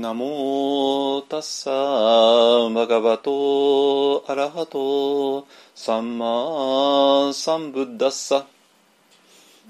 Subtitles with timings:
[0.00, 8.46] ナモタッサーバガバトアラハトサンマサンブッダッサ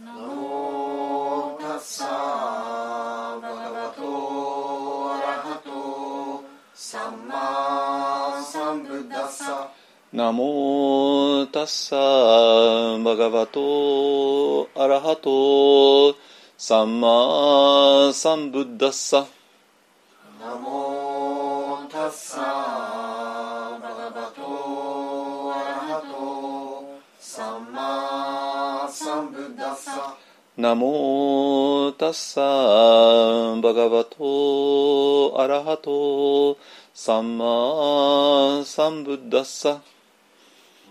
[0.04, 6.44] ナモタッサーバガバトアラハト
[6.76, 9.72] サンマサンブッダッサ
[10.12, 16.14] ナモタッサーバガバトアラハト
[16.56, 19.26] サンマサンブッダッサ
[30.60, 36.58] ナモタッサーバガバトアラハト
[36.92, 39.80] サンマサンブッダッサ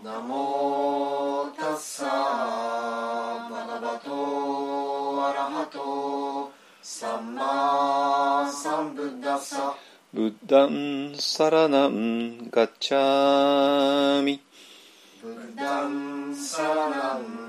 [0.03, 9.75] ナモタッサーバガバトアラハトサンマサンブッダッサ
[10.11, 14.41] ブッダンサラナンガッチャミ
[15.21, 17.48] ブッダンサラナン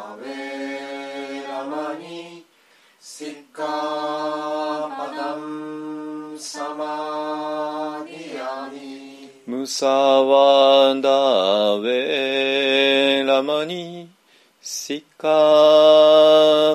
[14.63, 15.27] シッカ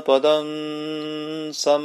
[0.07, 1.79] パタンサ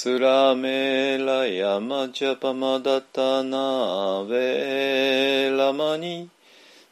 [0.00, 6.30] スラメラヤマジャパマダタナベラマニ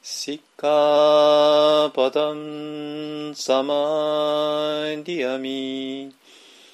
[0.03, 3.75] シカパダンサマ
[4.89, 6.13] ディアミ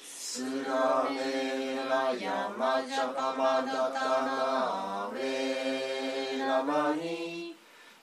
[0.03, 7.55] スラメラヤマジャパマダタナウェラマニ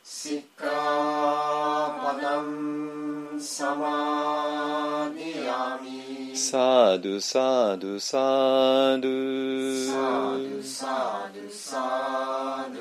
[0.04, 5.89] シカパタンサマディアミ
[6.40, 8.16] サドゥサドゥサ
[8.96, 9.08] ド
[9.84, 10.62] サゥ
[11.34, 12.80] ドゥサド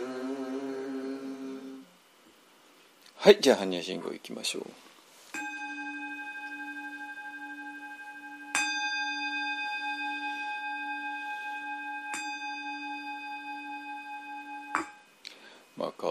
[3.18, 4.64] はいじゃあ般若心経いきましょう
[15.76, 16.08] マカ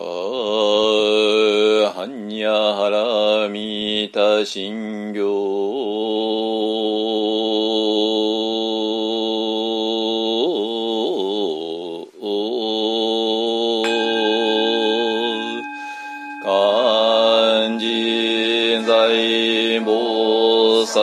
[1.94, 6.07] ハンニャハラミタ心経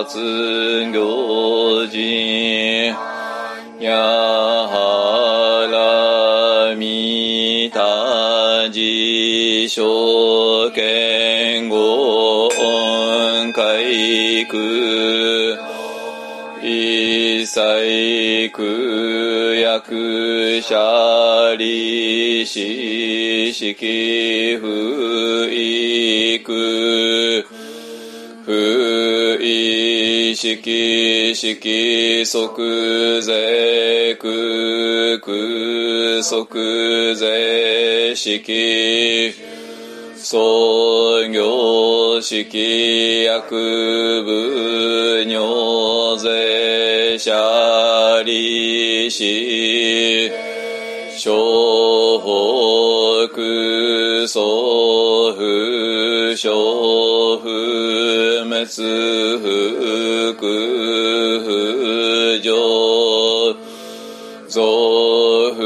[0.03, 2.93] 薩行人
[3.79, 3.95] や
[4.67, 12.49] はらみたじしょけんご
[13.43, 15.57] んかいく。
[16.61, 27.44] 一切苦薬者利子式不育
[28.45, 28.51] 不
[29.41, 39.33] 意識式即税空空即税式
[40.15, 49.23] 創業式薬部尿税者利子
[51.17, 57.04] 小北総不小
[58.67, 60.33] 不滅
[61.43, 62.51] 不上
[64.47, 65.61] 増不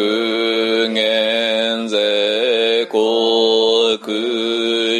[0.93, 3.97] 減税国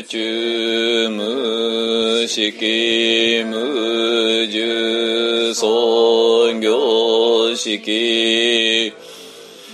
[0.07, 8.93] 中無式無重創業式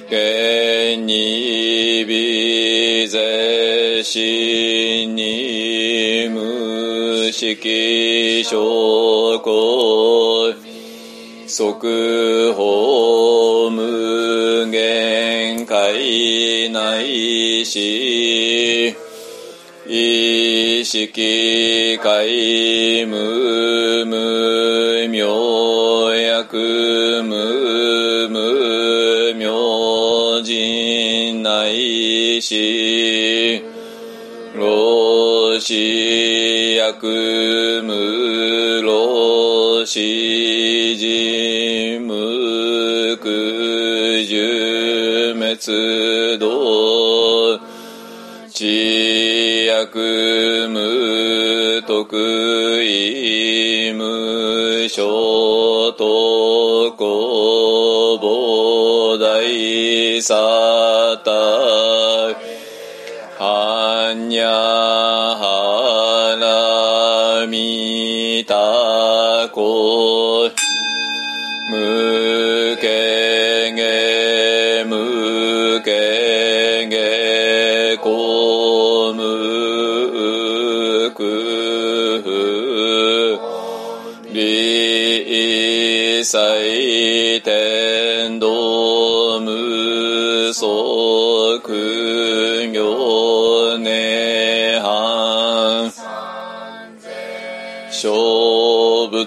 [0.09, 6.54] 現に微税死に無
[7.37, 8.55] 式証
[9.43, 10.53] 拠
[11.45, 18.95] 即法無限界内し
[19.85, 33.61] 意識界無無明薬無無明人内し
[34.55, 36.44] 老子
[36.93, 43.27] 薬無老子人無苦
[44.23, 46.47] 十滅道
[48.53, 60.35] 知薬無得意無所得公菩提サ
[61.23, 61.31] タ
[68.35, 69.47] 蜜多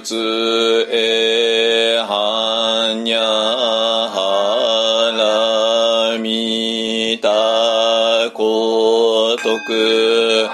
[0.01, 4.23] つえはにゃは
[6.15, 10.49] らみたことく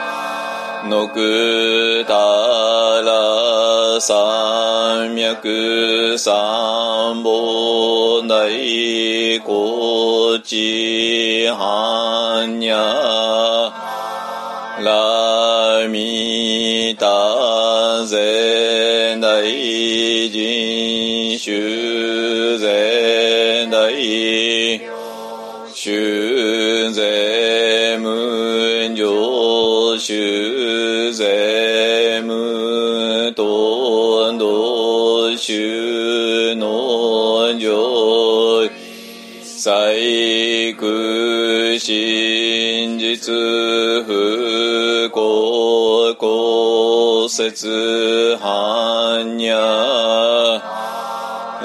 [0.88, 2.14] のくた
[3.02, 12.76] ら三脈三本大こちはにゃ
[14.82, 15.53] ら
[15.94, 17.06] ミタ
[18.04, 24.80] ゼ大人修ゼ大
[25.72, 38.68] 修税無常修税無頓道修の上
[39.44, 43.32] 細工真実
[44.04, 44.63] 不
[47.25, 50.62] 公説般若。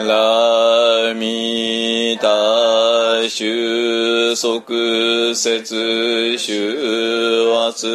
[0.07, 7.85] ラミタ収束節収圧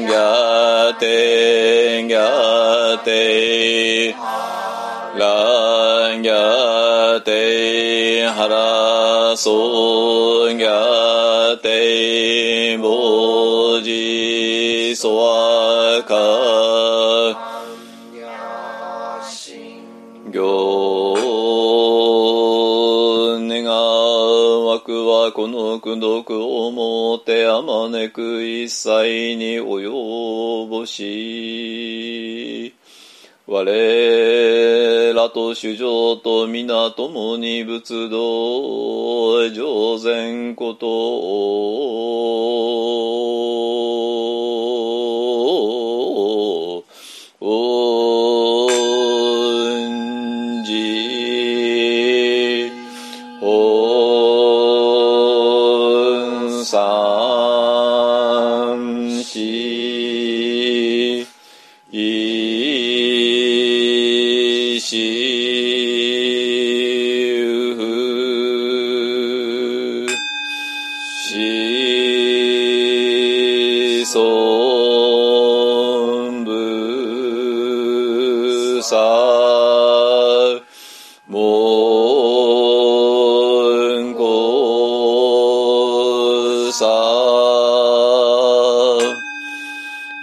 [0.00, 4.16] ギャテギャテラ
[6.22, 16.63] ギャテハラソギャテボジソワカ
[25.74, 32.74] の功徳をもってあまねく一切に及ぼし
[33.46, 42.14] 我らと主情と皆共に仏道上善ことを。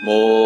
[0.01, 0.40] も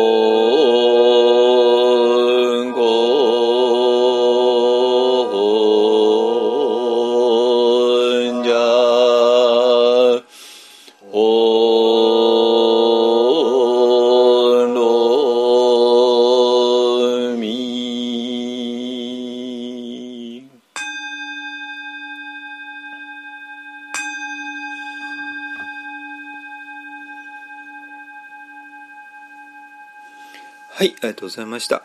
[31.36, 31.84] ざいました。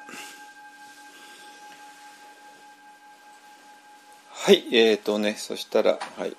[4.29, 6.37] はい、えーとね、そしたら、はい。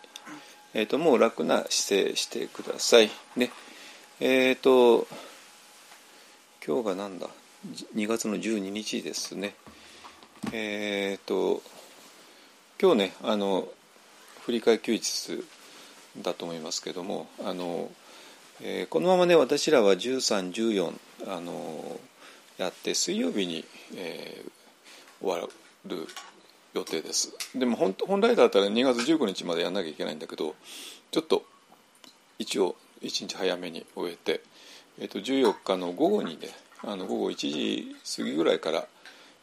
[0.74, 3.12] えーと、もう楽な姿勢してください。
[3.36, 3.52] ね。
[4.22, 5.08] えーと、
[6.66, 7.28] 今日がなんだ
[7.96, 9.56] ?2 月の12日ですね。
[10.54, 11.62] えーと、
[12.82, 13.68] 今日ね、あの、
[14.46, 15.44] 振り替え休日
[16.22, 17.92] だと思いますけども、あの、
[18.62, 20.94] えーこのままね、私らは13、14、
[21.28, 21.91] あの、
[22.62, 23.66] やって水曜日に、
[23.96, 24.52] えー
[25.22, 25.48] 終わ
[25.86, 26.08] る
[26.74, 27.32] 予定です。
[27.56, 30.56] でも本本来だったら2月15日までやんなきゃいけないんだけど
[31.12, 31.44] ちょっと
[32.40, 34.42] 一応1日早めに終えて、
[35.00, 36.50] えー、と14日の午後にね
[36.84, 38.88] あの午後1時過ぎぐらいから、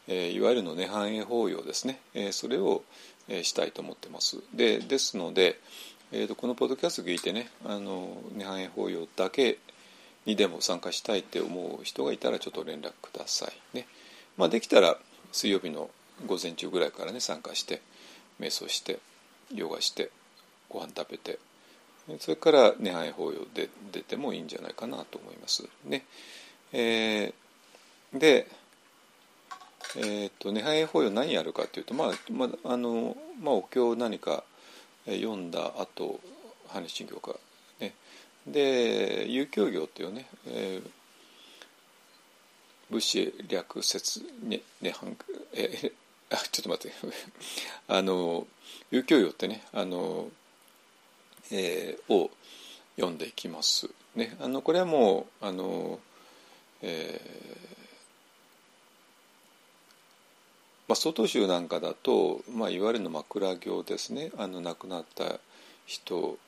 [0.09, 2.83] えーいわゆるの涅槃絵法要ですね、えーそれを、
[3.29, 4.39] えーしたいと思ってます。
[4.53, 5.61] でですので、
[6.11, 9.59] えー、とこのポッドキャスト聞いてねあの涅槃絵法要だけ
[10.27, 13.87] にでも参加したいって思う人がいたらちょっと連絡くださいね。
[14.37, 14.97] まあ、できたら
[15.33, 15.91] 水曜日の
[16.27, 17.81] 午前中ぐらいからね参加して
[18.41, 18.99] 瞑想して
[19.55, 20.11] ヨガして
[20.69, 21.39] ご飯食べて
[22.21, 26.05] それから涅槃法要で出てもいいんじゃないかなと思いますね。
[26.73, 27.49] えー
[28.13, 28.47] で、
[29.97, 34.45] えー、と涅槃法要何やるかというとまあ、まああのまあ、お経を何か
[35.07, 36.21] 読んだ後
[36.69, 37.39] 半日神教か
[38.53, 40.91] で遊興行っていうね、えー
[42.91, 45.15] 物資略説ねねはん
[45.53, 45.93] え
[46.31, 46.97] あちょっと待って。
[47.87, 48.47] あの
[48.91, 50.31] 遊興行ってねあの、
[51.51, 52.31] えーを
[52.97, 53.91] 読んでいきます。
[54.15, 56.01] ねあのこれはもうあの
[56.81, 57.79] えー
[60.89, 64.33] まあ、曹洞宗なんかだと、まあ、いわゆるの枕行ですね。
[64.39, 65.39] あの亡くなった
[65.85, 66.39] 人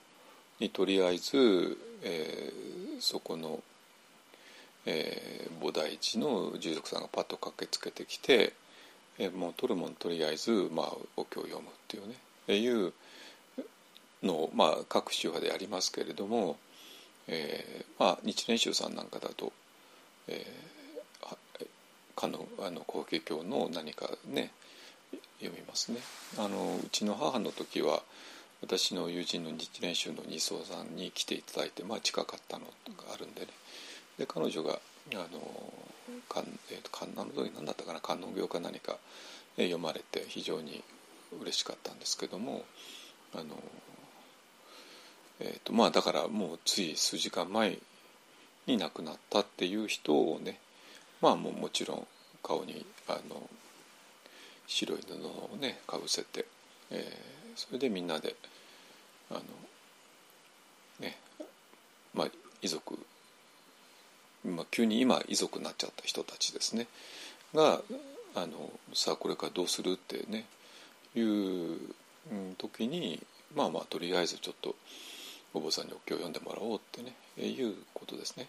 [0.60, 3.60] にとりあえず、えーそこの、
[4.86, 8.52] えー菩提寺の住職さんがパッと駆けつけてきて、
[9.18, 10.86] えーもう取るもんとりあえず、まあ、
[11.16, 12.92] お経を読むっていうねいう
[14.22, 16.56] のを、まあ、各宗派でやりますけれども、
[17.26, 19.52] えーまあ、日蓮宗さんなんかだと、
[20.28, 20.70] えー
[22.30, 24.50] のあの法華経の何かね
[25.40, 25.98] 読みますね。
[26.38, 28.02] あのうちの母の時は
[28.62, 33.48] 私の友人の日蓮宗の二層さんに来ていただいて、まあ、近かったのがあるんでね。
[34.18, 34.78] で彼女が
[35.14, 35.40] あの
[36.28, 38.98] 観えーと観あの時何だったかな観音経か何か、
[39.56, 40.82] 読まれて非常に
[41.40, 42.64] 嬉しかったんですけども
[43.34, 43.44] あの、
[45.40, 47.78] えーとまあ、だからもうつい数時間前
[48.66, 50.58] に亡くなったっていう人をね
[51.20, 52.06] まあもうもちろん
[52.42, 53.48] 顔にあの
[54.66, 55.14] 白い布
[55.54, 56.44] をねかぶせて、
[56.90, 58.34] えーそれでみんなで
[59.30, 59.40] あの
[61.00, 61.16] ね
[62.14, 62.28] まあ
[62.62, 62.98] 遺族、
[64.44, 66.86] まあ、急に今遺族になっちゃった人たちですね
[67.54, 67.80] が
[68.34, 70.44] あのさあこれからどうするってね
[71.14, 71.78] いう
[72.58, 73.20] 時に
[73.54, 74.76] まあまあとりあえずちょっと
[75.52, 77.14] お坊さんにお経を読んでもらおうってね
[77.44, 78.46] いうことですね。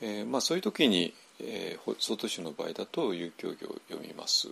[0.00, 4.48] えー、まあそういう時に、えー、外宗の場合だと遊興行を読みます。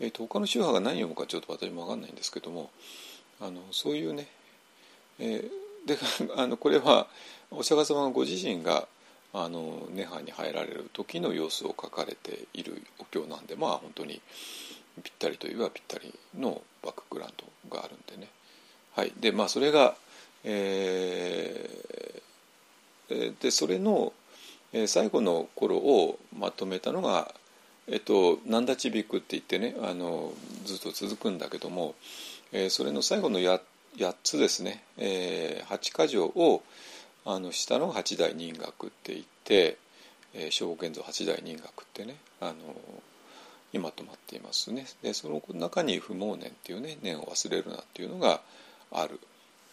[0.00, 2.70] えーと、他の宗派が何を読むかちょっと私も分かんないんですけども
[3.40, 4.26] あのそういうね、
[5.18, 5.98] えー、で
[6.36, 7.06] あのこれは
[7.50, 8.88] お釈迦様のご自身が
[9.32, 14.20] あの涅槃に入られる時の様子を書かれているお経なんでまあ本当に
[15.02, 18.30] ぴったりといえばぴったりのバックグラウンドがあるんでね。
[18.94, 19.94] はい、でまあそれが、
[20.42, 24.14] えー、でそれの
[24.86, 27.34] 最後の頃をまとめたのが
[27.88, 30.32] えっと、なんだちびくって言ってねあの
[30.64, 31.94] ずっと続くんだけども、
[32.52, 33.60] えー、それの最後の 8,
[33.98, 36.62] 8つですね、えー、8箇条を
[37.24, 39.78] あの下の八大人学って言って、
[40.34, 42.54] えー、小現像八大人学ってねあの
[43.72, 44.86] 今とまっていますね。
[45.02, 48.40] でその中に不毛念っていうね念を忘れるなっていうのが
[48.92, 49.20] ある、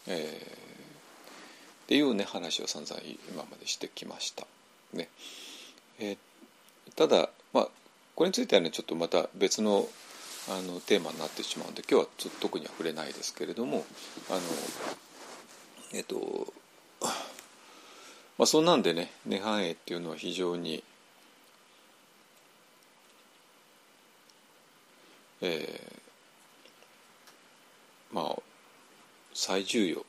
[0.07, 3.01] えー、っていうね話を散々
[3.31, 4.45] 今までしてきました。
[4.93, 5.09] ね。
[5.99, 6.17] えー、
[6.95, 7.29] ただ
[8.15, 9.87] これについてはねちょっとまた別の
[10.49, 13.85] あのテーマになってしまうので今日はちょっと特には触れないですけれども
[14.29, 14.39] あの
[15.93, 16.53] えっと
[18.37, 20.83] まあそんなんでね涅槃絵っていうのは非常に
[25.41, 28.41] えー、まあ
[29.33, 30.05] 最重要。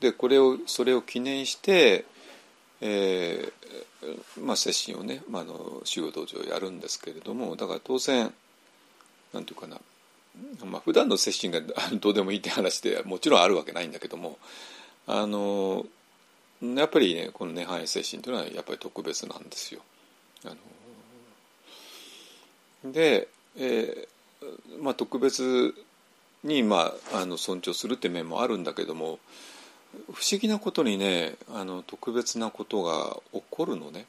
[0.00, 2.04] でこれをそれを記念して
[2.80, 8.32] えーまあ、接心をね、まあ、の修行道場やるんですけれどもだから当然
[9.32, 9.78] なんていうかな、
[10.64, 11.60] まあ普段の接心が
[12.00, 14.38] どうでもいいって話でもちろんあるわけないんだけども
[15.06, 15.86] あの
[16.62, 19.82] やっぱりねこの涅槃接心というのはやっぱり特別なんですよ。
[20.44, 20.54] あ
[22.84, 24.08] ので、えー
[24.80, 25.74] まあ、特別
[26.44, 29.18] に、まあ、あの尊重するって面もあるんだけども
[30.12, 34.06] 不思議なことにねあの特別なことが起こるのね。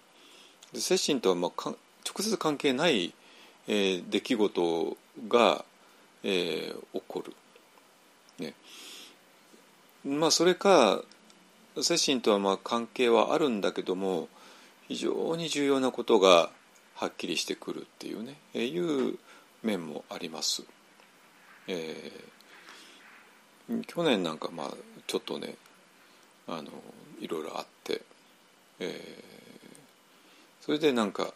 [0.73, 1.75] で精神とは、まあ、直
[2.19, 3.13] 接関係ない、
[3.67, 5.65] えー、出来事が、
[6.23, 7.33] えー、起こる。
[8.39, 8.53] ね、
[10.05, 11.01] まあそれか
[11.81, 14.29] 精神とはまあ関係はあるんだけども
[14.87, 16.49] 非常に重要なことが
[16.95, 19.19] はっきりしてくるっていうね、えー、いう
[19.63, 20.63] 面もあります。
[21.67, 24.73] えー、去年なんかまあ
[25.07, 25.55] ちょっとね
[26.49, 26.69] あの
[27.19, 28.01] いろいろあって、
[28.79, 31.33] えー、それでなんか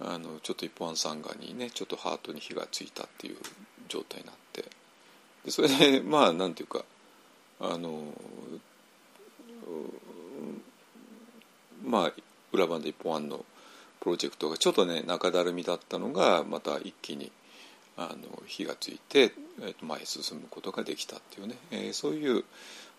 [0.00, 3.36] あのちょっと一本サンガにねちょっとハートに火がついたっていう
[3.88, 4.64] 状態になって
[5.44, 6.84] でそれで まあなんていうか
[7.60, 8.12] あの
[11.84, 12.12] まあ
[12.52, 13.44] 裏番で一本案の
[14.00, 17.32] プロジェクトがちょっとね中だるみだったのがまた一気に
[17.96, 22.44] あの火がついて、えー、と前へ進むことができたっていうね、えー、そういう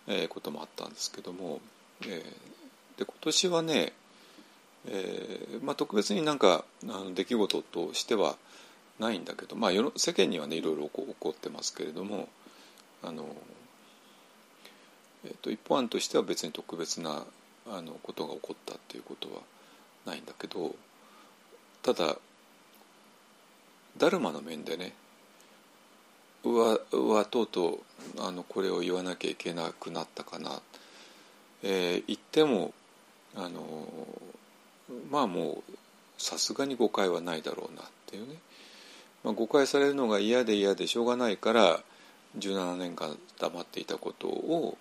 [0.07, 1.59] えー、こともあったんですけども、
[2.03, 3.93] えー、で今年はね、
[4.87, 8.35] えーまあ、特別になんかあの出来事としては
[8.99, 12.29] ないんだけど、まあ、世間にはねいろいろ起こってますけれども
[13.03, 13.25] あの、
[15.25, 17.23] えーと、一方案としては別に特別な
[17.67, 19.41] あのことが起こったっていうことは
[20.05, 20.75] ないんだけど
[21.81, 22.17] ただ
[23.97, 24.93] ダルマの面でね
[26.45, 27.79] うわうわとうと
[28.17, 30.61] うあのこれを言わなきゃいけなくなったかな、
[31.63, 32.71] えー、言っても
[33.35, 33.87] あの
[35.09, 35.73] まあもう
[36.17, 38.35] さすがに誤解はないだろうなっていうね、
[39.23, 41.79] まあ、誤解されるのが嫌で嫌でしょうがないから
[42.37, 44.77] 17年間黙っていたことを、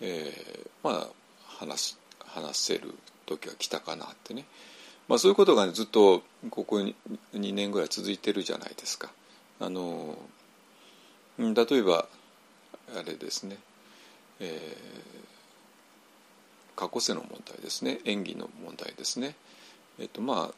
[0.00, 1.06] えー、まあ
[1.46, 2.92] 話話せる
[3.24, 4.44] 時が来たかなってね、
[5.06, 9.10] まあ、そういうことが、ね、ずっとここ2年ぐらい続いてるじゃないですか。
[9.60, 10.16] あの
[11.38, 12.06] 例えば
[12.96, 13.56] あれですね、
[14.40, 14.48] えー、
[16.74, 19.36] 過去世の問題ですね演技の問題ですね。
[20.00, 20.54] えっとまあ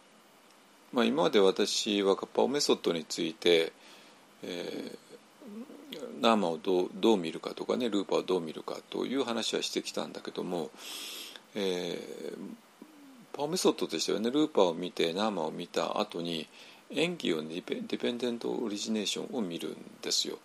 [0.93, 3.73] まあ、今まで私はカッパオメソッドについて、
[4.43, 10.71] えー、ナーマをどうどう見るかとかねルーパーをどう見るかという話はしてきたんだけども、
[11.55, 16.49] えー、パオメソッドとしてはねルーパーを見てナーマを見た後に
[16.91, 17.63] 演技を、ディ
[17.99, 20.39] ペンデントオリジネーションを見るんですよ。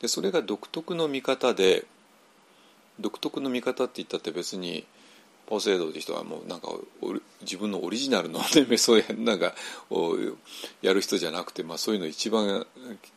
[0.00, 1.84] でそれが独特の見方で
[3.00, 4.84] 独特の見方って言ったって別に
[5.46, 6.68] ポセイドって人はもうなんか
[7.42, 9.54] 自分のオリジナルの、ね、メソなんか
[9.90, 10.16] を
[10.80, 12.66] やる人じゃなくて、まあ、そういうの一番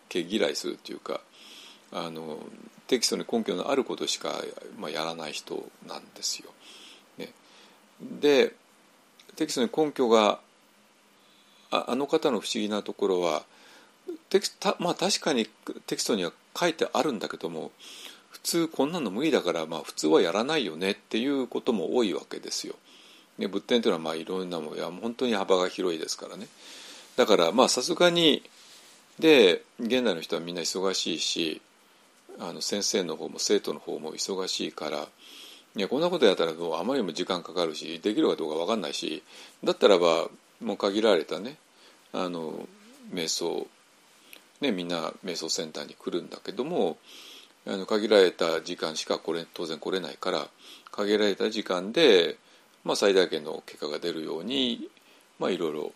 [0.10, 1.22] 毛嫌いするっていうか
[1.92, 2.40] あの
[2.88, 4.42] テキストに根拠のあることしか、
[4.78, 6.52] まあ、やらない人なんですよ。
[7.18, 7.32] ね、
[8.02, 8.54] で
[9.36, 10.40] テキストに根拠が
[11.72, 13.44] あの方の不思議なところは
[14.30, 15.48] テクたまあ確かに
[15.88, 17.72] テキストには書いてあるんだけども
[18.30, 22.76] 普通こんなの無理だからまあ普通はやらないよねっていうことも多いわけですよ。
[23.38, 26.48] ね、仏典というのはまあいろんなもんいや本当に幅が広いですからね。
[27.16, 28.44] だからまあさすがに
[29.20, 31.62] で現代の人はみんな忙しいし
[32.40, 35.08] あの先生の方も生徒の方も忙しいから
[35.78, 39.24] いやこんなことやったらあまりにも時間かかるしできるかどうか分かんないし
[39.64, 40.28] だったらば
[40.62, 41.58] もう限られたね
[42.14, 42.68] あの
[43.14, 43.68] 瞑想
[44.62, 46.98] ねみんな瞑想センターに来るんだけども
[47.68, 50.48] あの限られた時間しかこれ当然来れないから
[50.92, 52.38] 限られた時間で、
[52.84, 54.88] まあ、最大限の結果が出るように、
[55.40, 55.92] まあ、いろいろ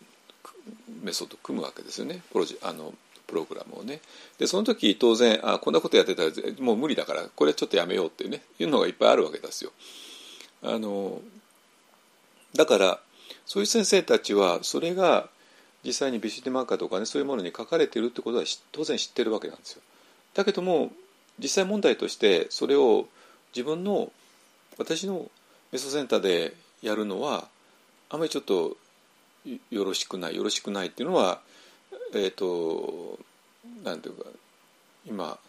[1.03, 2.93] メソッド組むわけですよねプロジあの
[3.27, 4.01] プログラムをね
[4.39, 9.71] でその時当然あこんなことやってたらもう無理だからこれちょっとやめようっていうねいうのがいっぱいあるわけですよ。
[10.63, 11.21] あの
[12.55, 12.99] だから
[13.49, 15.27] そういう先生たちはそれが
[15.83, 19.81] 実際にビシュディマーカーとかねそういうものに書かれてるってことは当然知ってるわけなんですよ。
[20.35, 20.91] だけども
[21.39, 23.07] 実際問題としてそれを
[23.55, 24.11] 自分の
[24.77, 25.31] 私の
[25.71, 27.47] メソセンターでやるのは
[28.11, 28.77] あまりちょっと
[29.71, 31.41] よろしくないよろしくないっていうのは
[32.13, 33.17] えっ、ー、と
[33.83, 34.25] なんていうか
[35.07, 35.39] 今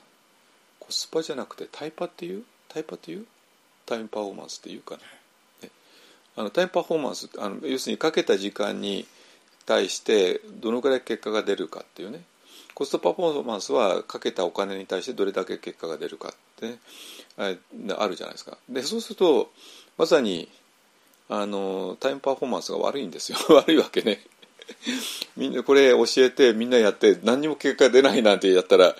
[0.79, 2.45] コスパじゃなくてタイパっていう？
[2.69, 3.27] タイパっていう？
[3.85, 5.03] タイムパフォーマンスっていうか、ね、
[6.37, 9.07] あのタイムパフォーマンスあの要するにかけた時間に
[9.67, 12.23] 対してどのくらい結果が出るかっていうね。
[12.75, 16.79] コストパフォーマンスはかけたお金に対してどれだけ結果が出るかってね。
[17.37, 18.57] あるじゃないですか。
[18.69, 19.51] でそうすると
[19.99, 20.49] まさに
[21.29, 23.39] あのタイムパフォーマンスが悪いんですよ。
[23.55, 24.21] 悪いわけね。
[25.37, 28.97] みんなこれ教えてみんなやって何にも結果出ないなんてやったら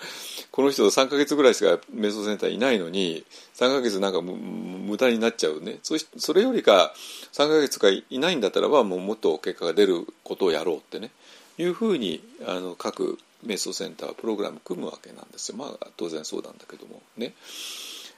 [0.51, 3.23] この人3か月ぐらいしか瞑想センターいないのに
[3.55, 5.79] 3か月なんか無駄になっちゃうね。
[5.81, 6.93] そそれよりか
[7.31, 11.11] 3か月かいないんだったらばもうもっと結果が出ることをやろうってね。
[11.57, 15.57] いうふうにあの各瞑想センタープログラム組むわけなんですよ。
[15.57, 17.33] まあ当然そうなんだけどもね。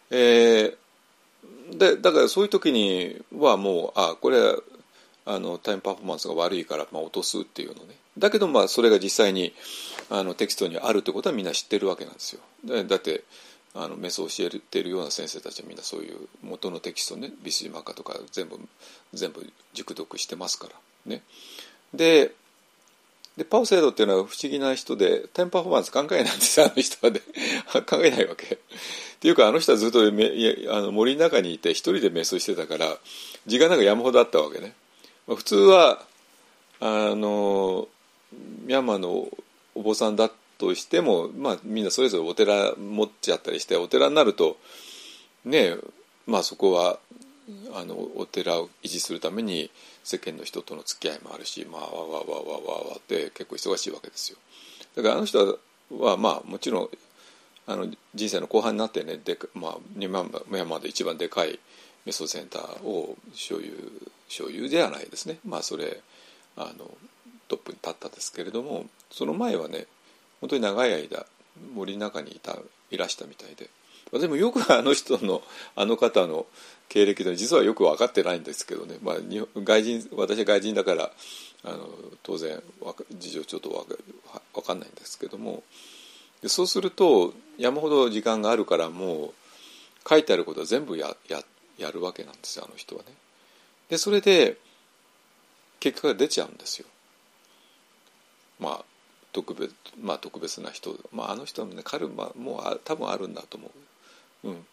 [0.10, 4.39] えー、でだからそういう時にはもうあこれ
[5.26, 7.96] あのタイムパフォーマンスが悪いから、まあ、落とすっていうのね。
[8.17, 9.54] だけどまあそれが実際に
[10.13, 12.41] あのテキストにあるってことはみんな知ってるわけなんですよ。
[12.84, 13.23] だって
[13.73, 18.60] あのメスを教えてるような先生たちはみんなそういう元のテキストねビスジマカとか全部
[19.12, 20.73] 全部熟読してますから。
[21.08, 21.23] ね。
[21.95, 22.32] で
[23.38, 27.19] でパオセイドっていうのは不思議な人でタイムパフォーマンス考えないんです あの人はね。
[27.89, 28.45] 考えないわけ。
[28.45, 28.58] っ
[29.19, 30.28] ていうかあの人はずっとめ
[30.69, 32.99] あの森の中にいて一人で瞑想してたから
[33.47, 34.76] 時間なんか山ほどあったわけね。
[35.26, 36.06] 普通は
[36.80, 37.88] あの
[38.65, 39.28] ミャンマーの
[39.76, 44.58] お坊さんだとしても、まあ、みんなそれぞれお寺持っちゃったりしてお寺になると
[45.46, 45.76] ね
[46.26, 47.00] まあそこは
[47.76, 49.70] あのお寺を維持するために
[50.04, 54.38] 世間の人との付き合いもあるしまあわわわわわわって結構忙しいわけですよ。
[54.96, 55.60] だからあの人
[55.92, 56.90] はまあもちろん
[57.66, 61.60] あの人生の後半になってねで、まあ、ミャンマーで一番でかい
[62.06, 63.74] メソセンターを所有
[64.28, 66.02] 所有ではないですねまあそれ
[66.58, 66.92] あの
[67.47, 69.88] トップに立ったんですけれどもその前はね
[70.41, 71.25] 本当に長い間
[71.75, 72.58] 森の中にいた
[72.91, 73.69] いらしたみたいで
[74.19, 75.41] でもよくあの人の
[75.75, 76.45] あの方の
[76.88, 79.15] 経歴で実はよく分かってないんですけどね、まあ、
[79.63, 81.12] 外人私は外人だから
[81.63, 81.89] あの
[82.21, 82.62] 当然
[83.12, 83.69] 事情ちょっと
[84.53, 85.63] 分かんないんですけども
[86.47, 89.34] そうすると山ほど時間があるからもう
[90.08, 91.41] 書いてあることは全部やや
[91.77, 93.10] やるわけなんですよあの人はね。
[93.89, 94.58] でそれで
[95.79, 96.88] 結果が出ちゃうんですよ。
[98.60, 98.86] まあ
[99.32, 103.72] 特別まあ特別な人、まあ、あの人もね彼ももう多分あるんだと思
[104.44, 104.50] う。
[104.50, 104.66] うん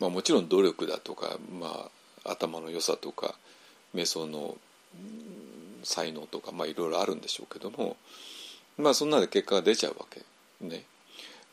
[0.00, 1.88] まあ、もちろん努力だとか、ま
[2.24, 3.34] あ、頭の良さとか
[3.94, 4.56] 瞑想の
[5.84, 7.96] 才能とか、まあ、いろいろあるんでしょうけども、
[8.78, 10.22] まあ、そんなで結果が出ちゃうわけ
[10.66, 10.84] ね。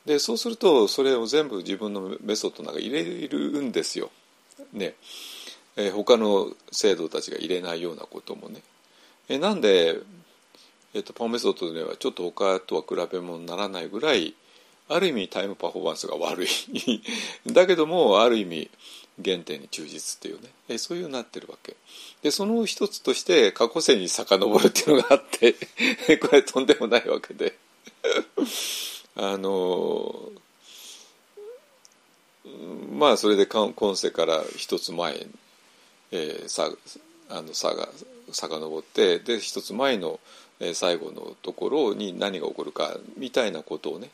[0.05, 4.09] でそうするとそれを全部自分のメソッドの中に入れるんですよ。
[4.73, 4.95] ね
[5.75, 8.61] えー、他の制度たちが入れないようなこともね。
[9.29, 9.99] え、なんで、
[10.93, 14.33] えーと、パンメソッドではちょっと他とは比べ物にならないぐらい
[14.87, 16.47] ある意味タイムパフォーマンスが悪い。
[17.45, 18.71] だけどもある意味
[19.23, 21.75] 原点に忠実っていうね、えー、そういうなってるわけ。
[22.23, 25.53] でその一つとして過去世に遡るっていうのがあって
[26.17, 27.55] これとんでもないわけで。
[29.15, 30.31] あの
[32.93, 35.27] まあそれで今世から一つ前、
[36.11, 36.71] えー、さ
[37.29, 37.89] あの差が
[38.31, 40.19] 遡ってで一つ前の、
[40.59, 44.09] え、最後のところに何が起こるかみたいなことをね、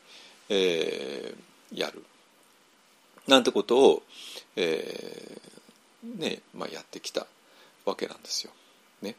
[0.49, 2.03] えー、やる
[3.27, 4.03] なんてことを、
[4.55, 7.25] えーねまあ、やってきた
[7.85, 8.51] わけなんですよ。
[9.01, 9.15] ね、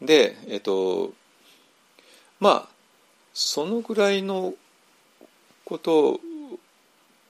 [0.00, 1.12] で、えーと
[2.40, 2.68] まあ
[3.32, 4.54] そのぐらいの
[5.64, 6.20] こと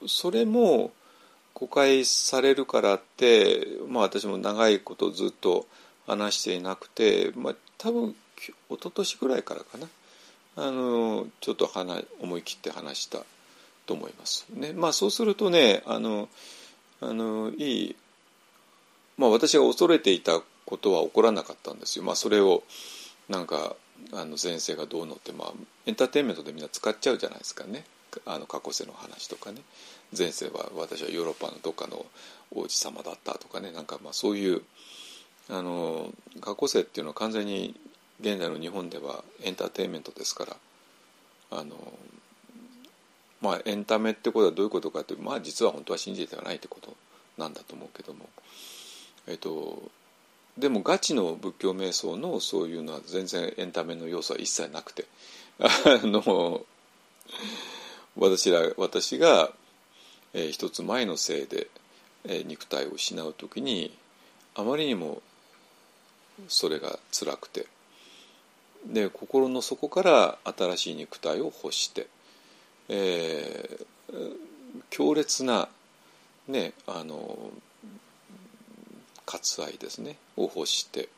[0.07, 0.91] それも
[1.53, 5.65] 誤解されるからってまあ私も長いことずっと
[6.05, 9.87] 話していなくて、まあ、多分一昨年ぐらいからかな。
[10.59, 13.19] あのちょっと話思い切って話した
[13.85, 14.45] と思います。
[14.53, 14.73] ね。
[14.73, 16.29] まあ、そうするとねあの
[16.99, 17.95] あのいい、
[19.17, 22.05] まあ、私が恐れていたことは起こらなかったんですよ。
[22.05, 22.63] まあ、それを
[23.29, 23.75] なんか
[24.13, 25.53] あの先生がどうのって、まあ、
[25.85, 27.85] エンターテインメントでみんな使っちゃうじゃないですかね。
[28.25, 29.61] あの過去世の話とかね。
[30.17, 32.05] 前世は私はヨーロッパのどっかの
[32.51, 33.71] 王子様だったとかね。
[33.71, 34.63] なんかまあそういう
[35.49, 37.75] あの過去世っていうのは完全に
[38.19, 40.55] 現在の日本ではエンターテインメントですから
[41.51, 41.75] あの
[43.41, 46.95] まあエンタメってことはどういうことかというまあ実は本当は信じてはないってこと
[47.37, 48.27] なんだと思うけども
[49.27, 49.91] えっと
[50.57, 55.05] でもガチの仏教瞑想のそういうのは全然エンタメの要素は一切なくて
[55.59, 55.67] あ
[56.03, 56.65] の
[58.15, 59.51] 私ら私が、
[60.33, 61.67] えー、一つ前のせいで、
[62.25, 63.95] えー、肉体を失う時に
[64.55, 65.21] あまりにも
[66.47, 67.67] それが辛くて
[68.87, 72.07] で心の底から新しい肉体を欲して、
[72.89, 74.35] えー、
[74.89, 75.67] 強烈な
[76.47, 77.37] ねあの
[79.25, 81.09] 割愛ですねを欲して、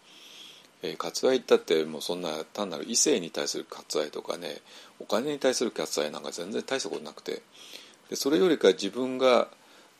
[0.81, 4.57] えー、割愛ったってもうそんな単なる異性に対する割愛とかね
[4.99, 7.43] お金に対する割愛なんか全然大したことなくて
[8.09, 9.47] でそれよりか自分が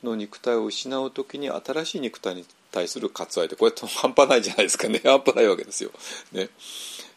[0.04, 5.02] の肉体を失う時に新しい肉体に対する割愛ってこれ半端ないじゃないですかね。
[5.06, 5.92] 半端ないわけですよ。
[6.32, 6.50] ね。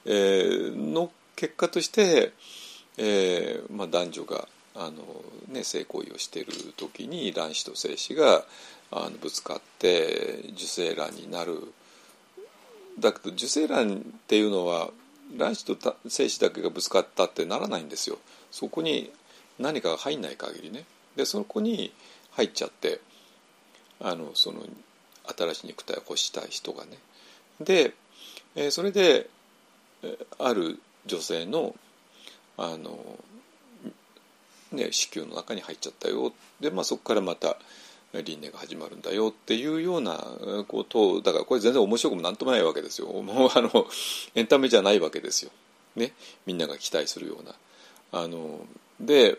[0.04, 2.32] えー、の結果として、
[2.96, 8.44] えーまあ、男女があの、ね、性行為をしている時に卵子と精子が
[8.90, 11.72] あのぶつかって受精卵になる。
[12.98, 14.90] だけど受精卵っていうのは
[15.36, 18.18] 卵子と精子だけがぶつかったってならないんですよ。
[18.50, 19.10] そこに
[19.58, 20.84] 何かが入んない限りね。
[21.16, 21.92] でそこに
[22.32, 23.00] 入っちゃって
[24.00, 24.62] あのその
[25.26, 26.98] 新しい肉体を欲したい人がね。
[27.60, 27.94] で、
[28.54, 29.28] えー、それで
[30.38, 31.74] ある女性の
[32.56, 33.18] あの、
[34.72, 36.32] ね、子宮の中に入っちゃったよ。
[36.60, 37.56] で、まあ、そこからまた
[38.12, 40.18] 輪廻が始まるんだよっていうような
[40.68, 43.08] ことだからこれ全然面白くもなんともないわけですよ。
[43.08, 43.86] もうあの
[44.34, 45.50] エンタメじゃないわけですよ、
[45.96, 46.12] ね、
[46.44, 47.54] みんなが期待するような。
[48.12, 48.60] あの
[49.00, 49.38] で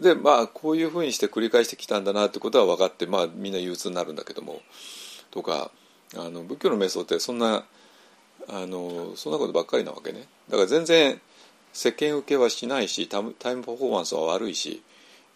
[0.00, 4.60] でまあこういうふうにして繰り返してきたんだなってことは分かって、まあ、みんな憂鬱になるんだけども
[5.30, 5.70] とか
[6.16, 7.64] あの仏教の瞑想ってそんな
[8.48, 10.26] あのそんなことばっかりなわけね。
[10.48, 11.20] だから全然
[11.72, 14.82] 世間受けはしないしタイムパフォーマンスは悪いし、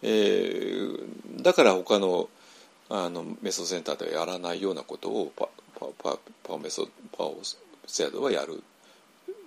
[0.01, 2.29] えー、だから他の
[2.89, 5.47] あのメソセンターではやらないようなことをパ
[5.79, 7.37] パパパメソパオ
[7.87, 8.63] セアドはやる、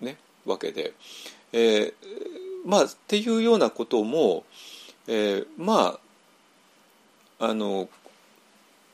[0.00, 0.92] ね、わけで、
[1.52, 1.92] えー、
[2.64, 4.44] まあっていうようなことも、
[5.06, 5.98] えー、ま
[7.38, 7.88] ああの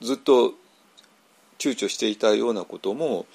[0.01, 0.55] ずっと
[1.59, 3.27] 躊躇していたようなことも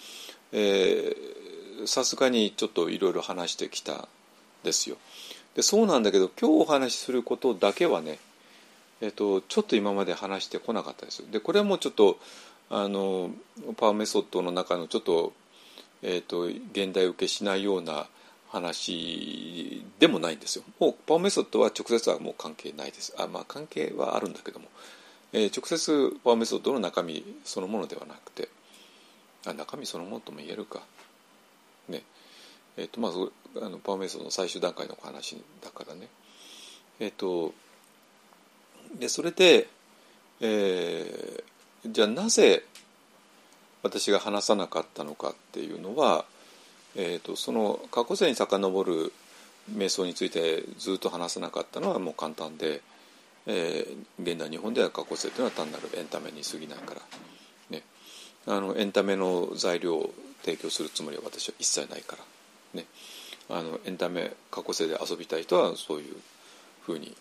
[1.85, 4.07] さすがにちょっといろいろ話してきた
[4.63, 4.97] ですよ。
[5.55, 8.19] でそうなんだけど今日お話しすることだけはね、
[8.99, 11.23] えっと、ちょっと今まで話してこなかったです。
[11.31, 12.19] でこれもちょっと
[12.69, 13.29] あの
[13.77, 15.33] パワーメソッドの中のちょっと,、
[16.01, 18.07] えっと現代受けしないような
[18.55, 20.63] 話でもないんですよ。
[20.79, 23.13] もうパワーメソッドは直接はもう関係ないです。
[23.17, 24.67] あまあ関係はあるんだけども、
[25.33, 28.47] えー、直接パワーメソッドの中身そのものではなくて
[29.45, 30.81] あ中身そのものとも言えるか
[31.89, 32.03] ね
[32.77, 36.07] えっ、ー、とまずあのパワーメソッドの最終段階の話だからね
[37.01, 37.53] えっ、ー、と
[38.97, 39.67] でそれで、
[40.39, 42.63] えー、じゃあなぜ
[43.83, 46.25] 私が話さなかったのかっていうのは、
[46.95, 49.11] えーと、その過去世に遡る
[49.73, 52.81] 瞑想についてずっと話さなかったのはもう簡単で、
[53.47, 57.01] えー、現代日本では過去世というのは単なるエンタメに過ぎないから、
[57.69, 57.83] ね、
[58.47, 62.23] あのエンタメの材料を提供するつもりは私は一切ないから、
[62.79, 62.85] ね、
[63.49, 66.15] あのエンタメ過去世で遊びたい人はそういう
[66.83, 67.15] ふうに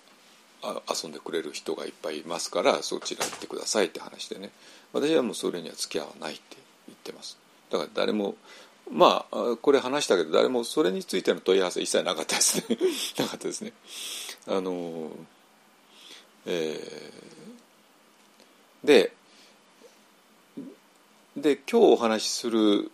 [0.62, 4.50] 遊んでくれる人がいっぱいいますからそちら行ってくださいって話でね。
[4.92, 6.42] 私はもうそれには付き合わないって
[6.86, 7.36] 言ってます。
[7.70, 8.36] だから誰も
[8.90, 12.78] まあこれ話したけど誰もそれについての問い合わせ一切なかったですね。
[13.18, 13.72] なかったですね。
[14.46, 15.10] あの
[16.46, 19.12] えー、で
[21.36, 22.90] で今日お話しする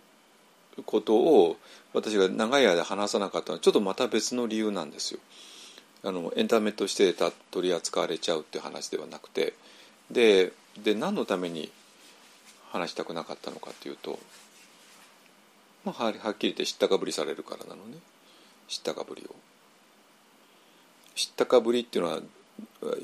[0.87, 1.57] ことを
[1.93, 5.21] 私が長い間話さなかったのはちょっとまた別の理由なんですよ。
[6.03, 7.13] あのエンタメとして
[7.51, 9.55] 取り扱われちゃうっていう話ではなくて。
[10.11, 11.71] でで何のために
[12.71, 14.19] 話したくなかったのかというと
[15.85, 17.99] まあ、はっきり言って知ったかぶりされるからなのね。
[18.69, 19.35] 知ったかぶりを。
[21.15, 22.21] 知ったかぶりっていうのは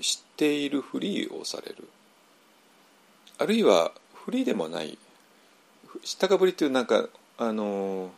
[0.01, 1.89] 知っているふりをされる。
[3.39, 4.99] あるいはふりでもない。
[6.05, 7.09] 知ったかぶりっていうなんか
[7.39, 8.11] あの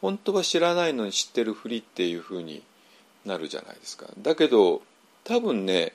[0.00, 2.62] 本当は知らないのに知ってるふりっていうふうに
[3.24, 4.06] なるじゃないですか。
[4.18, 4.82] だけど
[5.24, 5.92] 多分ね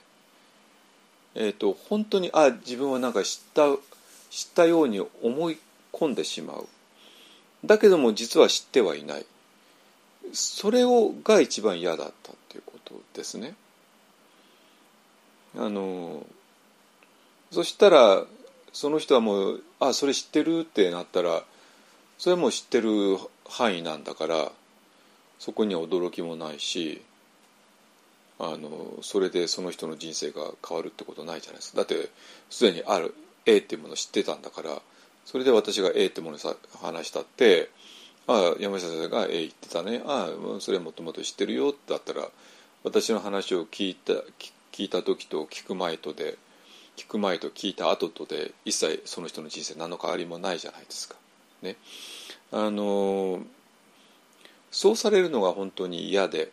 [1.34, 3.64] えっ、ー、と本当にあ自分はなんか知った
[4.30, 5.58] 知ったように思い
[5.92, 6.68] 込んでしまう。
[7.66, 9.26] だけども実は知ってはいない
[10.34, 13.56] それをが一番嫌だったっていうことですね。
[15.58, 16.26] あの
[17.52, 18.26] そしたら
[18.74, 21.46] その人はもう「あそれ知ってる?」ってなったら
[22.18, 24.52] それはもう知ってる範囲なんだから
[25.40, 27.02] そこには驚きもないし
[28.40, 32.10] あのそれでその人の人生が変わるってことないじゃないですかだって
[32.50, 33.14] すでにある
[33.46, 34.82] A っていうものを知ってたんだから
[35.26, 37.70] それで私が A ってものを話したって
[38.28, 42.28] ああ山下先生が A 言ってたねああそれはもともと知ってるよだったら
[42.84, 44.14] 私の話を聞いた
[44.72, 46.38] 聞いた時と聞く前とで
[46.98, 51.16] 聞く前と聞いた後とで一切その人の人生何の変わりもないじゃないですか。
[51.62, 51.78] ね、
[52.52, 53.42] あの
[54.72, 56.52] そうされるのが本当に嫌で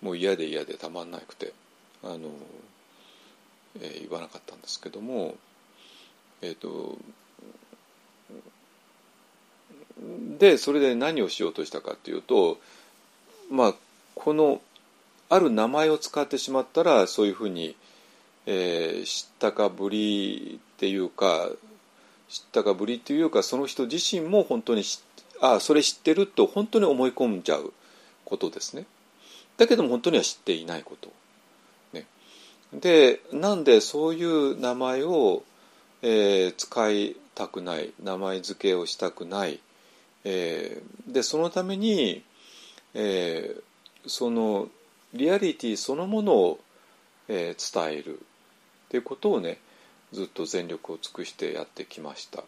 [0.00, 1.52] もう嫌で嫌でたまんなくて
[2.02, 2.20] あの、
[3.80, 5.34] えー、言わなかったんですけども
[6.40, 6.96] えっ、ー、と
[10.38, 12.58] でそれで何をしようとしたかっていうと
[13.50, 13.74] まあ
[14.14, 14.60] この
[15.28, 17.74] ある名前を使ってしまったらそういうふうに、
[18.46, 21.48] えー、知ったかぶりっていうか
[22.28, 24.82] 知ったかぶりっていうかその人自身も本当に
[25.40, 27.72] ああそれ知ってると本当に思い込んじゃう
[28.24, 28.86] ことですね。
[29.56, 31.10] だけども本当には知っていないこと。
[31.92, 32.06] ね、
[32.72, 35.42] でなんでそういう名前を、
[36.02, 39.60] えー、使いたくない名前付けをしたくない。
[40.24, 42.22] えー、でそのために、
[42.94, 44.68] えー、その
[45.14, 46.60] リアリティそのものを、
[47.28, 48.20] えー、伝える。
[48.20, 49.58] っていうことをね
[50.12, 52.44] ずっと全力を尽くしてやってきました、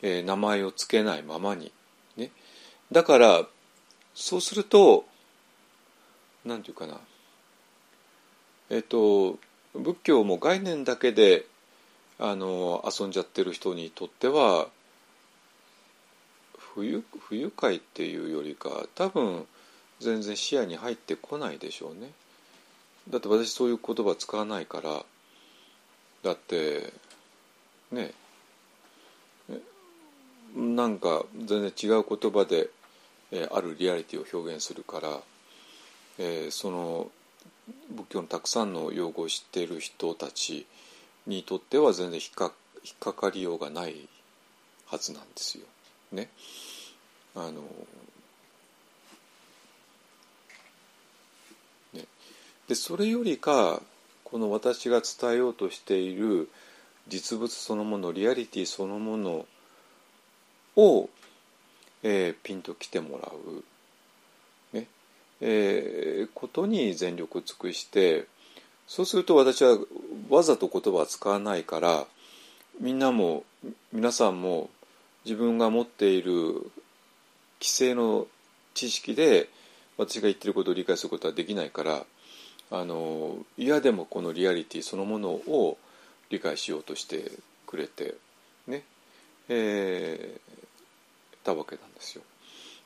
[0.00, 1.72] えー、名前を付けないままに。
[2.16, 2.30] ね。
[2.92, 3.44] だから
[4.14, 5.04] そうすると
[6.44, 7.00] 何て言うかな。
[8.70, 9.40] えっ、ー、と
[9.74, 11.46] 仏教も概念だけで
[12.20, 14.68] あの遊んじゃってる人にとっては
[16.76, 19.46] 不愉不愉快っていうよりか多分
[19.98, 22.10] 全然視野に入ってこないでしょうね
[23.08, 25.02] だって私そういう言葉使わないから
[26.22, 26.92] だって
[27.90, 28.12] ね
[30.54, 32.70] なんか全然違う言葉で、
[33.30, 35.20] え、あるリアリティを表現するから、
[36.18, 37.10] えー、その
[37.90, 40.66] 仏教のたくさんの用語を知っている人たち
[41.26, 42.52] にとっては全然引っか
[42.84, 44.08] 引っかかりようがない
[44.86, 45.66] はずなんですよ。
[46.12, 46.28] ね。
[47.34, 47.62] あの
[51.92, 52.06] ね
[52.68, 53.82] でそれよりか
[54.24, 56.48] この私が伝えようとしている
[57.08, 59.46] 実物そのものリアリティそのもの
[60.76, 61.08] を、
[62.02, 63.30] えー、ピンときてもら
[64.72, 64.86] う、ね
[65.40, 68.26] えー、ことに全力を尽くして
[68.86, 69.78] そうすると私は
[70.28, 72.06] わざと言葉は使わないから
[72.80, 73.44] みんなも
[73.92, 74.70] 皆さんも
[75.26, 76.70] 自分が持っている
[77.60, 78.28] 規制の
[78.74, 79.48] 知識で
[79.98, 82.04] 私が言ってることを理解することはできないから
[82.70, 85.78] あの嫌でもこのリアリティそのものを
[86.30, 87.32] 理解しようとして
[87.66, 88.14] くれて
[88.68, 88.84] ね
[89.48, 92.22] えー、たわけなんですよ。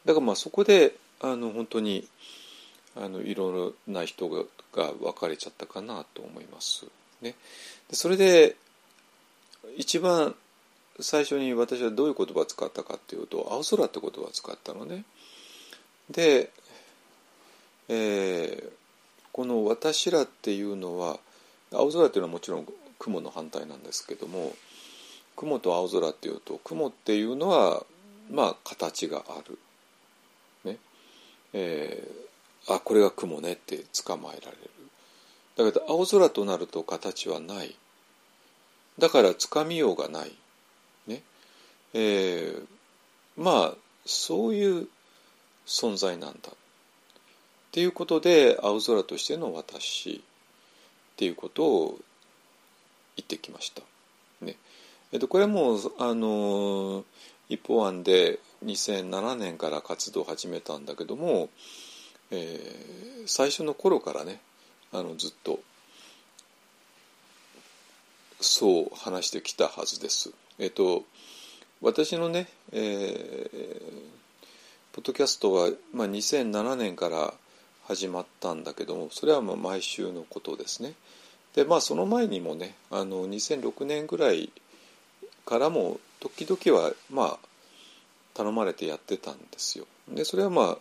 [0.05, 2.07] だからまあそこであの本当に
[2.96, 6.87] あのいろいろな人がが分かれちゃったかなと思います。
[7.22, 7.35] ね、
[7.88, 8.57] でそれで
[9.76, 10.35] 一番
[11.02, 15.04] 最初に私はどういう言葉を使ったかっていうと「青空」って言葉を使ったのね。
[16.10, 16.50] で、
[17.88, 18.72] えー、
[19.33, 21.18] この「私ら」っていうのは
[21.72, 24.54] 青空っていうのはもちろん雲の反対なんですけども
[25.37, 27.85] 雲と青空っていうと雲っていうのは
[28.31, 29.58] まあ形がある。
[30.64, 30.79] ね
[31.52, 34.70] えー、あこれが雲ねって捕まえられる。
[35.56, 37.75] だけど青空となると形はない。
[38.98, 40.33] だからつかみようがない。
[41.94, 42.66] えー、
[43.36, 43.74] まあ
[44.06, 44.88] そういう
[45.66, 46.54] 存在なんだっ
[47.72, 51.98] ていうことで青空としての私っていうことを
[53.16, 53.82] 言ってきました。
[54.44, 54.56] ね
[55.12, 57.04] えっと、これもあの
[57.48, 61.48] 一方案で2007年から活動を始めたんだけども、
[62.30, 64.40] えー、最初の頃からね
[64.92, 65.60] あのずっと
[68.40, 70.32] そう話してきたはずです。
[70.58, 71.04] えっと
[71.83, 73.90] 私のね、えー、
[74.92, 77.33] ポッドキャストは、まあ、2007年から
[77.85, 80.92] 始まったんだけどもそれはまあ毎週のことですね。
[81.54, 84.50] でまあその前にもねあの2006年ぐらい
[85.46, 87.38] からも時々はまあ
[88.35, 89.87] 頼まれてやってたんですよ。
[90.08, 90.78] でそれはまあ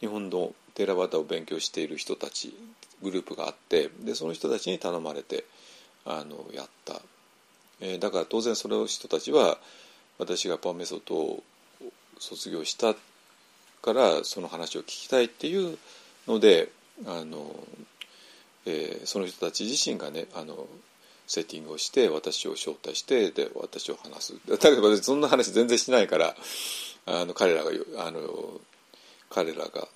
[0.00, 2.54] 日本のテーラバタを勉強している人たち
[3.02, 5.44] グループがあってでその人たちに頼まれて
[6.04, 7.00] あのやった、
[7.80, 9.58] えー、だから当然その人たちは
[10.18, 11.42] 私がパーメソッドを
[12.18, 12.94] 卒業した
[13.82, 15.78] からその話を聞きたいっていう
[16.26, 16.70] ので
[17.06, 17.54] あの、
[18.66, 20.66] えー、その人たち自身がねあの
[21.26, 24.34] セッティングをして私を招待してで私を話す。
[24.46, 26.34] だけど私そんな話全然しないから
[27.06, 27.70] あの彼らが
[28.06, 28.20] あの
[29.30, 29.88] 彼らが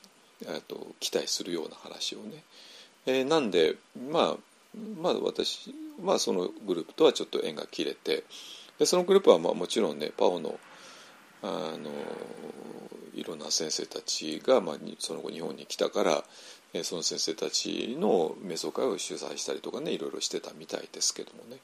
[0.66, 2.42] と期待するような話をね、
[3.06, 3.76] えー、なんで
[4.10, 4.36] まあ
[5.00, 8.24] まあ私まあそのグループとはちょっと縁が切れて
[8.78, 10.58] でそのグループはまあもちろんねパオの
[11.42, 11.90] あの
[13.14, 16.24] いろんな先生たちが、まあ、その後日本に来たから
[16.72, 21.58] えその先生たちの瞑想会を主催したりとかねいろいろしてたみたいですけどもね。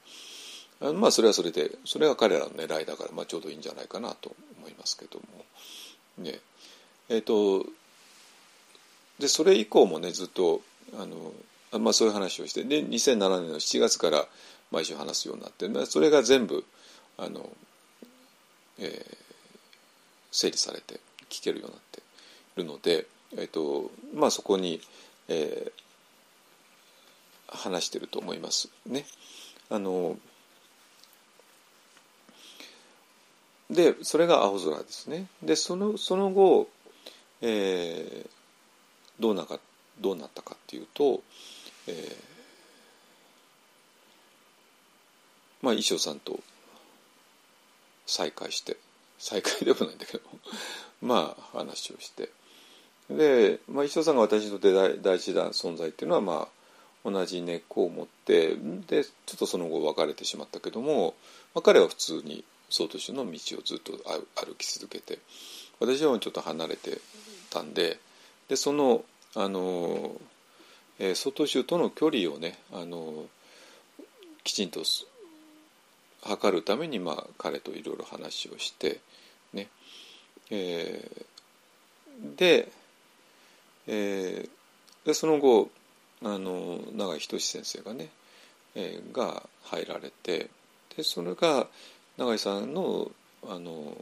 [0.80, 5.44] あまあそれはそれでそれが彼らの狙いだから、まあ、ちょうどいいんじゃないかなと思いますけども。
[6.18, 6.40] ね。
[7.08, 7.66] えっ、ー、と
[9.18, 10.62] でそれ以降もねずっと
[10.98, 11.32] あの、
[11.78, 14.26] まあ、そういう話をしてで2007年の7月から
[14.72, 16.64] 毎週話すようになってそれが全部
[17.16, 17.48] あの、
[18.78, 19.16] えー、
[20.30, 21.00] 整理されて
[21.30, 22.02] 聞けるようになってい
[22.62, 23.06] るので、
[23.36, 24.80] えーとまあ、そこに、
[25.28, 29.04] えー、話してると思いますね。
[29.70, 30.16] あの
[33.70, 35.26] でそれが青空ですね。
[35.42, 36.68] でそのその後、
[37.40, 38.28] えー、
[39.18, 39.58] どうなか
[40.00, 41.22] どうなったかっていうと、
[41.86, 41.94] えー、
[45.62, 46.40] まあ衣装さんと
[48.06, 48.76] 再会して
[49.18, 50.24] 再会でもないんだけど
[51.02, 52.30] まあ話をして。
[53.10, 56.48] で、まあ、衣装さんが私と第第一弾存在っていうのはま
[57.04, 61.14] あ同じ根っこを持ってでちょっとその後別れてしまったけども、
[61.54, 63.92] まあ、彼は普通に総統州の道をずっと
[64.34, 65.18] 歩き続けて
[65.80, 66.98] 私はちょっと離れて
[67.50, 67.98] たんで
[68.48, 70.12] でそのあの、
[70.98, 73.26] えー、外州との距離をねあの
[74.42, 74.80] きちんと
[76.24, 79.00] 測るために、まあ、彼といろいろ話をして
[79.52, 79.68] ね、
[80.50, 82.68] えー、で,、
[83.86, 85.70] えー、でその後
[86.22, 88.08] あの永井仁先生がね、
[88.74, 90.48] えー、が入られて
[90.96, 91.66] でそれが
[92.16, 93.10] 永井さんの
[93.46, 93.96] あの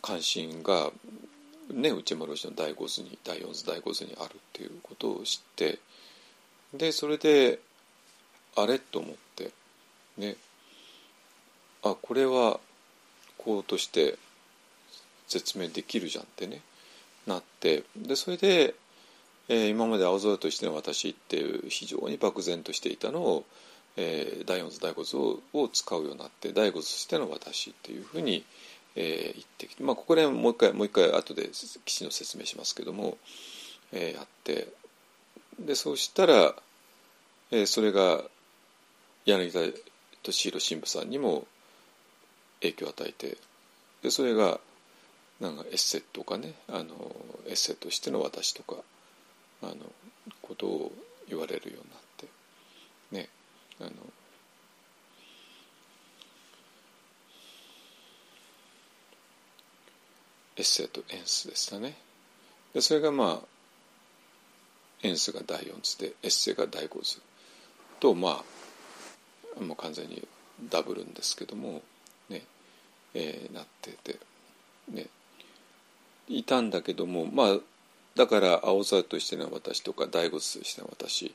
[0.00, 0.90] 関心が
[1.70, 5.78] ね内村氏の第五図に第四図第五図にあるっていうことを知って
[6.74, 7.60] でそれで
[8.56, 8.78] あれ？
[8.78, 9.50] と思って。
[10.18, 10.36] ね。
[11.82, 12.60] あこれは
[13.38, 14.18] こうとして
[15.26, 16.60] 説明できるじゃんってね。
[17.26, 17.84] なって。
[17.96, 18.74] でそれで、
[19.48, 23.44] えー、今まで青空としての私っていう非常に漠然としていたのを、
[23.96, 28.44] えー、第四図第五図をを使うようになって第五図としての私っていうふうに、
[28.96, 31.48] えー、言ってきて、まあ、ここでもう一回もう一回後で
[31.84, 33.16] きちんと説明しますけども、
[33.92, 34.68] えー、やって。
[35.58, 36.54] でそうしたら、
[37.50, 38.22] えー、それが
[39.24, 39.60] 柳田
[40.22, 41.46] 敏弘神父さんにも
[42.60, 43.36] 影響を与えて
[44.02, 44.60] でそれが
[45.40, 46.94] なんかエッセとかねあの
[47.48, 48.76] エッセとしての私とか
[49.62, 49.74] あの
[50.40, 50.92] ことを
[51.28, 52.26] 言われるようになって
[53.10, 53.28] ね
[53.80, 53.90] あの
[60.56, 61.96] エッセとエンスでしたね。
[62.74, 63.46] でそれがまあ
[65.02, 67.20] エンスが第4図でエッセが第5図
[67.98, 68.44] とまあ
[69.60, 70.26] もう完全に
[70.70, 71.82] ダブるんですけども
[72.28, 72.42] ね、
[73.14, 74.18] えー、なってて
[74.90, 75.06] ね
[76.28, 77.56] いたんだけどもまあ
[78.14, 81.34] だから青空としての私とか大仏としての私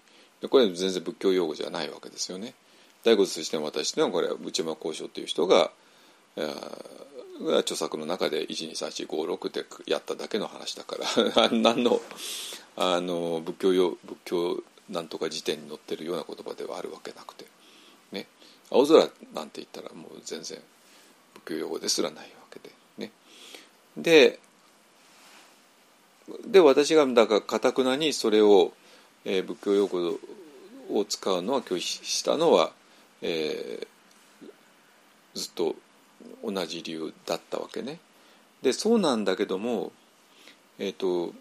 [0.49, 2.53] これ全然仏教用語じゃないわけですよね。
[3.03, 5.71] 大仏としての私というのはこれは内間交渉という人が
[7.59, 10.97] 著作の中で123456ってやっただけの話だか
[11.35, 12.01] ら 何の
[12.75, 17.45] あの仏教用仏教なんとか辞典に載ってるような言葉ではあるわけなくて
[18.69, 20.59] 青空なんて言ったらもう全然
[21.33, 23.11] 仏教用語ですらないわけでね
[23.97, 24.39] で
[26.45, 28.73] で私がだからかたくなにそれを、
[29.23, 30.19] えー、仏教用語
[30.91, 32.71] を使うのは拒否したのは、
[33.21, 34.47] えー、
[35.33, 35.75] ずっと
[36.43, 37.99] 同じ理由だったわけね。
[38.61, 39.91] でそうなんだけども、
[40.79, 41.33] えーと、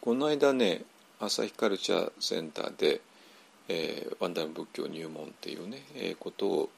[0.00, 0.82] この間ね
[1.18, 3.00] 朝日カルチャーセンターで、
[3.68, 6.70] えー、ワンダム仏教入門っていうね、えー、ことを、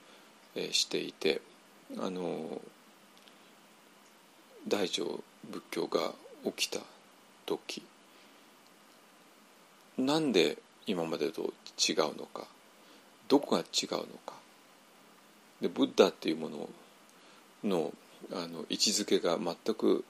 [0.55, 1.43] えーしていて
[1.99, 2.61] あの
[4.67, 6.13] 大乗仏教が
[6.45, 6.81] 起きた
[7.45, 7.83] 時
[9.99, 12.45] なんで今までと違うのか
[13.29, 14.35] どこが違うのか。
[15.61, 16.69] でブッダっていうもの
[17.65, 17.93] の
[18.33, 20.05] あの位置づけが全く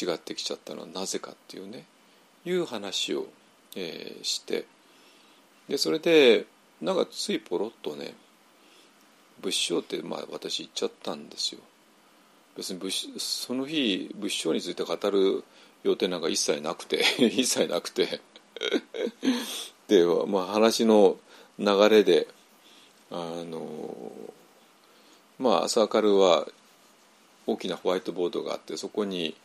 [0.00, 1.84] 違ってきちゃったのはなぜかっていうね
[2.44, 3.26] いう話を、
[3.76, 4.66] えーして
[5.68, 6.46] でそれで
[6.80, 8.14] なんかついポロッとね
[9.40, 11.60] 仏性ってまあ私言っちゃったんですよ。
[12.56, 15.44] 別に仏その日仏性について語る
[15.84, 18.20] 予定なんか一切なくて 一切なくて
[19.86, 21.18] で、まあ、話の
[21.58, 22.26] 流れで
[23.10, 24.12] あの
[25.38, 26.48] まあ朝明るは
[27.46, 29.36] 大きなホワイトボードがあってそこに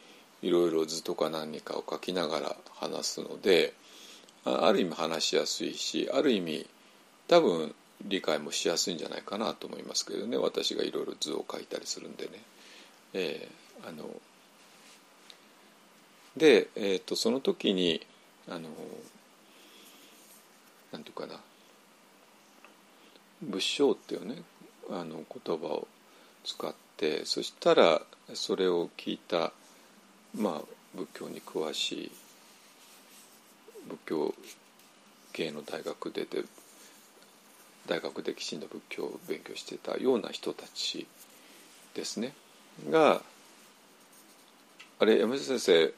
[0.42, 3.74] いろいろ図とか何かを書きながら話すので
[4.46, 6.68] ある意味話しやすいしある意味
[7.28, 7.74] 多分
[8.06, 12.32] 理解もしやすいんじゃないかなと思いますけどね私がいろいろ図を書いたりするんでね。
[13.14, 14.10] えー、あの
[16.36, 18.06] で、えーと、その時に
[18.50, 18.70] あの
[20.92, 21.36] なんていうかな
[23.42, 24.42] 仏性っていうね
[24.90, 25.88] あの言葉を
[26.44, 28.02] 使ってそしたら
[28.34, 29.52] それを聞いた、
[30.36, 30.62] まあ、
[30.96, 32.12] 仏教に詳しい
[33.88, 34.34] 仏教
[35.34, 36.44] 系の大学出て
[37.88, 41.06] 大学できちんと仏教を勉強してたような人たち
[41.94, 42.34] ですね。
[42.90, 43.22] が
[45.00, 45.94] あれ山下先生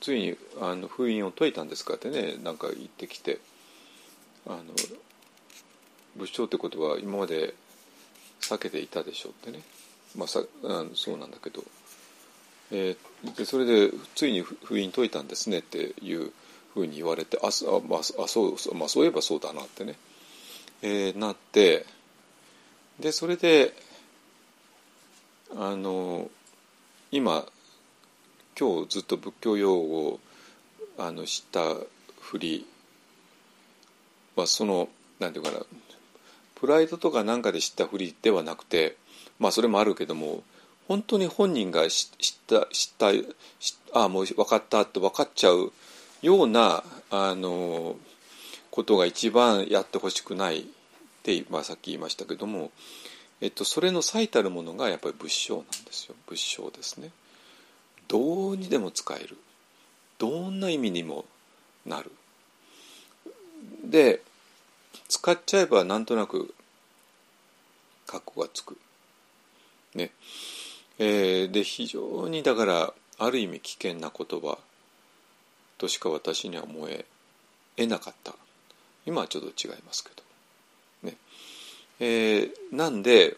[0.00, 3.38] ついにあの封印を解いたんですかってねなんか言ってきて
[4.46, 4.62] あの
[6.16, 7.54] 仏性ってことは今まで
[8.40, 9.62] 避けていたでしょうってね。
[10.16, 11.62] まあさあそうなんだけど、
[12.70, 16.32] えー、でそれでついに封印解いたんですねっていう
[16.74, 17.50] ふうに言われてああ、
[17.88, 19.96] まあ、そう、まあ、そういえばそうだなってね、
[20.82, 21.86] えー、なって
[23.00, 23.74] でそれで
[25.56, 26.30] あの
[27.10, 27.46] 今
[28.58, 30.20] 今日ずっと仏教用語を
[30.98, 31.60] あの知った
[32.20, 32.66] ふり
[34.36, 34.88] はその
[35.20, 35.58] なんていうかな
[36.56, 38.96] プライドとかなんかで知ったふりではなくて
[39.38, 40.42] まあそれもあるけども
[40.88, 45.72] 本当に本人が知った知ったああもう分かったって分かっちゃう
[46.22, 47.96] ようなあの
[48.70, 50.64] ことが一番やってほしくないっ
[51.22, 52.70] て、まあ、さっき言いましたけども
[53.40, 57.10] えっと、それの最たるものがやっぱり仏性なんですよ仏性ですね。
[58.08, 59.36] どうにでも使える
[60.18, 61.24] どんな意味にも
[61.86, 62.10] なる。
[63.84, 64.22] で
[65.08, 66.52] 使っちゃえばなんとなく
[68.06, 68.76] 格好がつく。
[69.94, 70.10] ね
[70.98, 74.58] えー、で非常にだからある意味危険な言葉
[75.78, 77.04] としか私には思え
[77.76, 78.34] 得なかった。
[79.06, 80.22] 今はちょっと違いますけど。
[81.08, 81.16] ね。
[82.00, 83.36] えー、なんで、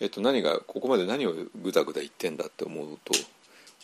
[0.00, 3.14] えっと、何がここまで何をぐだぐだ言ってんだって思うと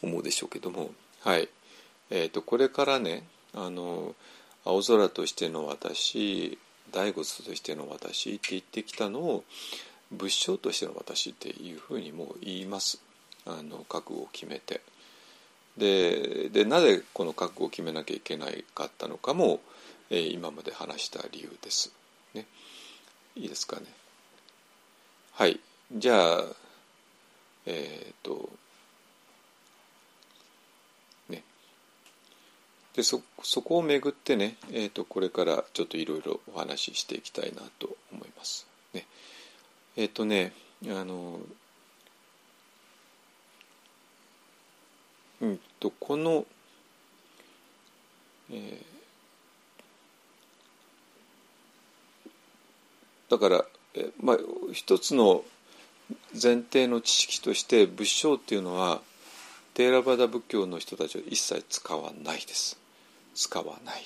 [0.03, 0.91] 思うでしょうけども。
[1.21, 1.49] はい。
[2.11, 3.25] えっとこれからね
[3.55, 4.15] あの
[4.65, 6.59] 青空としての私
[6.91, 9.45] 大仏としての私って言ってきたのを
[10.11, 13.01] 仏性としての私っていうふうにもう言います。
[13.47, 14.81] あの覚悟を決めて。
[15.79, 19.61] ででなぜこの覚悟を決めなきゃいけないかったのかも、
[20.11, 21.93] えー、今まで話した理由です。
[22.35, 22.47] ね、
[23.37, 23.87] いいですかね。
[25.33, 25.61] はい。
[25.93, 26.45] じゃあ
[27.65, 28.49] えっ、と
[31.29, 31.43] ね。
[32.95, 38.67] でそそこをめぐってね、えーと、これからちょっといろいろお話ししていきたいなと思います。
[38.95, 39.07] ね、
[39.97, 40.53] えっ、とね
[40.87, 41.41] あの
[45.41, 46.47] うんとこの、
[48.51, 48.99] えー
[53.29, 53.65] だから
[53.95, 54.39] え、まあ、
[54.73, 55.45] 一つの
[56.33, 59.01] 前提の知識として仏性っていうのは
[59.75, 62.79] テーラバダ仏教の人たちは一切使わないです。
[63.35, 64.03] 使わない。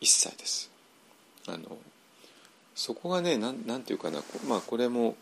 [0.00, 0.70] 一切です。
[1.46, 1.78] あの
[2.74, 5.16] そこがねなんなんていうかなまあこれも、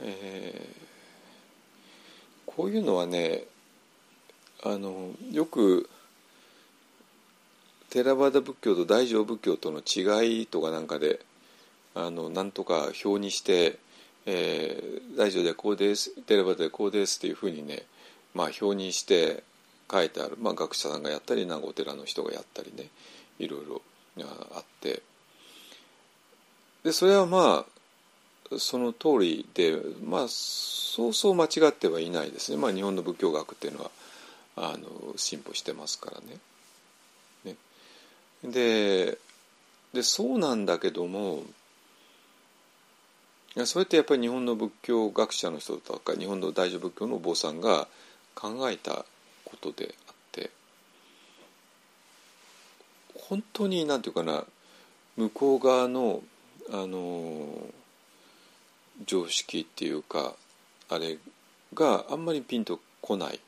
[0.00, 3.44] えー、こういうのはね
[4.64, 5.90] あのよく
[7.90, 11.20] テーラバダ仏教と大乗仏教との違いとかなんかで
[11.94, 13.78] あのなんとか表にして、
[14.24, 17.82] えー、大乗でこうですテレバでこうですっていうふうにね、
[18.34, 19.44] まあ、表にして
[19.92, 22.88] 書いてある、まあ、学者さんがやったりなんかお寺の人がやったりね
[23.38, 23.82] いろいろ
[24.56, 25.02] あって。
[26.84, 27.64] でそれはま
[28.50, 33.90] あその通りでまあそうそう間違ってはいないですね、まあ、日本の仏教学っていうのは。
[34.56, 36.38] あの進歩してますからね。
[37.44, 37.56] ね
[38.44, 39.18] で
[39.92, 41.44] でそうなんだけども
[43.64, 47.86] それってやっぱり日本の仏教学者の人とか日本の大乗仏教のお坊さんが
[48.34, 49.04] 考えた
[49.44, 50.50] ことであって
[53.14, 54.44] 本当になんていうかな
[55.16, 56.22] 向こう側の
[56.72, 57.46] あの
[59.06, 60.34] 常識っていうか
[60.88, 61.18] あれ
[61.74, 63.40] があんまりピンとこない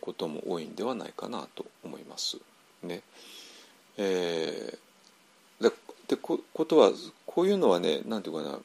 [0.00, 2.38] ことも多いんではないかなと思います。
[2.82, 3.02] ね
[3.96, 5.70] えー、
[6.08, 6.90] でこことは
[7.26, 8.58] こういうのはね何て言うかな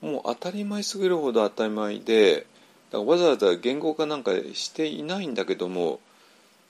[0.00, 2.46] もう当たり前すぎるほど当たり前で
[2.92, 6.00] わざわざ言語化なんかしていないんだけども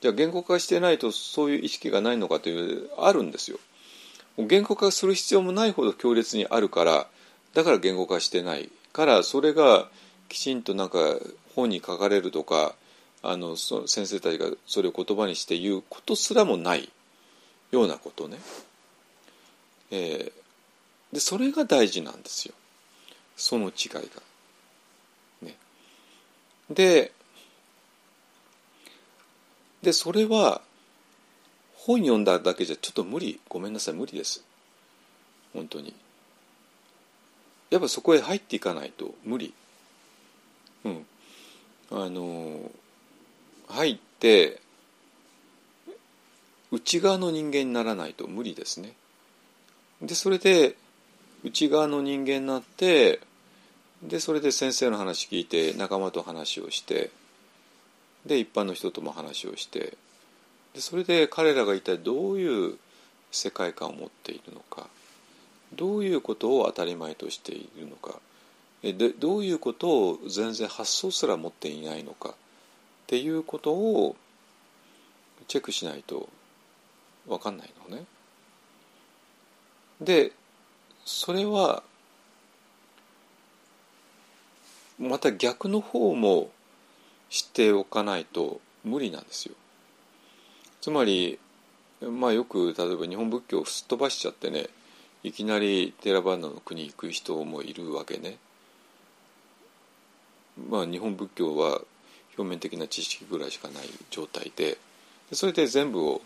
[0.00, 3.58] じゃあ言語化してないとそういう意識がないのかというあるんですよ。
[4.38, 7.06] 言語化する必要もないほど強烈にあるから
[7.54, 9.88] だから言語化してないからそれが
[10.28, 10.98] きちんとなんか
[11.54, 12.74] 本に書かれるとか
[13.22, 16.88] あのそ先生たちがそれを言葉にして言うことすらもない
[17.72, 18.38] ようなことね。
[19.90, 22.54] えー、でそれが大事なんですよ。
[23.36, 24.00] その違いが。
[25.42, 25.56] ね、
[26.70, 27.12] で
[29.82, 30.60] でそれは
[31.74, 33.40] 本読んだだけじゃちょっと無理。
[33.48, 34.44] ごめんなさい無理です。
[35.52, 35.94] 本当に。
[37.70, 39.54] やっぱそこへ入っていかないと無理。
[40.84, 41.06] うん。
[41.90, 42.70] あの
[43.68, 44.60] 入って
[46.72, 48.92] 内側の人間にならないと無理ですね。
[50.02, 50.76] でそれで
[51.44, 53.20] 内側の人間になって
[54.02, 57.10] でそれで先生の話聞いて仲間と話をして
[58.26, 59.96] で一般の人とも話をして
[60.74, 62.78] でそれで彼らが一体どういう
[63.30, 64.88] 世界観を持っているのか
[65.74, 68.18] どういうことを当たり前としているのか
[68.82, 72.34] でどういうことを全然発想すら持っていないのか
[73.06, 74.16] っていうことを
[75.46, 76.28] チェックしないと
[77.28, 78.04] 分かんないのね。
[80.00, 80.32] で
[81.04, 81.84] それは
[84.98, 86.50] また逆の方も
[87.30, 89.54] 知っておかないと無理なんですよ。
[90.80, 91.38] つまり
[92.00, 94.66] まあよく例えば日本仏教をすっ飛ばしちゃってね
[95.22, 98.38] いきなりテラバンナの国行く人もいるわけね。
[100.68, 101.82] まあ日本仏教は
[102.36, 104.78] 表面的な知識ぐらいしかない状態で
[105.32, 106.22] それで全部を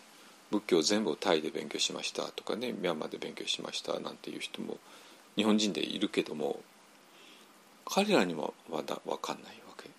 [0.51, 4.79] 仏教全部をタイで勉強しましたとかねミャンマーで勉強しましたなんていう人も
[5.37, 6.61] 日本人でいるけども
[7.93, 9.91] 彼らにはまだ分かんないわけ。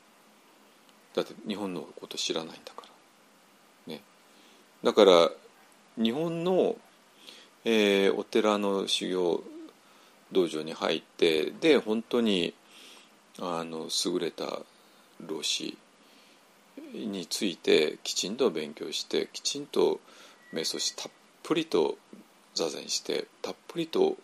[1.13, 2.83] だって日本のこと知らないんだか
[3.87, 3.93] ら。
[3.93, 4.01] ね。
[4.81, 5.29] だから
[6.01, 6.77] 日本の、
[7.65, 9.43] えー、お寺の修行
[10.31, 12.53] 道場に入ってで本当に
[13.39, 14.59] あの優れた
[15.27, 15.77] 老子
[16.93, 19.99] についてきちんと勉強してきちんと
[20.53, 21.11] 瞑想したっ
[21.43, 21.97] ぷりと
[22.53, 24.17] 座禅してたっぷりと、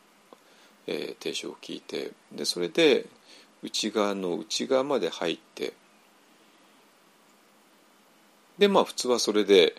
[0.85, 3.05] えー、提唱を聞いてでそれで
[3.63, 5.73] 内側の内側まで入って
[8.57, 9.75] でまあ普通はそれで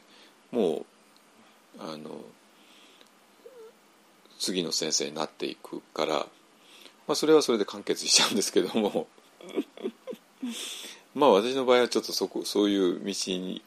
[0.51, 0.87] も
[1.79, 2.11] うあの
[4.39, 6.27] 次の先生になっていくから、ま
[7.09, 9.07] あ、それはそれで完結しちゃうんですけども。
[11.15, 13.15] まあ私の場合はちょっとそこそういう道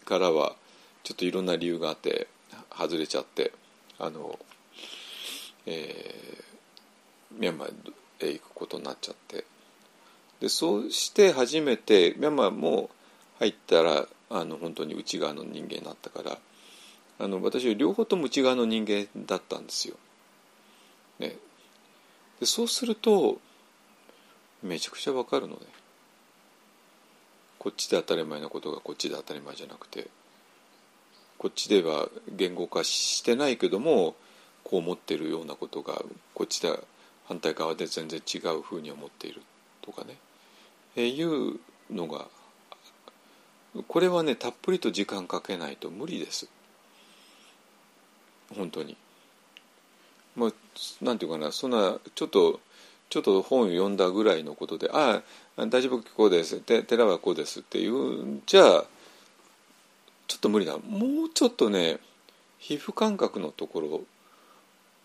[0.05, 0.55] からは
[1.03, 2.27] ちょっといろんな理由があって
[2.69, 3.51] 外れちゃって
[3.99, 4.39] あの、
[5.65, 7.71] えー、ミャンマー
[8.19, 9.45] へ行くことになっちゃって
[10.39, 12.89] でそうして初めてミャンマーも
[13.39, 16.37] 入ったらあの本当に内側の人間になったから
[17.19, 19.95] あの私は両方とも内側の人間だったんですよ。
[21.19, 21.37] ね、
[22.39, 23.39] でそうすると
[24.63, 25.61] めちゃくちゃわかるのね。
[27.61, 30.07] こっちで当たり前のことがこっちで当たり前じゃなくて
[31.37, 34.15] こっちでは言語化してないけども
[34.63, 36.01] こう思ってるようなことが
[36.33, 36.71] こっちで
[37.27, 39.43] 反対側で全然違うふうに思っている
[39.83, 40.17] とかね、
[40.95, 41.59] え、いう
[41.91, 42.25] のが
[43.87, 46.49] これはねたっぷりと時間かけないと無理です
[48.57, 48.97] 本当に。
[50.35, 50.51] まあ、
[50.99, 52.59] なんていうかなそんなちょっと
[53.11, 55.23] ちょっと本を読んだぐらいのことで「ああ
[55.67, 58.85] 大丈夫こうです」で「寺はこうです」っていうんじゃ
[60.27, 60.77] ちょっと無理だ。
[60.77, 61.99] もうちょっとね
[62.57, 64.01] 皮膚感覚のところ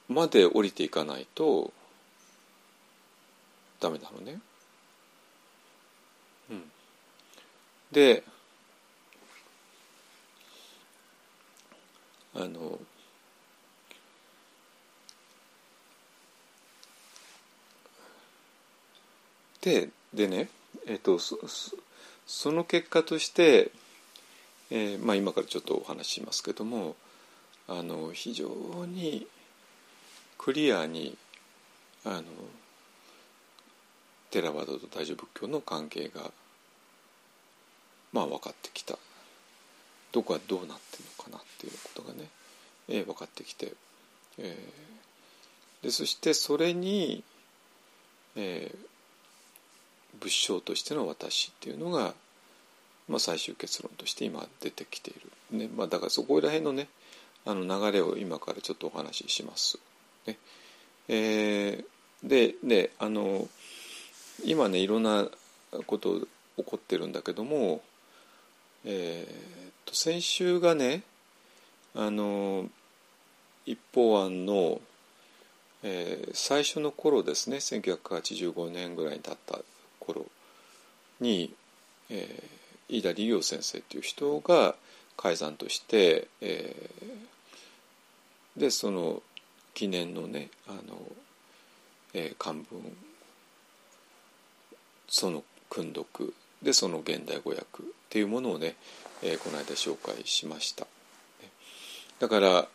[0.09, 1.73] まで降りていかないと
[3.81, 4.41] ダメなのね。
[6.51, 6.71] うん、
[7.91, 8.23] で
[12.35, 12.79] あの
[19.61, 20.49] ででね
[20.87, 21.39] えっ、とそ
[22.27, 23.71] その結果として、
[24.71, 26.97] えーまあ、今からちょっとお話ししますけども
[27.69, 28.49] あの非常
[28.87, 29.29] に
[30.39, 31.17] クリアに
[32.05, 32.23] あの
[34.31, 36.33] テラワードと大乗仏教の関係が
[38.12, 38.99] まあ分かってきた。
[40.17, 42.31] どこがどうなってるのかなっていうことがね、
[42.89, 43.75] えー、分かってきて、
[44.39, 47.23] えー、でそしてそれに、
[48.35, 48.79] えー、
[50.21, 52.14] 仏性としての私っていうのが、
[53.09, 55.14] まあ、最終結論として今出てきてい
[55.53, 56.89] る、ねまあ、だからそこら辺のね
[57.45, 59.79] あの流れを今からちょっとお話しします。
[60.27, 60.37] ね
[61.09, 63.49] えー、でねあの
[64.45, 65.29] 今ねいろんな
[65.87, 66.27] こと起
[66.64, 67.81] こってるんだけども、
[68.85, 71.03] えー、と先週がね
[71.95, 72.67] あの
[73.64, 74.81] 一方案の、
[75.83, 79.59] えー、最初の頃ですね1985年ぐらいに経った
[80.07, 80.27] 頃
[81.21, 81.53] に、
[82.11, 84.75] えー、飯田理央先生っていう人が
[85.17, 89.23] 改ざんとして、えー、でその
[89.75, 90.81] 記念のねあの、
[92.15, 92.65] えー、漢文
[95.09, 98.77] その訓読でその現代語訳っていうものをね、
[99.23, 100.87] えー、この間紹介しました。
[102.19, 102.67] だから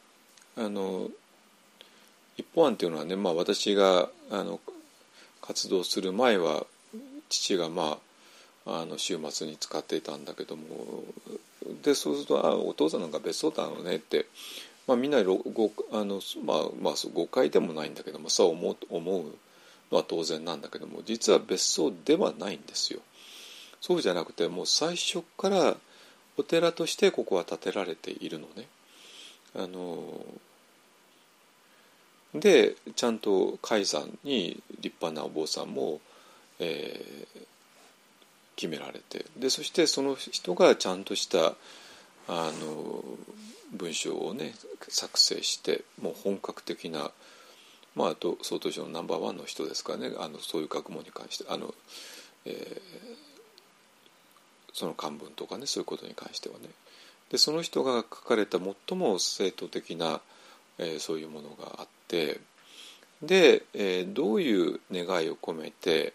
[0.57, 1.09] あの
[2.37, 4.59] 一方案っていうのはね、まあ、私があの
[5.41, 6.65] 活動する前は
[7.31, 7.97] 父がま
[8.65, 10.65] ああの週末に使っていたんだけども
[11.83, 14.27] でそうすると「あお父さんなんか別荘だのね」って、
[14.87, 19.23] まあ、みんなごあの、まあまあ、誤解でもないんだけどもそう思う思う
[19.91, 22.99] のは当然なんだけども実は別荘ではないんですよ。
[23.81, 25.75] そうじゃなくてもう最初から
[26.37, 28.67] お寺としてここは建てられているのね。
[29.55, 30.23] あの
[32.35, 35.99] でちゃんと海山に立派なお坊さんも、
[36.61, 37.39] えー、
[38.55, 41.55] 決められてでそしてその人がちゃんとした
[42.27, 43.03] あの
[43.73, 44.53] 文章をね
[44.87, 47.11] 作成してもう本格的な
[47.93, 51.73] まあ、あと総統省のナンバーワンの人ですからねあのそういう学問に関してあの、
[52.45, 52.81] えー、
[54.71, 56.69] その漢文とかねそういうことに関してはね。
[57.31, 60.21] でその人が書かれた最も正当的な、
[60.77, 62.39] えー、そういうものがあって
[63.21, 66.13] で、えー、どういう願いを込めて、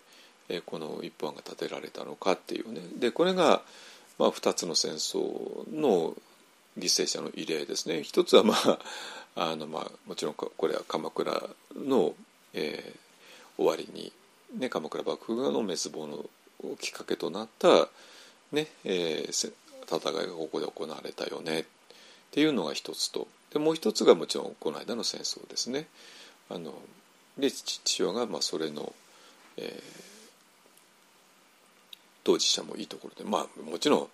[0.48, 2.80] え、この一本が建てられたのかっていうね。
[2.96, 3.62] でこれが、
[4.18, 5.20] まあ、2つの戦争
[5.74, 6.14] の
[6.78, 8.02] 犠牲者の慰霊ですね。
[8.02, 8.78] 一つはまあ
[9.52, 11.42] あの、まあ、もちろんこれは鎌倉
[11.74, 12.14] の、
[12.54, 14.12] えー、終わりに、
[14.54, 17.88] ね、鎌倉幕府の滅亡のきっかけとなった、
[18.52, 19.52] ねえー、
[19.86, 21.60] 戦いがここで行われたよね。
[21.60, 21.64] っ
[22.30, 23.28] ていうのが一つと。
[23.52, 25.88] でもう一つがもちろんこの間の戦争ですね。
[26.48, 26.74] あの
[27.38, 28.94] で父親がまあそれの、
[29.56, 30.05] えー、
[32.26, 34.08] 当事者もいいところでまあもちろん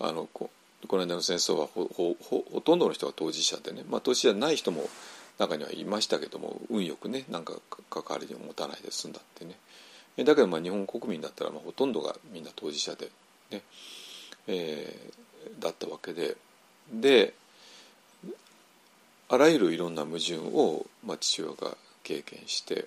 [0.00, 0.50] あのこ
[0.88, 4.88] この間の戦争はほほほとんどの人が当事者でね、まあ、当事者ない人も
[5.38, 7.54] 中にはいましたけども運よくねなんか
[7.88, 9.54] 関わりを持たないで済んだってね。
[10.24, 13.08] だけどまあ日本国民だったらまあほとんどがみんな当事者で
[13.52, 13.62] ね、
[14.48, 16.36] えー、だったわけで。
[16.92, 17.34] で
[19.28, 22.86] あらゆるいろんな矛盾を、まあ、父親が経験して、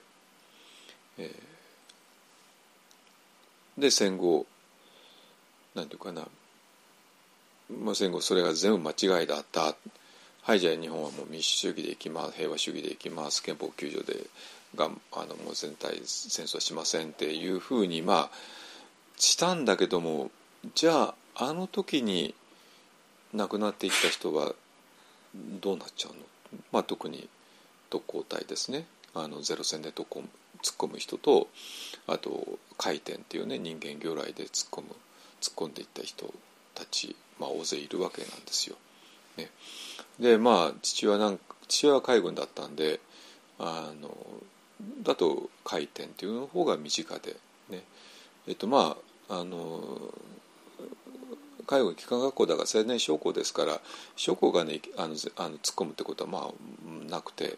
[1.17, 4.45] えー、で戦後
[5.75, 6.27] なんていうかな。
[7.69, 9.75] まあ、戦後それが全部間違いだった。
[10.43, 14.27] はいじゃあ日本はもう民主主義でいきます平和主義でいきます憲法9条で。
[14.75, 18.29] があのもう全体戦争しませんっていうふうにまあ
[19.17, 20.29] したんだけども
[20.75, 22.35] じゃああの時に
[23.33, 24.53] 亡くなっていった人は
[25.61, 26.19] どうなっちゃうの、
[26.71, 27.27] まあ、特に
[27.89, 28.85] 特攻隊ですね。
[29.13, 30.07] あのゼロ戦で突っ
[30.77, 31.17] 込む人。
[31.17, 31.47] と
[32.07, 34.87] あと回転っていうね人間魚雷で突っ込む。
[35.49, 36.33] 突っ込んでいった人
[36.73, 38.75] たちまあ、大勢いるわけなんですよ。
[39.37, 39.49] ね、
[40.19, 43.01] でまあ父親なん父親は海軍だったんで
[43.59, 44.15] あの
[45.03, 47.35] だと回転っていうの方が身近で
[47.69, 47.83] ね
[48.47, 48.95] えっとま
[49.29, 49.81] ああの
[51.67, 53.81] 海軍機関学校だから青年将校ですから
[54.15, 57.57] 将校がねあのあの突っ込むってことはまあなくて、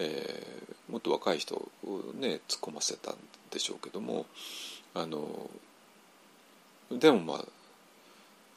[0.00, 1.68] えー、もっと若い人を
[2.18, 3.14] ね突っ込ませたん
[3.52, 4.26] でしょうけども
[4.94, 5.48] あの
[6.90, 7.34] でもま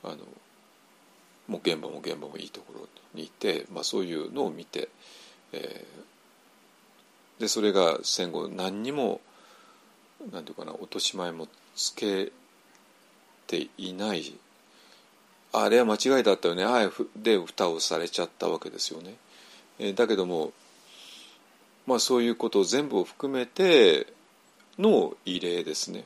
[0.03, 0.17] ああの
[1.47, 4.89] もう現場も現場もいいところにいて、まあ、そういうのを見て、
[5.53, 9.21] えー、でそれが戦後何にも
[10.31, 12.31] なんていうかな落とし前もつけ
[13.47, 14.33] ていない
[15.53, 19.15] あれは間違いだったよねああで蓋をされちゃったわけですよね。
[19.79, 20.51] えー、だけども
[21.85, 24.07] まあそういうことを全部を含めて
[24.77, 26.03] の異例ですね。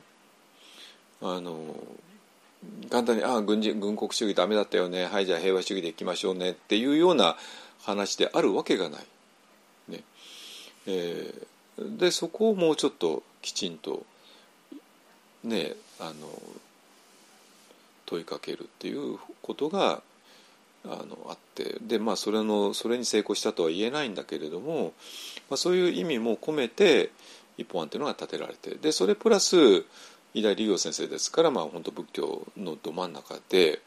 [1.20, 1.76] あの
[2.90, 5.06] 簡単に「ああ軍人軍国主義ダメだったよね。
[5.06, 7.36] はいじゃあ平和主義でいきましょうね」っていうような
[7.80, 9.06] 話であるわけがない。
[9.88, 10.04] ね。
[10.86, 14.04] えー、でそこをもうちょっときちんと
[15.44, 16.42] ねあの
[18.06, 20.02] 問いかけるっていうことが
[20.84, 21.78] あのあって。
[21.80, 24.92] でまあそれのそれに成功したとは言えないんだけれども、
[25.50, 27.10] まあ、そういう意味も込めて
[27.58, 28.74] 一本案っていうのが立てられて。
[28.76, 29.84] でそれプラス
[30.34, 33.80] 偉大理行先生ですから、まあ、本当仏教のど真ん中で、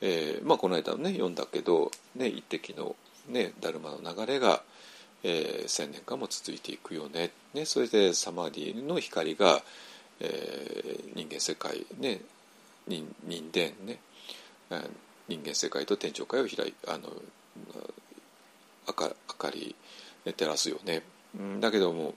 [0.00, 2.96] えーまあ、この間ね読んだけど、ね、一滴の、
[3.28, 4.62] ね、ダルマの流れが、
[5.24, 9.62] えー、千年間も続いていくよねねそれでサマーディの光が、
[10.20, 12.20] えー、人間世界ね
[12.86, 13.98] 人人間ね
[15.28, 17.10] 人間世界と天上界を開いあの
[18.86, 19.74] 明か明かり
[20.24, 21.02] 照らすよね。
[21.60, 22.14] だけども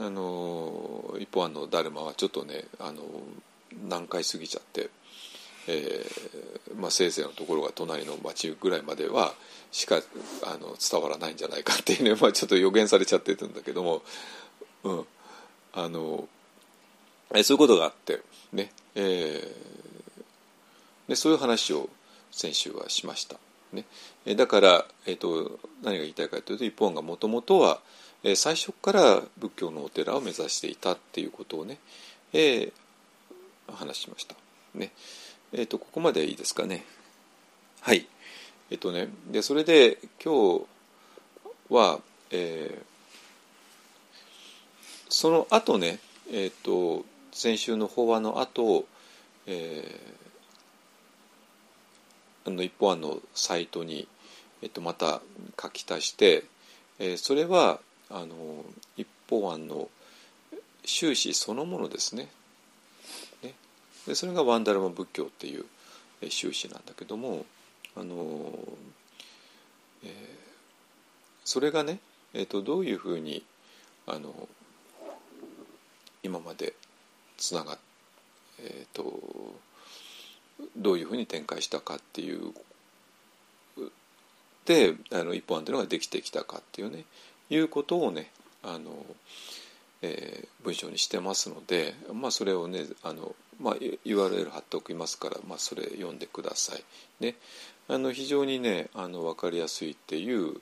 [0.00, 3.02] あの一方あのダルマはちょっとねあの
[3.86, 4.88] 難解すぎちゃって、
[5.68, 9.34] えーまあ、せいぜいのところが隣の町ぐらいまでは
[9.70, 14.02] しかあの伝わらないんじゃないかっていうね、 まあ、ちょっと予言されちゃってるんだけども、
[14.84, 15.06] うん、
[15.74, 16.26] あの
[17.34, 18.22] えそういうことがあって
[18.52, 21.90] ね、えー、でそういう話を
[22.32, 23.36] 先週はしました。
[23.72, 23.84] ね、
[24.34, 27.80] だから、えーと、何が言いたいかというと一本がもともとは
[28.22, 31.78] え最初から仏教のお寺を目指していたっていうことをね、
[32.32, 32.72] えー、
[33.72, 34.34] 話しました。
[34.74, 34.92] ね
[35.52, 36.84] えーと、ここまでいいですかね。
[37.80, 38.06] はい。
[38.70, 40.66] えっ、ー、とねでそれで今日
[41.70, 42.00] は、
[42.30, 42.84] えー、
[45.08, 45.98] その後ね
[46.30, 48.84] えっ、ー、と先週の法話の後、
[49.46, 54.06] えー、あの一方案のサイトに、
[54.62, 55.20] えっと、また
[55.60, 56.44] 書き足して、
[56.98, 57.80] え、それは
[58.10, 58.64] あの
[58.96, 59.88] 一方案の
[60.84, 62.28] 終始そのものですね。
[63.42, 63.54] ね
[64.06, 65.64] でそれがワンダルマ仏教っていう
[66.30, 67.46] 終始なんだけども
[67.96, 68.52] あの、
[70.04, 70.10] えー、
[71.44, 72.00] それがね、
[72.34, 73.42] えーと、どういうふうに
[74.06, 74.48] あの
[76.22, 76.74] 今まで
[77.36, 77.78] つながっ
[78.62, 79.20] えーと
[80.76, 82.52] どういうふうに展開したかっていう
[84.66, 87.04] であの一本案というのができてきたかっていうね
[87.50, 88.30] いうことをね
[88.62, 89.04] あの、
[90.02, 96.84] えー、文章にしてますので、まあ、それをねあの、まあ、URL 貼っておきますから、まあ、それ読んでください。
[97.22, 97.34] ね、
[97.88, 100.60] あの非常にねあの分かりやすいっていう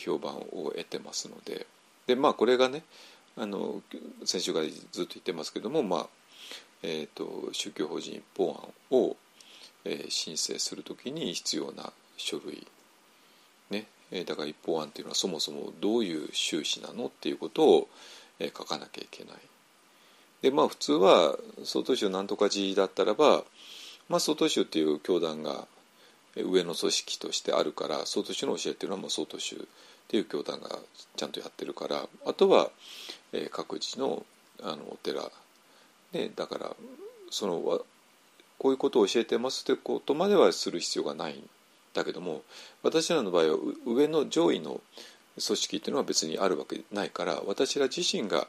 [0.00, 1.66] 評判を得てますので
[2.06, 2.82] で、まあ、これがね
[3.36, 3.82] あの
[4.24, 6.06] 先週からずっと言ってますけども、まあ
[6.82, 8.50] えーと、宗教法人一方
[8.92, 9.16] 案を、
[9.84, 12.66] えー、申請するときに必要な書類
[14.12, 17.88] えだから一方案っていうのはそもそもどういう収支なのっていうことを
[18.40, 19.36] え書かなきゃいけない。
[20.42, 23.44] でまあ普通は曹州なんとか寺だったらば、
[24.08, 25.68] まあ、曹州っていう教団が
[26.34, 29.58] 上の組織としてあるから曹州の教えっていうのはもう曹州っ
[30.08, 30.78] ていう教団が
[31.16, 32.70] ちゃんとやってるからあとは、
[33.32, 34.24] え各自の
[34.62, 35.22] あのお寺、
[36.12, 36.76] ね、だから
[37.30, 37.60] その
[38.58, 41.42] こういうことを教えてますってことまではする必要がない
[41.94, 42.42] だけども
[42.82, 44.80] 私らの場合は上の上位の
[45.44, 48.48] 組織っていうのは別にあるわけないから私ら自身が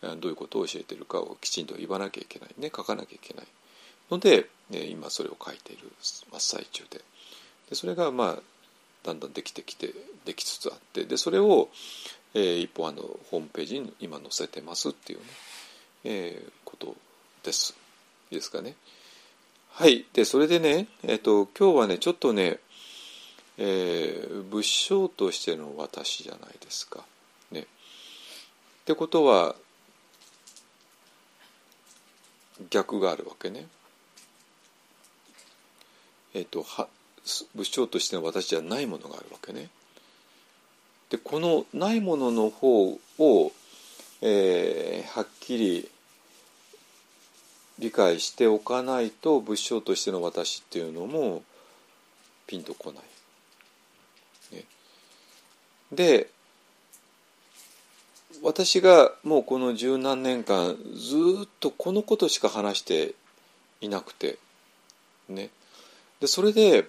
[0.00, 3.46] どういうことを教えてるかをきちんと言わなきゃいけないね書かなきゃいけない
[4.10, 7.00] ので今それを書いている真っ最中で
[7.70, 8.42] でそれがまあ
[9.04, 9.92] だんだんできてきて
[10.24, 11.68] できつつあってでそれを、
[12.34, 15.24] えー、一方あのホームページに今載せてますっていうね、
[16.04, 16.94] えー、こと
[17.42, 17.76] です。
[18.30, 18.74] いいですかね。
[19.70, 22.58] はいでそれでね、えーと今日はねちょっとね
[23.58, 27.04] えー、仏性としての私じゃないですか。
[27.50, 27.64] ね、っ
[28.84, 29.56] てことは
[32.70, 33.66] 逆があるわけね。
[36.34, 36.88] えっ、ー、とは
[37.54, 39.70] 仏性としての私じゃないものがあるわけね。
[41.10, 43.52] でこのないものの方を、
[44.20, 45.90] えー、はっきり
[47.78, 51.42] 理解しておかないと仏性としての私っていうのも
[52.46, 53.04] ピンとこない。
[55.92, 56.28] で
[58.42, 63.14] 私がもうこの十何年間ずっとこのことしか話して
[63.80, 64.38] いなくて
[65.28, 65.50] ね。
[66.20, 66.86] でそれで、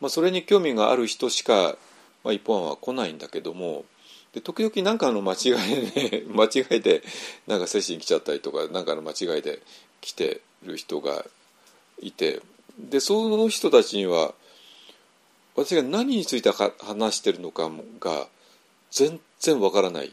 [0.00, 1.76] まあ、それに興味がある人しか、
[2.24, 3.84] まあ、一本は来ないんだけども
[4.34, 7.02] で時々何かの間違いで、ね、 間違いで
[7.46, 9.62] なんか精神来ちゃったりとか何かの間違いで
[10.00, 11.24] 来てる人が
[12.00, 12.40] いて
[12.78, 14.34] でその人たちには
[15.56, 17.70] 私が何について話してるのか
[18.00, 18.26] が
[18.90, 20.12] 全然わからない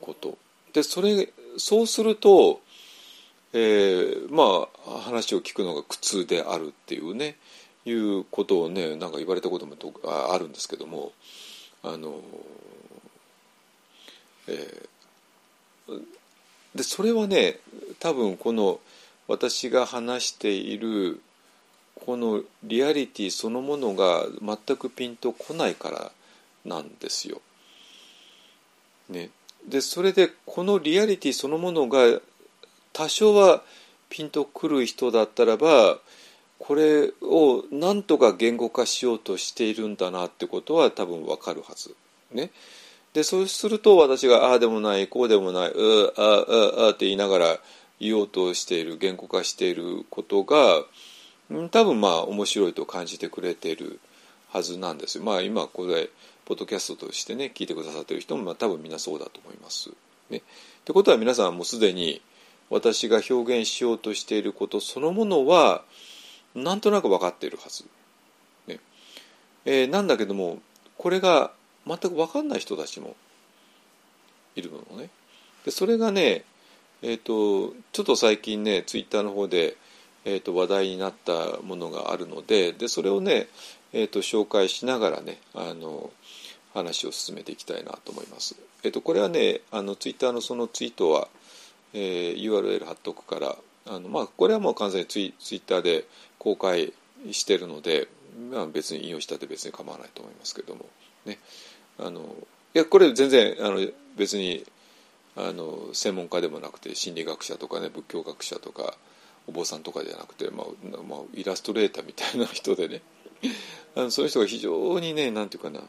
[0.00, 0.36] こと。
[0.72, 2.60] でそれそうすると、
[3.52, 7.36] えー、まあ話を聞くのが苦痛であるっていうね
[7.84, 11.12] いうことをねなんか言われたこともあるんですけども
[11.82, 12.20] あの、
[14.48, 16.02] えー、
[16.74, 17.58] でそれはね
[18.00, 18.80] 多分この
[19.28, 21.20] 私が話している
[22.04, 26.12] このリアリティそのものが全くピンとこないから
[26.64, 27.40] なんですよ。
[29.08, 29.30] ね、
[29.68, 32.20] でそれでこのリアリティそのものが
[32.92, 33.62] 多少は
[34.08, 35.98] ピンとくる人だったらば
[36.58, 41.94] これをなんとか言語化しようとしているんだなってことは多分わかるはず。
[42.32, 42.50] ね、
[43.12, 47.58] でそうすると私がああでもないこうでもないうあああって言いながら
[48.00, 50.82] 言おうとしている言語化していることが
[51.70, 54.00] 多分まあ面白いと感じてくれてる
[54.50, 55.24] はずなんですよ。
[55.24, 56.10] まあ今これ
[56.44, 59.90] ポッドキャストとしてね聞いてくださってる人もまあ多分みんなそうだと思います。
[60.30, 60.38] ね。
[60.38, 60.40] っ
[60.84, 62.20] てことは皆さんもうすでに
[62.70, 65.82] 私が表現しようとしていることそのものは
[66.54, 67.84] なんとなく分かっているはず。
[68.66, 68.80] ね
[69.64, 70.58] えー、なんだけども
[70.98, 71.52] これが
[71.86, 73.16] 全く分かんない人たちも
[74.54, 75.10] いるのね。
[75.64, 76.44] でそれがね、
[77.02, 79.76] えーと、ちょっと最近ねツイッターの方で、
[80.24, 83.48] えーと、話題になったものがあるのででそれをね、
[83.92, 86.10] えーと、紹介しながらねあの
[86.74, 88.56] 話を進めていきたいなと思います。
[88.82, 91.28] えー、とこれはねあのツイッターのそのツイートは、
[91.92, 93.56] えー、URL 貼っとくから
[93.86, 96.06] あの、まあ、これはもう完全にツイツイッターで
[96.38, 96.92] 公開
[97.30, 98.08] してるので、
[98.50, 100.86] まあ、別に引用したって別に構わないと思いますけども
[101.26, 101.38] ね
[101.98, 102.20] あの
[102.74, 103.78] いやこれ全然あの
[104.16, 104.64] 別に
[105.36, 108.96] あの専門家でもなくて心理学者とかね仏教学者とか
[109.46, 113.02] お坊さんとかじゃなくて、まあまあ、イラストレーターみたいな人でね
[113.96, 115.82] あのそういう人が非常にねなんていうかな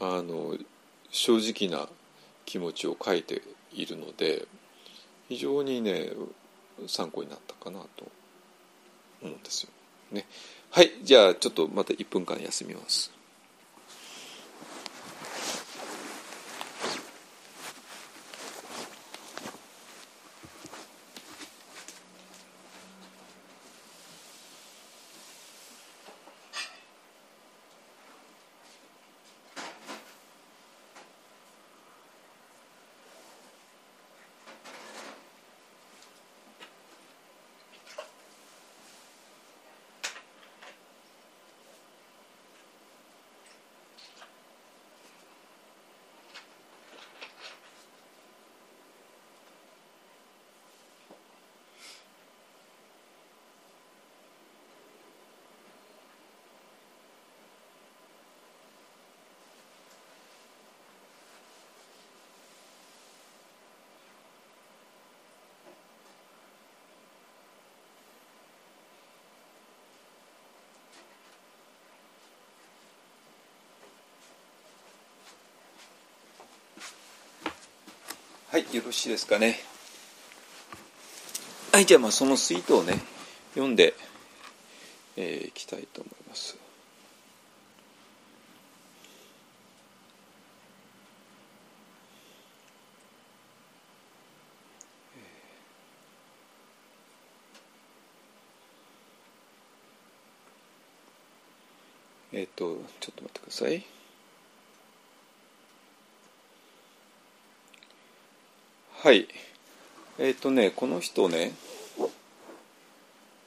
[0.00, 0.56] あの
[1.10, 1.88] 正直な
[2.44, 3.42] 気持ちを書いて
[3.72, 4.46] いるので
[5.28, 6.12] 非常にね
[6.86, 8.06] 参考になったかなと
[9.22, 9.70] 思うんですよ。
[10.12, 10.26] ね、
[10.70, 13.12] はいじゃあちょっとまた1分間休みます。
[78.60, 79.58] はいよろしいですかね。
[81.72, 82.92] はいじゃあまあそのツイートをね
[83.54, 83.94] 読んで、
[85.16, 86.58] えー、いきたいと思います。
[102.34, 103.99] えっ、ー、とちょっと待ってください。
[109.02, 109.28] はい。
[110.18, 111.52] えっ、ー、とねこの人ね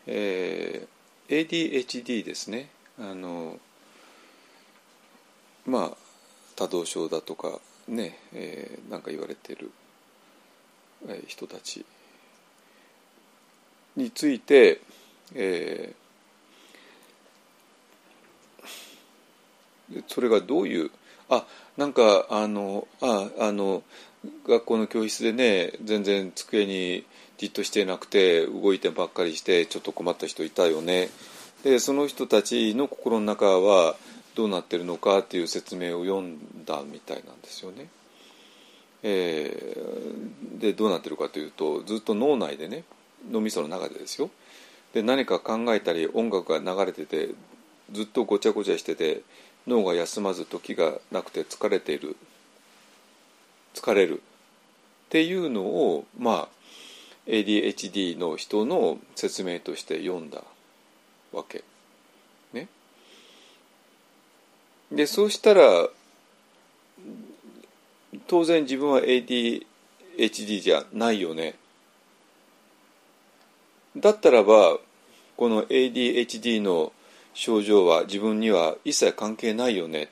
[0.08, 2.72] えー、ADHD ですね。
[3.00, 3.60] あの
[5.68, 5.98] まあ
[6.56, 9.70] 多動症だとかね、えー、なんか言われてる、
[11.28, 11.86] 人たち
[13.96, 14.82] について、
[15.36, 20.90] えー、それがどういう
[21.30, 21.46] あ
[21.78, 23.84] なんかあのああの
[24.48, 27.06] 学校の教室でね全然机に
[27.38, 31.10] じっとしてなくて動いてばっかりしてちょっと困った人いたよね。
[31.64, 33.96] でその人たちの心の中は
[34.36, 37.88] どうなってるのかっていう説明を読んだみたいなんですよね。
[39.04, 42.86] えー、でどうなってるかというとずっと脳内でね
[43.30, 44.30] 脳みその中でですよ。
[44.94, 47.30] で何か考えたり音楽が流れてて
[47.92, 49.22] ずっとごちゃごちゃしてて
[49.68, 52.16] 脳が休まず時がなくて疲れている。
[53.74, 56.48] 疲れるっていうのをまあ
[57.28, 60.44] ADHD の人の説明として読んだ
[61.32, 61.64] わけ。
[62.52, 62.68] ね。
[64.92, 65.90] でそうしたら
[68.28, 71.56] 当然自分は ADHD じゃないよね。
[73.96, 74.78] だったらば
[75.38, 76.92] この ADHD の
[77.34, 80.10] 症状は自分には一切関係ないよね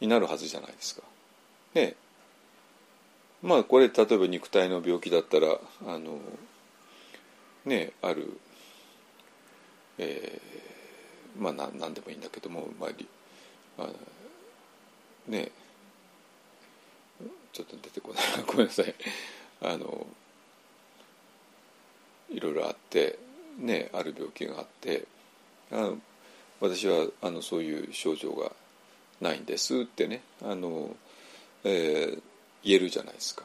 [0.00, 1.02] になるはずじゃないですか。
[1.74, 1.94] ね
[3.42, 6.18] まあこれ例えば肉体の病気だったらあの
[7.64, 8.38] ねある、
[9.98, 12.90] えー、まあ何でもいいんだけども、まあ、
[13.78, 13.88] あ
[15.30, 15.50] ね
[17.52, 18.22] ちょっと出てこない。
[18.46, 18.94] ごめんなさい。
[19.60, 20.06] あの
[22.30, 23.18] いろいろあって
[23.58, 25.06] ねある病気があって
[25.70, 25.92] あ
[26.60, 28.52] 私はあのそういう症状が
[29.20, 30.22] ないんですってね。
[30.42, 30.96] あの、
[31.64, 32.22] えー、
[32.64, 33.44] 言えるじゃないですか。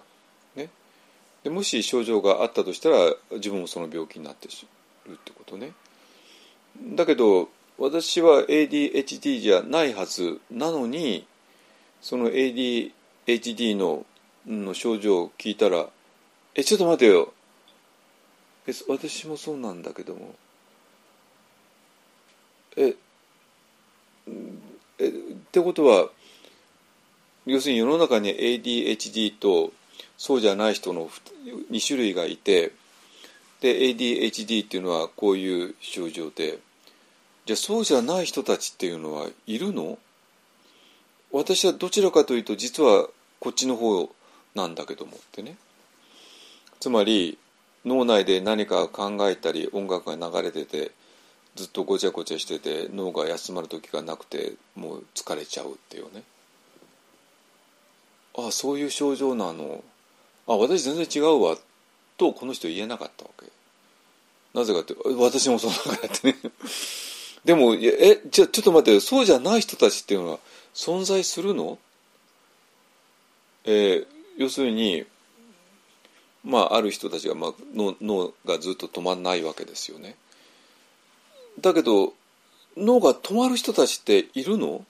[0.55, 0.69] ね、
[1.43, 4.65] でもし症状があったとしたら自分もその病気になってし
[5.07, 5.71] るってことね。
[6.95, 11.25] だけど私は ADHD じゃないはずなのに
[12.01, 14.05] その ADHD の
[14.45, 15.89] の症状を聞いたら
[16.55, 17.33] 「えちょっと待てよ
[18.65, 20.35] え私もそうなんだけども
[22.77, 22.95] え
[24.99, 25.11] えっ
[25.51, 26.09] てことは
[27.47, 29.71] 要するに世の中に ADHD と
[30.17, 31.09] そうじゃない人の
[31.71, 32.73] 2種類がいて
[33.61, 36.59] で ADHD っていうのはこういう症状で
[37.45, 39.97] じゃあそうじゃない人たちっていうのはいるの？
[41.31, 43.07] 私はどちらかというと実は
[43.39, 44.09] こっちの方
[44.53, 45.55] なんだけどもってね。
[46.79, 47.37] つまり
[47.85, 50.91] 脳内で何か考えたり音楽が流れてて
[51.55, 56.23] ずっとごちゃごちゃしてて脳が休まる時がなくてもう疲れちゃうっていうね。
[58.37, 59.83] あそういう症状なの
[60.47, 61.57] あ私全然違うわ
[62.17, 63.45] とこの人言えなかったわけ。
[64.53, 66.37] なぜかって私もそうだかってね。
[67.45, 70.39] でもえじゃちょっと待ってそうじゃない人たちっていうのは
[70.73, 71.77] 存在するの？
[73.65, 74.07] えー、
[74.37, 75.05] 要するに
[76.43, 80.15] まあある人たちが、まあ、脳がずっと止まんないわけですよね。
[81.59, 82.13] だけど
[82.75, 84.85] 脳が止まる人たちっているの？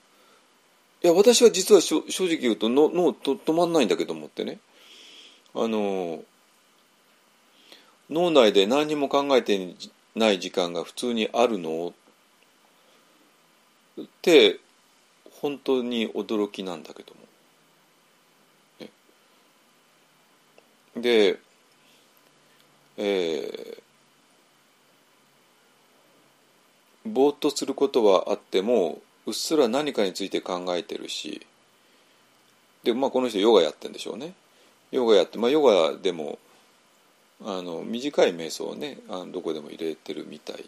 [1.02, 4.58] いや私は実は正直言うと脳と止まんないんだけどもってね
[5.54, 6.22] あの
[8.10, 9.74] 脳内で何にも考えて
[10.16, 11.92] ない時間が普通にあるの
[14.00, 14.58] って
[15.40, 17.20] 本当に驚きなんだけども。
[18.80, 18.90] ね、
[20.96, 21.38] で、
[22.96, 31.46] えー、ぼーっとすることはあってもうっすら何かについて考えてるし
[32.82, 34.32] で、まあ、この人ヨガやってんでしょうね。
[34.90, 36.38] ヨガやって、まあ、ヨガでも
[37.44, 40.64] あの短い瞑想をねあのどこでも入れてるみたい。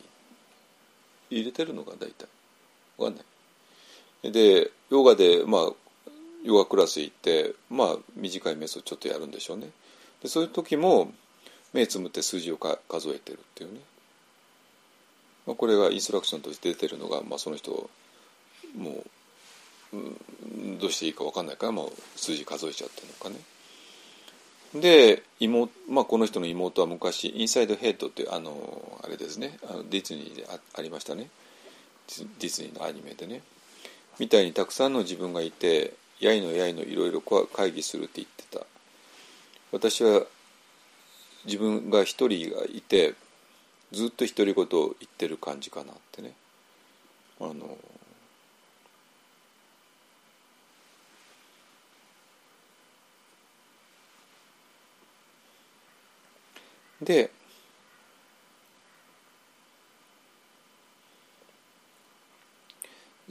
[1.30, 2.26] 入れてるのが大体。
[2.98, 3.22] わかんな
[4.22, 4.32] い。
[4.32, 5.60] でヨガでまあ
[6.44, 9.70] ヨガクラス行ってまあ短い瞑想ちょっとやるんでしょうね。
[10.22, 11.12] でそういう時も
[11.72, 13.80] 目つむって数字をか数えてるっていうね、
[15.46, 17.88] まあ、これがインストラクションとして出てるのが、まあ、その人
[18.76, 19.04] も
[19.92, 23.36] う、どうしていいか分かんないから、まあ、数字数えちゃってるのかね。
[24.74, 29.58] で妹、まあ、この人の妹は昔インサイドヘッドってあのあれですね。
[29.68, 31.28] あのディズニーであありましたね。
[32.38, 33.42] ディズニーのアニメでね。
[34.20, 38.64] みたいにたくさんの自分がいてやいのやいのいろいろ会議するって言ってた。
[39.72, 40.22] 私は
[41.46, 43.14] 自分が一人がいて
[43.90, 46.34] ずっと独り言を言ってる感じかなってね。
[47.40, 47.76] あの
[57.02, 57.30] で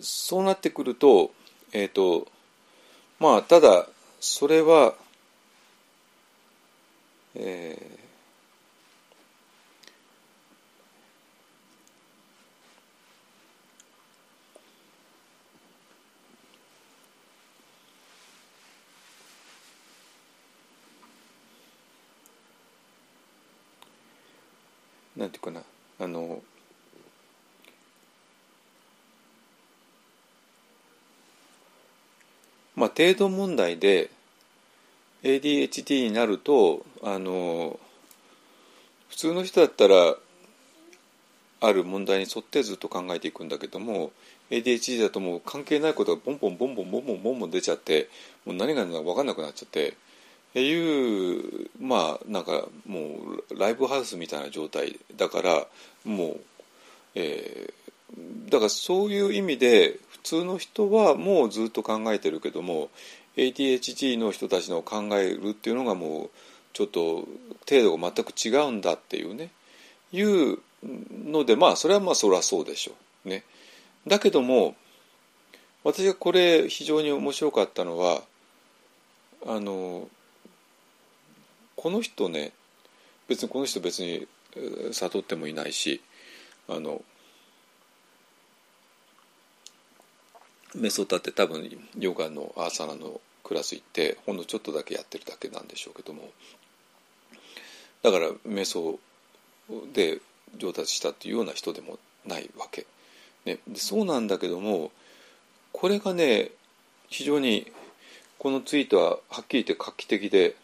[0.01, 1.31] そうなってくると
[1.73, 2.27] えっ、ー、と
[3.19, 3.87] まあただ
[4.19, 4.93] それは
[7.35, 7.98] えー
[25.19, 25.61] なんていうかな
[25.99, 26.41] あの
[32.75, 34.09] まあ程度問題で
[35.23, 37.77] ADHD になるとあの
[39.09, 40.15] 普通の人だったら
[41.61, 44.13] ある問題に沿ってずっと考えていくんだけども
[44.49, 48.07] ADHD だともう関係ないことがボンボンボンボンボンボンボンボン出ちゃって
[48.45, 49.97] もう何が何だか分かんなくなっちゃって
[50.55, 52.99] いうまあなんかも
[53.49, 55.67] うライブハウスみたいな状態だから
[56.05, 56.39] もう、
[57.15, 62.89] えー、だからそういう意味で普通の人はもうずっと考えてるけども
[63.37, 66.29] ADHD の人たちの考えるっていうのがもう
[66.73, 67.27] ちょっと
[67.69, 69.51] 程度が全く違うんだっていうね
[70.11, 72.93] いうのでまあそれはまあそりゃそうでしょ
[73.25, 73.43] うね。
[74.07, 74.75] だけども
[75.83, 78.21] 私がこれ非常に面白かったのは
[79.45, 80.07] あの
[81.79, 82.51] この人ね
[83.29, 84.27] 別にこの人別に
[84.91, 86.01] 悟ってもいないし
[86.67, 87.01] あの
[90.75, 96.23] メソタって多分ヨガのアーサナのクラス行ってほんのちょっとだけやってるだけなんでしょうけども。
[98.03, 98.99] だから瞑想
[99.93, 100.19] で
[100.57, 102.87] 上達したっていうような人でもないわけ、
[103.45, 104.91] ね、そうなんだけども
[105.71, 106.51] これがね
[107.07, 107.71] 非常に
[108.37, 110.55] このツイートははっきり言って画期的で、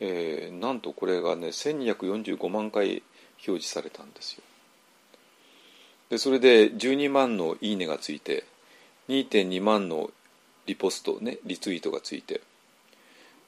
[0.00, 3.02] えー、なんとこれがね1245万回
[3.46, 4.42] 表示されたんですよ。
[6.10, 8.44] でそれで12万の「いいね」がついて
[9.08, 10.10] 2.2万の
[10.66, 12.40] リポストねリツイートがついて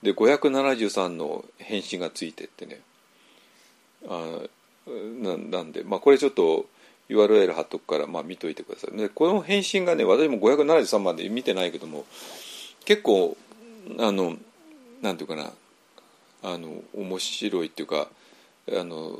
[0.02, 2.80] で573の返信がついてってね
[4.06, 4.40] あ
[4.86, 6.66] ななんでまあこれちょっと
[7.08, 8.96] URL 貼っとくからまあ見といてください。
[8.96, 12.06] でこの返信がね私も573万で見てないけども
[12.84, 13.36] 結構
[13.98, 14.36] あの
[15.02, 15.52] なんていうかな
[16.42, 18.08] あの面白いっていうか
[18.72, 19.18] あの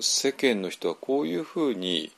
[0.00, 2.10] 世間の人はこういうふうに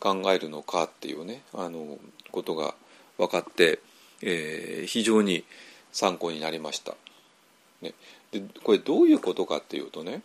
[0.00, 1.98] 考えるのかっていうねあの
[2.30, 2.74] ことが
[3.18, 3.80] 分かって、
[4.22, 5.44] えー、非常に
[5.92, 6.94] 参考になりました。
[7.80, 7.94] ね、
[8.32, 10.22] でこれどういうことかっていうとね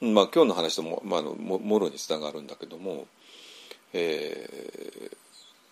[0.00, 3.06] まあ今日の話とも,、まあ、のももろにつながるんだけども、
[3.92, 5.10] え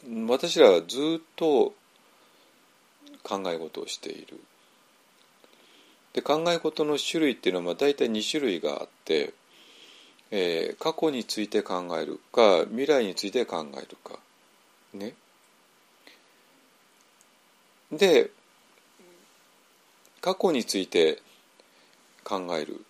[0.08, 1.74] ー、私らはずっと
[3.24, 4.38] 考え事をしている。
[6.12, 9.34] で考え事の種類っていうのはまあ大体2種類があって、
[10.30, 14.20] えー、過去について考えるか未来について考えるか
[14.92, 15.14] ね。
[17.90, 18.30] で
[20.20, 21.20] 過去について
[22.22, 22.84] 考える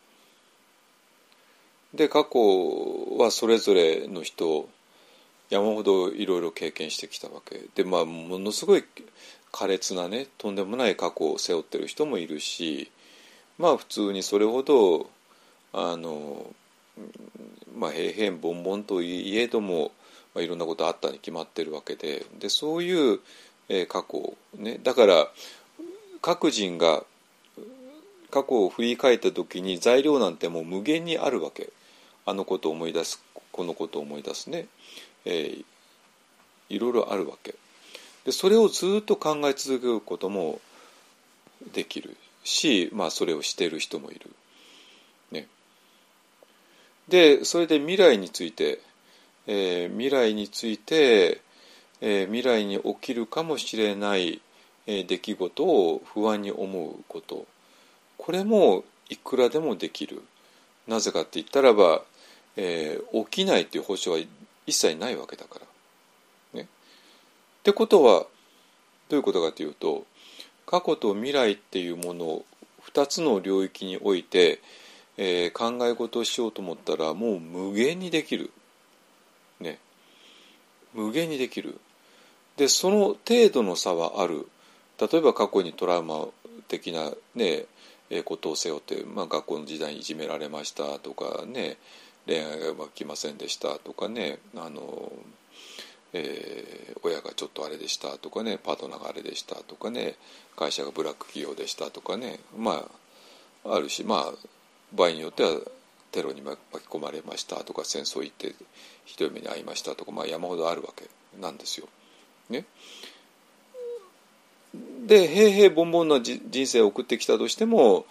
[1.94, 4.69] で過去はそれぞれの人
[5.51, 8.85] 山ほどいろいろ経験してきたわけでまあものすごい
[9.55, 12.90] 苛烈なねとんでもない過去を背負ってる人もいるし
[13.56, 15.09] まあ普通にそれほど
[15.72, 16.44] あの
[17.78, 19.93] まあ平々凡々といえども、
[20.35, 23.20] まあ、いろんなことあったに決まってるわけででそういう、
[23.68, 25.28] えー、過去ねだから
[26.20, 27.05] 各人が
[28.32, 31.70] 過去を振り返った時に材料なんてもう無限にあるわけ。
[32.26, 33.22] あのことを思い出す
[33.52, 34.66] このことを思い出すね、
[35.26, 35.64] えー、
[36.70, 37.55] いろいろあるわけ。
[38.24, 40.60] でそれをずっと考え続けることも
[41.72, 44.30] できるし、まあ、それをしている人もいる。
[45.30, 45.46] ね、
[47.09, 48.80] でそれで未来について、
[49.46, 51.40] えー、未来について、
[52.01, 54.40] えー、未来に起きるかもしれない、
[54.86, 57.46] えー、出来事を不安に思うこと
[58.16, 60.22] これもいくらでもできる。
[60.86, 62.02] なぜかって言ったらば、
[62.56, 64.18] えー、起きないっていう保証は
[64.66, 65.66] 一切ないわけだから。
[67.65, 68.27] ってことは
[69.09, 70.05] どういうことかというと
[70.66, 72.45] 過去と未来っていうものを
[72.93, 74.61] 2つの領域において、
[75.16, 78.51] えー、考え事をしようと思ったらもう無限にできる。
[79.61, 79.78] ね。
[80.93, 81.81] 無限にできる。
[82.59, 84.47] でその程度の差はある。
[85.01, 86.27] 例えば過去にトラウマ
[86.69, 87.65] 的なね
[88.11, 91.78] えことを背負って、まあ、学校の時代にいじめられましたとかね
[92.27, 95.11] 恋愛がうまくきませんでしたとかねあの
[96.16, 100.15] えー、親がちょっとあれでしたとかねパートナーがあれでしたとかね
[100.57, 102.89] 会社がブラック企業でしたとかねま
[103.65, 104.32] ああるしまあ
[104.95, 105.51] 場合によっては
[106.12, 108.55] テロに巻き込まれましたとか戦争行って
[109.05, 111.09] ひどい目に遭いましたとか、まあ、山ほどあるわけ
[111.41, 111.89] なんですよ。
[112.49, 112.65] ね、
[115.07, 118.07] で平々凡々な人生を送ってきたとしても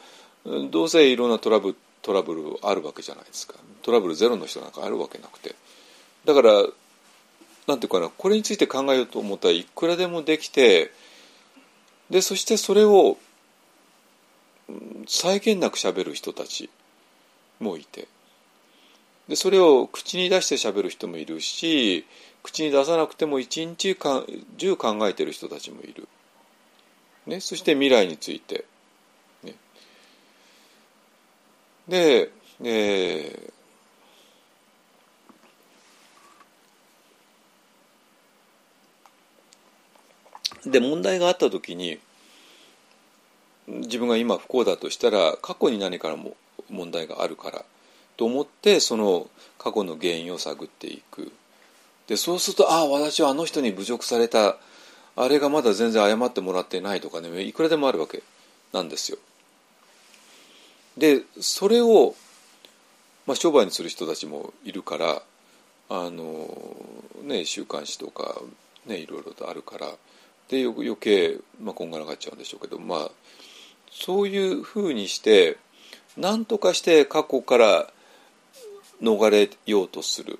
[0.71, 3.53] どうせいろんなトラブルトラブルあるわけじゃないですか。
[3.81, 5.55] トラブルゼロの人なんかあるわけなくて。
[6.25, 6.51] だから
[7.67, 10.91] なんていうかなこれについて考えようと思ったらいくらでもできて
[12.09, 13.17] でそしてそれを
[15.07, 16.69] 際限なくしゃべる人たち
[17.59, 18.07] もいて。
[19.27, 22.05] でそれを口に出してしゃべる人もいるし
[22.43, 24.23] 口に出さなくても一日か
[24.57, 26.09] 中考えてる人たちもいる、
[27.25, 28.65] ね、そして未来について、
[29.43, 29.55] ね、
[31.87, 32.31] で、
[32.61, 33.53] えー
[40.65, 41.99] で問題があった時に
[43.67, 46.35] 自分が今不幸だとしたら過去に何からも
[46.69, 47.65] 問題があるから
[48.17, 49.27] と思ってその
[49.57, 51.31] 過去の原因を探っていく
[52.07, 54.57] でそうするとああ私はあの人に侮辱された
[55.15, 58.23] あれがまだ全然謝ってもらってないとかねいくらでもあるわけ
[58.73, 59.17] なんですよ。
[60.97, 62.15] でそれを、
[63.25, 65.21] まあ、商売にする人たちもいるから
[65.89, 66.47] あの、
[67.23, 68.41] ね、週刊誌とか、
[68.85, 69.87] ね、いろいろとあるから
[70.53, 73.11] で余計、まあ、こんがらがっちゃうんでしょうけどまあ
[73.91, 75.57] そういうふうにして
[76.15, 77.89] 何とかして過去から
[79.01, 80.39] 逃れようとする。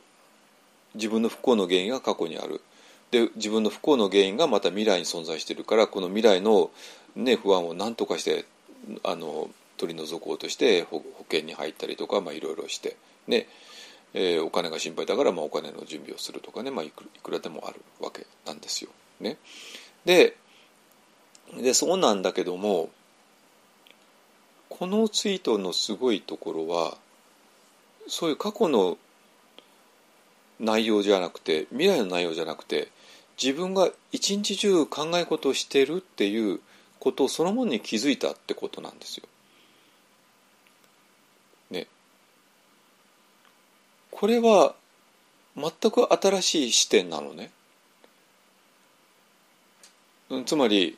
[0.96, 2.62] 自分の不幸の原因が過去にある。
[3.10, 6.70] で自分の不幸の原因がまた未来に存在しているからこの未来の、
[7.16, 8.46] ね、不安を何とかして
[9.04, 12.96] あの取り除こうとして保険に入ったりとか、まあ、いろいろして
[13.28, 13.48] ね
[14.14, 18.92] えー、お金が心配だから、まあ、お金の準備をするとかね、まあ、いくいくらでもあるわけなんですよ。
[19.20, 19.38] ね、
[20.06, 20.36] で
[21.62, 22.90] でそうなんだけども
[24.70, 26.98] このツイートのすごいところは
[28.08, 28.98] そういう過去の
[30.60, 32.90] 内容じゃなくて未来の内容じゃなくて
[33.42, 36.60] 自分が一日中考え事をしてるっていう
[37.00, 39.24] ことそのものに気づいたってことなんですよ。
[41.72, 41.88] ね。
[44.12, 44.76] これは
[45.58, 47.52] 全く新しい視点なのね。
[50.46, 50.98] つまり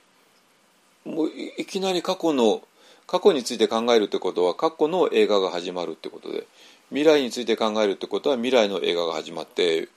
[1.06, 2.62] もういきなり過去の
[3.08, 6.48] 過去について考えるってことは過去の映画が始まるってことで
[6.90, 9.90] 未来について考えるってことは未来の映画が始まって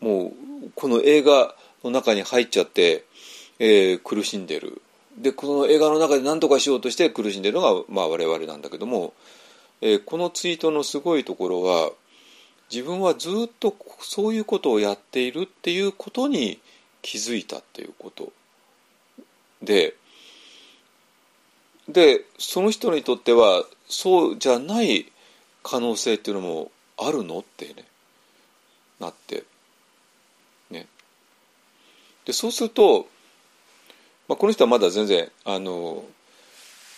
[0.00, 0.32] もう
[0.74, 3.04] この映画の中に入っちゃって、
[3.58, 4.80] えー、苦しんでる。
[5.18, 9.14] でこの映画の中で何とかしようとして苦しんでるのが、まあ、我々なんだけども、
[9.80, 11.92] えー、このツイートのすごいところは
[12.70, 16.58] 自分はずっとそういうことをやっているっていうことに
[17.02, 18.32] 気づいたっていうこと。
[19.64, 19.94] で
[21.88, 25.10] でその人にとってはそうじゃない
[25.62, 27.40] 可能性っていうのもあるの？
[27.40, 27.84] ってね
[29.00, 29.44] なって。
[30.70, 30.86] ね。
[32.24, 33.06] でそうすると、
[34.28, 36.04] まあ、この人はまだ全然あの、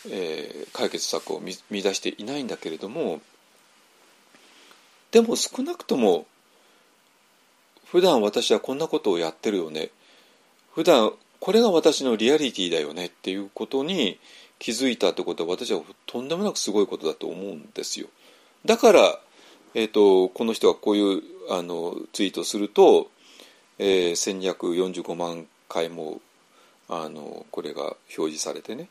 [0.09, 3.20] えー、解決策を見見出していないんだけれども
[5.10, 6.26] でも少なくとも
[7.86, 9.90] 普段私はこんなことをやってるよね。
[10.74, 14.18] 普段これが私のリアリティだよねっていうことに
[14.58, 18.08] 気づいたってことは私はとんでもなくすごいことだと思うんですよ。
[18.64, 19.20] だから、
[19.74, 23.10] えーと、この人がこういうあのツイートすると、
[23.78, 26.20] えー、1245万回も
[26.88, 28.88] あのこれが表示されてね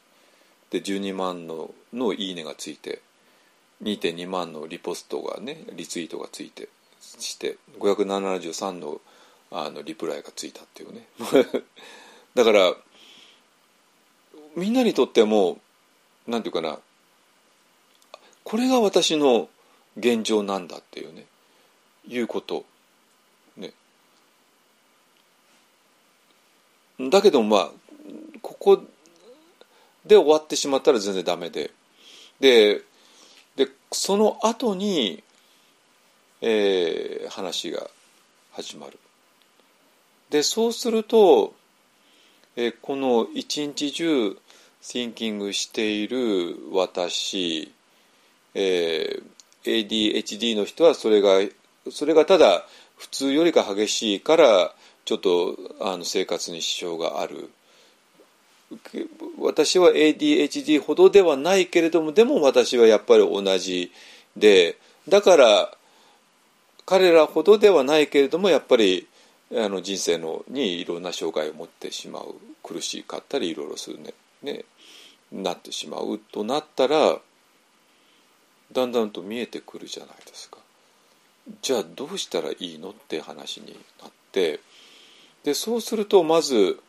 [0.70, 3.02] で12万ののいいねがついて
[3.84, 6.70] 2.2万のリポストがねリツイートがついて
[7.02, 9.02] して573の
[9.52, 11.08] あのリプライがついたっていうね
[12.36, 12.74] だから
[14.56, 15.60] みんなにとっても
[16.28, 16.80] なんていうかな
[18.44, 19.50] これが私の
[19.98, 21.26] 現状なんだっていうね
[22.08, 22.66] いうこと。
[23.58, 23.74] ね。
[27.00, 27.70] だけどまあ
[28.42, 28.84] ここ
[30.06, 31.72] で終わってしまったら全然ダメで。
[32.40, 32.82] で
[33.56, 35.24] でその後に、
[36.42, 37.88] えー、話が
[38.52, 39.00] 始まる。
[40.30, 41.54] でそうすると、
[42.58, 44.38] え、この一日中
[44.82, 47.74] thinking している私、
[48.54, 51.40] えー、ADHD の人はそれが
[51.92, 52.66] それがただ
[52.96, 54.74] 普通よりか激しいから
[55.04, 57.50] ちょっとあの生活に支障がある。
[59.40, 63.92] 私は ADHD ほどではないけれどもでも私はやっぱり同じ
[64.36, 64.78] で
[65.08, 65.72] だから
[66.86, 69.08] 彼らほどではないけれどもやっぱり
[69.52, 74.66] あの人生のにいろんな障害を持ってしまう苦しかったりいろいろするねね
[75.32, 77.20] なってしまうとなったら
[78.72, 80.58] だんだんと見えてくるじゃないですか。
[81.62, 84.60] じゃあどうしたらいいのって話になって
[85.44, 86.80] でそうするとまず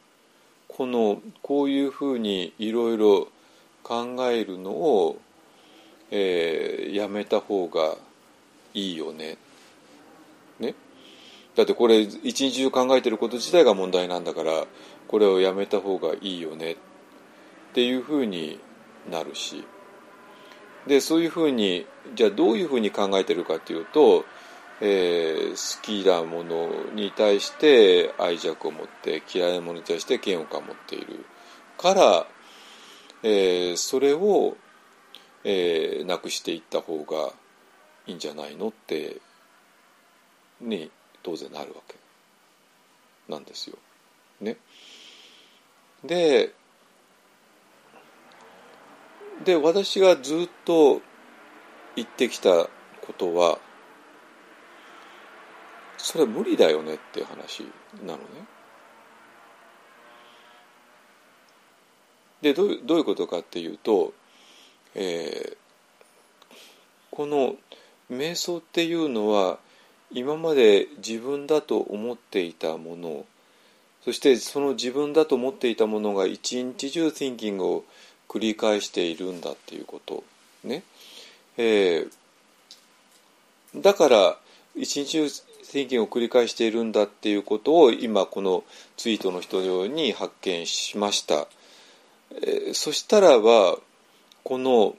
[0.68, 3.28] このこういうふうにいろいろ
[3.82, 5.18] 考えるのを、
[6.10, 7.96] えー、やめた方が
[8.72, 9.36] いいよね。
[9.36, 9.36] ね
[11.56, 14.66] だってこれ一日中考えてること自体が問題なんだから
[15.08, 16.76] これをやめた方がいいよねっ
[17.72, 18.60] ていうふうに
[19.10, 19.64] なるし。
[20.86, 24.24] でそういうふうにじゃあどういうふうに考えてるかっていうと、
[24.80, 31.24] えー、好きなものに対して愛着を持って嫌いなものに対して嫌悪感を持っている
[31.76, 32.26] から、
[33.22, 34.56] えー、それを、
[35.44, 37.32] えー、なくしていった方が
[38.06, 39.16] いいんじゃないのって
[40.60, 40.90] に
[41.26, 41.96] 当然なるわけ
[43.28, 43.76] なんですよ。
[44.40, 44.56] ね。
[46.04, 46.52] で
[49.44, 51.02] で私がずっと
[51.96, 52.68] 言ってきた
[53.04, 53.58] ことは
[55.98, 57.64] それは無理だよねっていう話
[58.04, 58.24] なのね。
[62.40, 64.12] でどうどういうことかっていうと、
[64.94, 65.56] えー、
[67.10, 67.56] この
[68.12, 69.58] 瞑想っていうのは
[70.12, 73.24] 今まで自分だと思っていたもの
[74.04, 77.84] そしてその自分だと思っていたものが一日中 thinking を
[78.28, 80.22] 繰り返しているんだっていうこと
[80.62, 80.84] ね、
[81.56, 84.38] えー、だから
[84.76, 88.62] 一日中 thinking を繰り返しているんだっていうことを今この
[88.96, 91.48] ツイートの人ように発見しました、
[92.42, 93.76] えー、そしたらば
[94.44, 94.94] この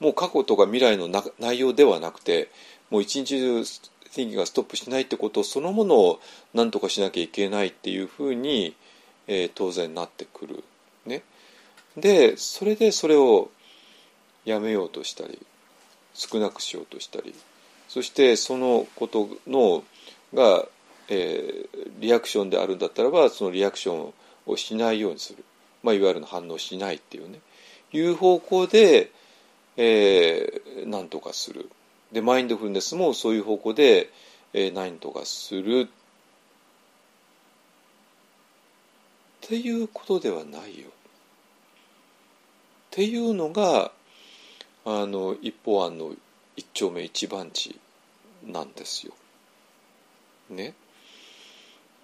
[0.00, 1.08] もう過去とか未来の
[1.38, 2.48] 内容ではなくて
[2.88, 3.64] もう一日中
[4.12, 6.20] thinking がストップしないってことそのものを
[6.54, 8.74] 何とかしなきゃいけないっていうふうに、
[9.26, 10.64] えー、当然なってくる。
[11.06, 11.22] ね、
[11.96, 13.50] でそれでそれを
[14.44, 15.38] やめようとしたり
[16.14, 17.34] 少なくしようとしたり
[17.88, 19.82] そしてそのことの
[20.34, 20.66] が、
[21.08, 24.14] えー、リアクションであるんだったらばそのリアクション
[24.46, 25.44] をしないようにする、
[25.82, 27.40] まあ、いわゆる反応しないっていうね。
[27.92, 29.10] いう方向で、
[29.76, 31.68] えー、何とかする。
[32.12, 34.10] でマインドフルネスもそういう方向で、
[34.52, 35.88] えー、何とかする
[39.42, 40.88] っていうことではないよ。
[40.88, 40.92] っ
[42.90, 43.92] ていうのが
[44.84, 46.14] あの一方案の
[46.56, 47.78] 一丁目一番地
[48.44, 49.12] なんですよ。
[50.50, 50.70] ね。
[50.70, 50.72] っ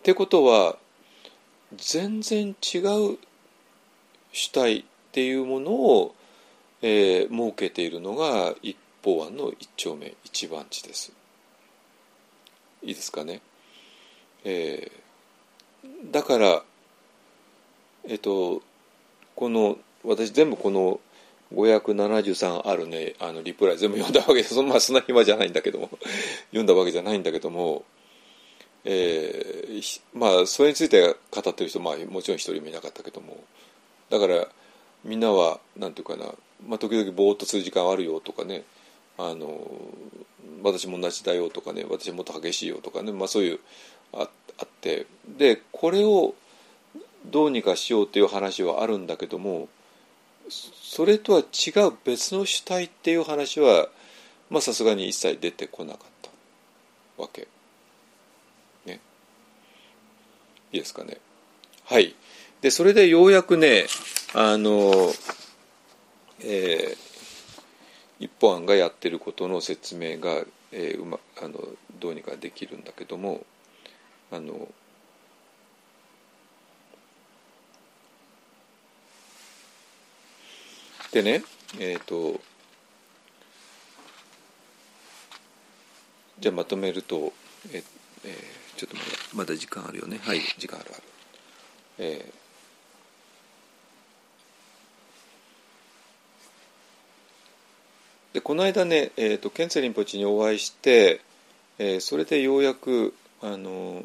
[0.02, 0.76] てことは
[1.76, 3.18] 全然違う
[4.32, 6.14] 主体っていうものを、
[6.82, 8.76] えー、設けているのが一
[9.06, 11.12] 方案の一丁目一番地です。
[12.82, 13.40] いいですかね？
[14.44, 16.64] えー、だから
[18.08, 18.62] えっと
[19.36, 20.98] この私全部この
[21.54, 25.88] 573あるねあのリプライ全部読んだわけでそまあそんな暇じゃないんだけども
[26.50, 27.84] 読んだわけじゃないんだけども、
[28.82, 33.44] えー、まあそれについて語ってる人、まあ、もちろん一人もいなかったけども
[34.10, 34.48] だから
[35.04, 36.26] みんなはなんていうかな、
[36.66, 38.64] まあ、時々ぼーっとする時間あるよとかね
[39.18, 39.68] あの
[40.62, 43.60] 私も同じだよとかね私もっと激しいよとかね、まあ、そういう
[44.12, 44.28] あ
[44.58, 45.06] あって
[45.38, 46.34] でこれを
[47.26, 49.68] どうにかしようっていう話はあるんだけども
[50.48, 53.88] それとは違う別の主体っていう話は
[54.50, 56.06] まあさすがに一切出てこなかっ
[57.16, 57.48] たわけ。
[58.84, 59.00] ね。
[60.72, 61.18] いいですかね。
[61.84, 62.14] はい。
[62.60, 63.86] でそれでようやくね
[64.34, 64.92] あの、
[66.40, 67.05] えー、
[68.18, 71.58] 一本案がやってることの説明が、えー、うまあの
[72.00, 73.44] どうにかできるんだけども
[74.30, 74.68] あの
[81.12, 81.42] でね
[81.78, 82.40] えっ、ー、と
[86.38, 87.32] じゃあまとめると
[87.72, 87.82] え
[88.24, 90.18] えー、ちょっとまだまだ時間あるよね。
[90.22, 91.02] はい時間あるある。
[91.98, 92.45] えー、
[98.36, 101.22] でこの間ね、えーと、ケンセリンポチにお会いして、
[101.78, 104.02] えー、それでようやくあの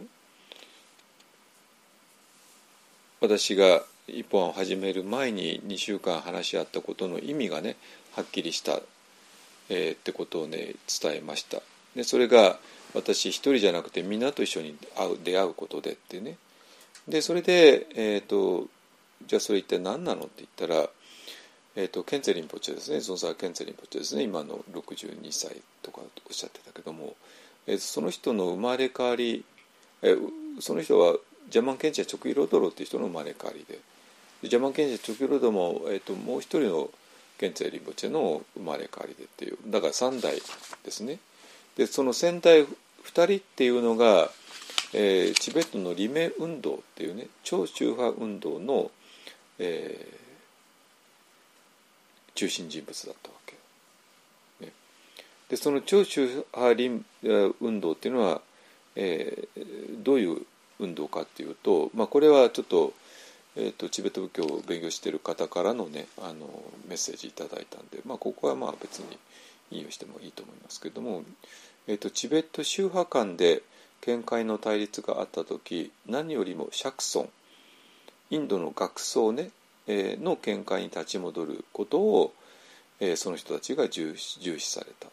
[3.20, 7.76] 私が一本を始める前に2週間話し合ったことの意味がね
[8.16, 8.80] はっきりした、
[9.68, 11.62] えー、ってことをね伝えました。
[11.94, 12.58] でそれが
[12.94, 16.38] 私一人じゃなくてみんなと一緒に会う出会うことでってね。
[17.06, 18.70] でそれで、えーと、
[19.28, 20.88] じゃあそれ一体何なのって言ったら、
[21.76, 23.00] えーと、ケンツェリンポチェですね。
[23.00, 24.24] ゾンサー・ケンツェリンポチェですね。
[24.24, 27.16] 今の62歳とかおっしゃってたけども、
[27.68, 29.46] えー、その人の生まれ変わり、
[30.02, 30.20] えー、
[30.60, 31.16] その人は
[31.50, 33.80] ジャマン・ケンチャ・チョクイロドロっていう人の生まれ変わりで。
[34.50, 36.90] ジャマン・ケンチャ・チョクイロドロも、えーと、もう一人の
[37.38, 39.58] ケンツェ・リンボチェの生まれ変わりでっていう。
[39.68, 40.42] だから3代
[40.84, 41.20] ですね。
[41.78, 42.68] でその先代2
[43.06, 44.30] 人っていうのが、
[44.94, 48.92] えー、チベットのリメ運動っていうね超宗派運動の、
[49.58, 50.21] えー、
[52.42, 53.56] 中心人物だったわけ。
[54.66, 54.72] ね、
[55.48, 57.06] でその超宗派
[57.62, 58.42] 運動っていうのは、
[58.96, 60.42] えー、どういう
[60.80, 62.94] 運動かっていうと、まあ、これはちょっと,、
[63.56, 66.48] えーと、チベット仏教を勉強している方からの,、ね、あの
[66.88, 69.06] メッセージいただいたんで、まあ、ここはまあ別に
[69.70, 71.24] 引用してもいいと思いますけれども、
[71.86, 73.62] えーと、チベット宗派間で
[74.02, 77.30] 見解の対立があった時何よりも釈尊
[78.32, 79.52] インドの学僧ね、
[79.88, 82.34] の見解に立ち戻ることを、
[83.00, 85.08] えー、その人たちが重視された。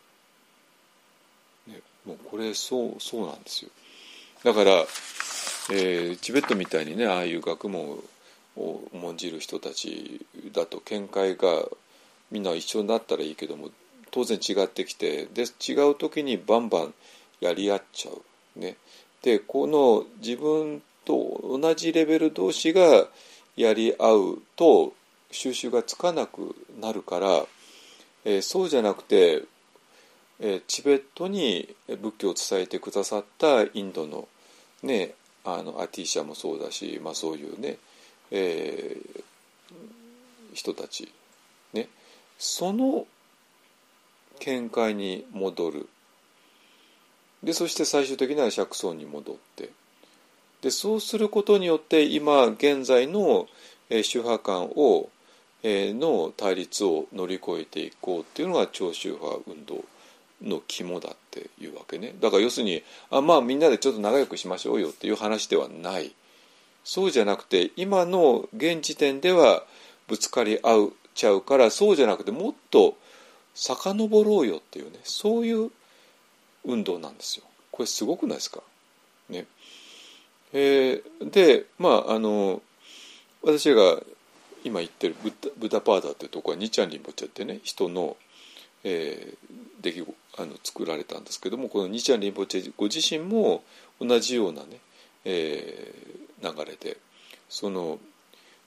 [1.70, 3.70] ね、もうこれそうそうなんですよ。
[4.44, 4.72] だから、
[5.70, 7.98] えー、チベットみたいにねああいう学問
[8.56, 11.64] を重んじる人たちだと見解が
[12.30, 13.70] みんな一緒になったらいいけども
[14.10, 16.94] 当然違ってきてで違う時にバンバン
[17.40, 18.60] やり合っちゃう。
[18.60, 18.76] ね、
[19.22, 23.06] でこの自分と同じレベル同士が
[23.58, 24.92] やり合うと
[25.32, 27.44] 収集がつかなくなるから、
[28.24, 29.42] えー、そうじゃなくて、
[30.38, 34.28] えー、チベットに仏教を伝えてくださったインドの
[34.84, 35.14] ね
[35.44, 37.78] あのアティシャもそうだし、まあ、そういうね、
[38.30, 39.22] えー、
[40.54, 41.12] 人たち
[41.72, 41.88] ね
[42.38, 43.06] その
[44.38, 45.88] 見解に戻る。
[47.42, 49.70] でそして最終的には釈尊に戻って。
[50.62, 53.46] でそうすることによって今現在の、
[53.90, 55.08] えー、宗派間を、
[55.62, 59.84] えー、の対立を乗り越えていこうっていうのが長宗派運動
[60.42, 66.12] の肝だっていうわけねだから要するにあまあみんなでちょっと仲良くしましょうよっていう話ではない
[66.84, 69.64] そうじゃなくて今の現時点では
[70.06, 72.96] ぶつかり合うちゃうからそうじゃなくてもっと
[73.54, 75.70] 遡ろうよっていうねそういう
[76.64, 77.44] 運動なんですよ。
[77.72, 78.60] これすごくないですか？
[79.28, 79.46] ね。
[80.52, 82.62] えー、でまああの
[83.42, 84.00] 私が
[84.64, 88.16] 今言ってるブッブダパーダっていうとこはニチャンリンポチャってね人の、
[88.84, 90.04] えー、出来
[90.38, 93.62] あの作られたんですけどもこのニチャンリンポチェご自身も
[94.00, 94.78] 同じようなね、
[95.24, 96.96] えー、流れで
[97.48, 97.98] その、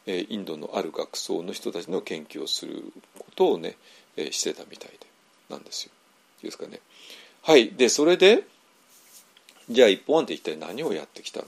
[0.06, 2.84] えー、インドのある学僧の人たちの研究をする
[3.20, 3.76] ことをね、
[4.18, 4.98] えー、してたみたいで
[5.50, 5.92] なんですよ。
[6.44, 6.80] いいですかね。
[7.44, 8.44] はいでそれで
[9.70, 11.48] じゃあ一本案って一体何をやってきたの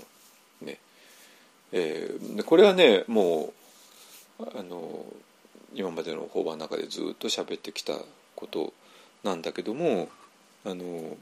[1.75, 3.51] えー、これはねも
[4.39, 5.05] うあの
[5.73, 7.93] 今までの法話の中でずっと喋ってきた
[8.35, 8.73] こと
[9.23, 10.07] なんだけども
[10.65, 11.17] あの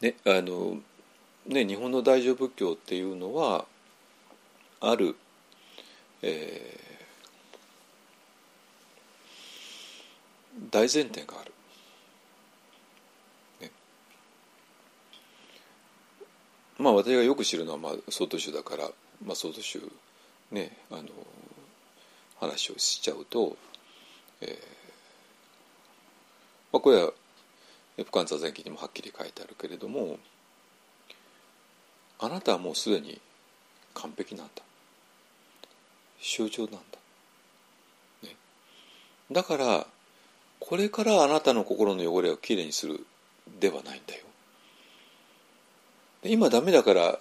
[0.00, 0.78] ねあの
[1.48, 3.64] ね日本の大乗仏教っていうのは
[4.80, 5.16] ある、
[6.22, 11.52] えー、大前提がある。
[16.78, 18.88] まあ私がよく知るのは、まあ、総統宗だから、
[19.24, 19.80] まあ、総統宗
[20.52, 21.02] ねあの
[22.40, 23.56] 話をしちゃうと、
[24.40, 24.48] えー
[26.72, 27.12] まあ、これは
[27.98, 30.18] 「不完座前記」にもはっきり書いてあるけれども
[32.20, 33.20] あなたはもうすでに
[33.94, 34.62] 完璧なんだ。
[36.20, 36.78] 象徴なんだ、
[38.24, 38.36] ね、
[39.30, 39.86] だから
[40.58, 43.06] これからあなたの心の汚れをきれいにする
[43.60, 44.24] ではないんだよ。
[46.24, 47.18] 今ダメだから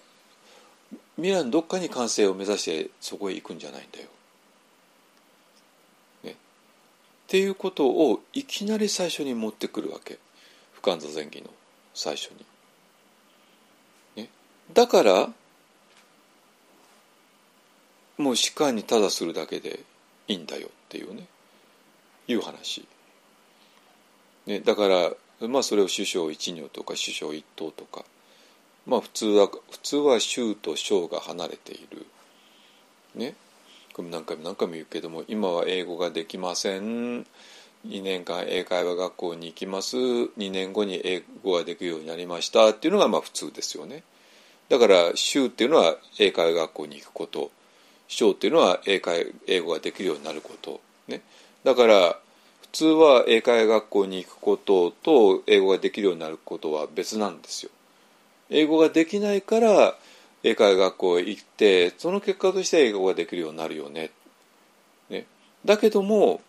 [1.17, 4.07] 未来のどっかに完成を目指してそこへ行くんじゃないんだよ。
[6.23, 6.31] ね。
[6.31, 6.35] っ
[7.27, 10.19] ていうことをいきなり最初に持ってくるわけ。
[10.73, 11.49] 不完座前儀の
[11.93, 12.29] 最初
[14.15, 14.23] に。
[14.23, 14.29] ね、
[14.73, 15.29] だから
[18.17, 19.79] もう士官にただするだけで
[20.27, 21.25] いいんだよっていうね。
[22.27, 22.85] いう話。
[24.45, 28.03] ね、だからまあそれを首相一女とか首相一党とか。
[28.87, 32.05] まあ普通は普通は州と省が離れている。
[33.15, 33.35] ね、
[33.97, 37.25] 何回も何回も言うけども今は英語ができません。
[37.85, 39.97] 2年間英会話学校に行きます。
[39.97, 44.03] 2年後に英語ができるようになりましたっていうのがまあ普通ですよね。
[44.69, 47.51] だから週っていうのは英会話学校に行くこと。
[48.07, 50.79] 章っていうのは英会英語ができるようになること。
[51.09, 51.21] ね。
[51.65, 52.17] だから
[52.61, 57.71] 普通は英会話学校に行くことと英語ができるようになることは別なんですよ。
[58.49, 59.95] 英語ができないから
[60.43, 64.11] 英会学校へ行ってその結果として英語ができるようになるよね。
[65.09, 65.25] ね
[65.65, 66.41] だけども、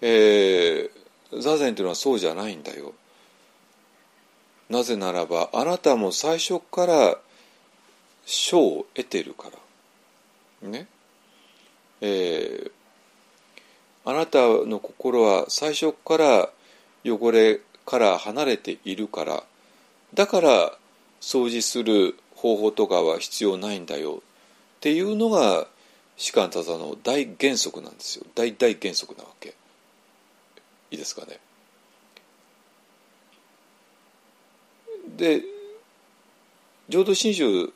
[0.00, 2.92] えー、座禅というのはそうじゃないんだよ。
[4.68, 7.18] なぜならばあなたも最初から
[8.24, 9.50] 賞を得てるか
[10.62, 10.68] ら。
[10.68, 10.88] ね。
[12.00, 12.70] えー、
[14.04, 16.50] あなたの心は最初から
[17.04, 19.44] 汚れから離れているから
[20.12, 20.72] だから
[21.26, 25.66] 掃除する方法とかは必要ないんだよっていうのが
[26.16, 28.24] 士官多座の大原則なんですよ。
[28.36, 29.56] 大大原則なわけ。
[30.92, 31.40] いいですかね？
[35.16, 35.42] で
[36.88, 37.72] 浄土真宗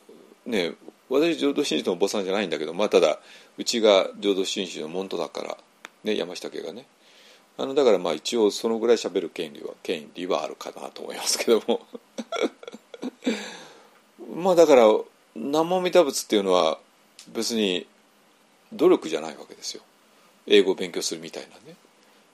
[0.46, 0.74] ね
[1.08, 3.18] 私浄土真宗のお坊さんじゃないんだけどまあただ
[3.58, 5.58] うちが浄土真宗の門徒だから
[6.04, 6.86] ね山下家がね。
[7.58, 11.80] あのだからまあ一応そのぐらい喋る権利は権利はあるかなと思いますけども。
[14.34, 14.86] まあだから
[15.34, 16.78] 南無阿弥陀仏っていうのは
[17.28, 17.86] 別に
[18.72, 19.82] 努力じゃないわけですよ。
[20.46, 21.76] 英語を勉強するみたいなね。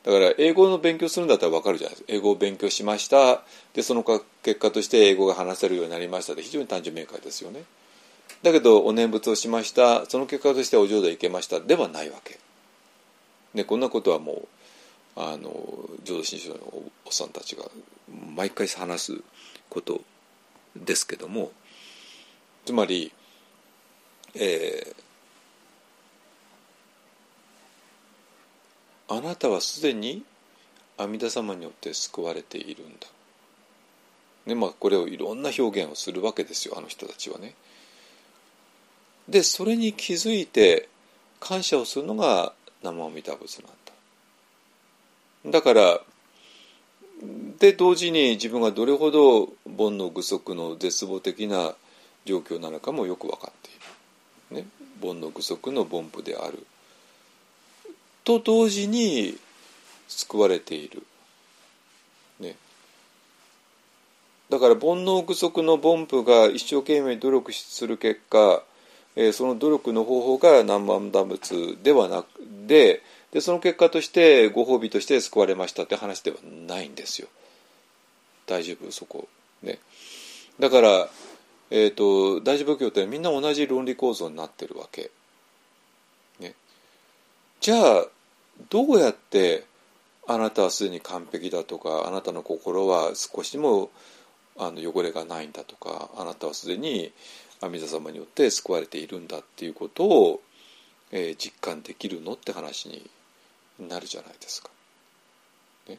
[0.05, 2.13] だから英語の勉強するんだったら分かるじゃないですか。
[2.13, 3.43] 英語を勉強しました。
[3.75, 4.05] でその
[4.43, 7.65] 結果として英語が話せるようになりましたで非常に単純明快ですよね。
[8.43, 10.07] だけどお念仏をしました。
[10.07, 11.61] その結果としてお浄土へ行けました。
[11.61, 12.39] ではないわけ。
[13.55, 14.49] でこんなことはもう
[15.17, 15.51] あの
[16.05, 16.57] 浄土真宗の
[17.05, 17.65] おっさんたちが
[18.35, 19.21] 毎回話す
[19.71, 20.03] こと
[20.85, 21.53] ですけども
[22.65, 23.13] つまり、
[24.35, 30.25] えー、あなたはすでに
[30.99, 33.07] 阿弥陀様によって救われているんだ。
[34.47, 37.55] ねまあ、これをいろんな表現をするわけですよあの人たちはね。
[39.29, 40.89] でそれに気づいて
[41.41, 43.71] 感謝をするのが生阿弥陀仏なん
[45.45, 45.53] だ。
[45.53, 46.01] だから
[47.59, 51.75] で同時に自分がどれほど煩悩具足の絶望的な
[52.25, 53.71] 状況なのかもよく分かって
[54.57, 54.63] いる。
[54.63, 54.69] ね、
[55.01, 56.67] 煩悩具足の凡夫である。
[58.25, 59.39] と同時に
[60.09, 61.03] 救われている。
[62.41, 62.57] ね、
[64.51, 68.63] だから煩悩具足の凡夫が一生懸命努力する結果、
[69.15, 72.29] えー、その努力の方法が南蛮打仏ではなく
[72.67, 73.03] で
[73.33, 76.37] でその結果としてご褒美として救われましたって話では
[76.67, 77.29] ないんですよ。
[78.47, 78.91] 大丈夫？
[78.93, 79.29] そこ。
[79.63, 79.79] ね。
[80.59, 81.09] だから、
[81.71, 85.11] えーと、大乗仏教ってみんな同じ論理構造になってるわけ。
[86.41, 86.55] ね。
[87.61, 88.07] じゃあ
[88.71, 89.65] どうやって
[90.27, 93.91] あなたはすでに完璧だとかあなたの心は少しも
[94.57, 97.13] あの汚れがないんだとかあなたはすでに
[97.61, 100.41] 阿弥陀様によって救われているんだっていうことを、
[101.11, 102.33] えー、実感できるの？
[102.33, 103.05] って話に
[103.79, 104.71] なるじゃないですか。
[105.89, 105.99] ね、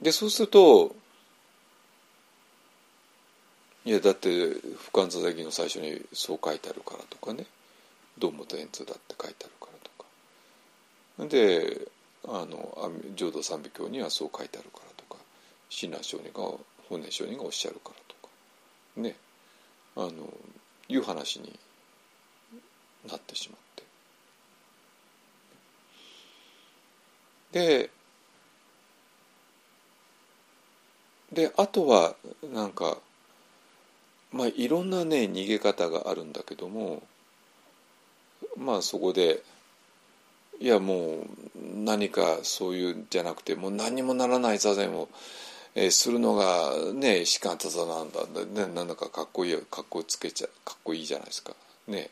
[0.00, 0.94] でそうすると
[3.84, 7.46] いやだって「不完座座儀」の最初にそう書いてあるからとかね
[8.18, 9.90] 「どうも天通だ」って書いてあるからと
[11.24, 11.28] か。
[11.28, 11.88] で
[12.24, 15.20] あの浄土三部経にはそう書いてあるからとか。
[15.68, 16.58] 親鸞上人が
[16.88, 18.28] 本年上人がおっしゃるからとか。
[18.96, 19.16] ね。
[19.96, 20.32] あの
[20.88, 21.58] いう話に
[23.08, 23.82] なってしまって
[27.52, 27.90] で
[31.32, 32.14] であとは
[32.52, 32.98] なんか
[34.32, 37.02] まあいろんなね逃げ方があるんだけども
[38.56, 39.42] まあそこで
[40.60, 41.26] いやもう
[41.84, 45.08] 何かそういうじゃなくてもう何にもならない座禅を
[45.74, 51.54] えー、するのがね士官多座なんだ、ね、なんだかかっこいいかっこつけちゃかっこいいじゃないですか。
[51.88, 52.10] ね。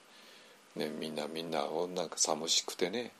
[0.76, 3.12] ねみんなみんななんか寂しくてね、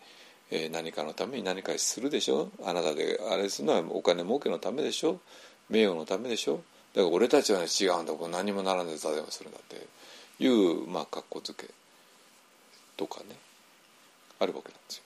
[0.50, 5.20] えー、何かのために何かするでしょあなたであれするのはお金儲けのためでしょ
[5.68, 6.62] 名誉のためでしょ
[6.94, 8.12] だから俺たちは、ね、違うんだ。
[8.28, 9.86] 何もならない座禅をするんだって
[10.42, 11.68] いうまあかっこつけ
[12.96, 13.36] とかね。
[14.40, 15.02] あるわけなんですよ。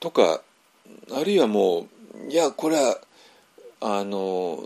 [0.00, 0.42] とか
[1.12, 1.86] あるいはも
[2.28, 2.98] ういやこれは
[3.80, 4.62] あの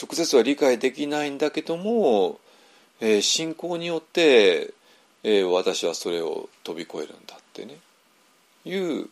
[0.00, 2.38] 直接は理解できないんだけども、
[3.00, 4.72] えー、信仰によって、
[5.24, 7.76] えー、私はそれを飛び越えるんだってね
[8.64, 9.08] いう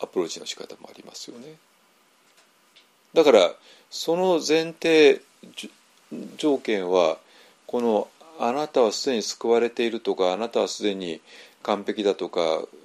[0.00, 1.54] アプローチの仕方もありますよね。
[3.12, 3.52] だから
[3.90, 5.20] その前提
[6.36, 7.18] 条件は
[7.66, 8.08] この
[8.38, 11.20] あなたはすでに救われているとかあなたはすでに
[11.62, 12.40] 完璧だとか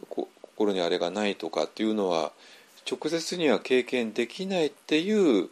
[0.10, 2.32] 心にあれがないとかっていうのは
[2.90, 5.50] 直接には経験できないっていう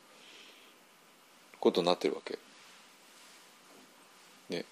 [1.68, 2.40] ことになってるわけ。
[4.50, 4.64] ね。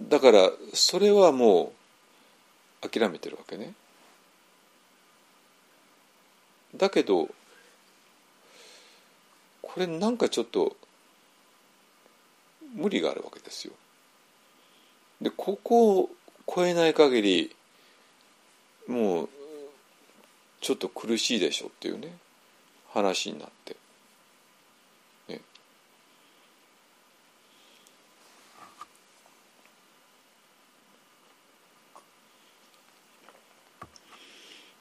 [0.00, 1.72] だからそれはも
[2.82, 3.74] う諦めてるわけね。
[6.76, 7.28] だけど
[9.60, 10.76] これなんかちょっと
[12.74, 13.72] 無理があるわけですよ。
[15.20, 16.10] でここを
[16.46, 17.56] 超えない限り
[18.86, 19.28] もう
[20.60, 22.16] ちょっと苦しいでしょっていうね
[22.92, 23.76] 話になって。
[25.28, 25.40] ね、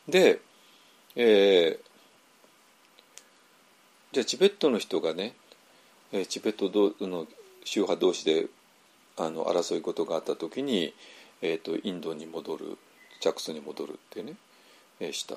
[0.07, 0.41] で、
[1.15, 1.79] えー、
[4.11, 5.33] じゃあチベットの人がね、
[6.11, 7.27] えー、チベットの
[7.63, 8.47] 宗派同士で
[9.17, 10.93] あの争いことがあった時に
[11.41, 12.77] えーと、インドに戻る
[13.19, 14.35] ジャクソに戻るってね、
[14.99, 15.35] えー、した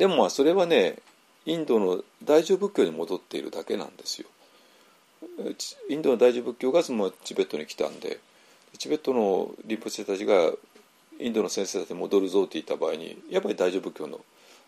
[0.00, 0.96] でもまあそれはね
[1.44, 4.28] インドの大乗仏教に戻っているだけなんですよ
[5.90, 8.18] インドの大乗仏教がそのチベットに来たんで
[8.78, 10.52] チベットのリンポチェたちが
[11.18, 14.20] インドの先生たちに戻るぞって言った場合にやっぱり大乗仏教の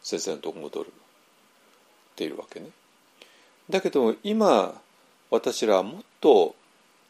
[0.02, 0.92] 先生のとこ戻るっ
[2.14, 2.66] ているわけね
[3.70, 4.74] だけど今
[5.30, 6.54] 私らはもっと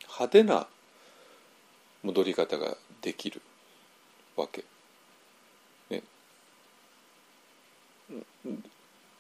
[0.05, 0.69] 派手な
[2.05, 3.43] 戻り方ができる
[4.37, 4.65] わけ。
[5.91, 6.03] ね、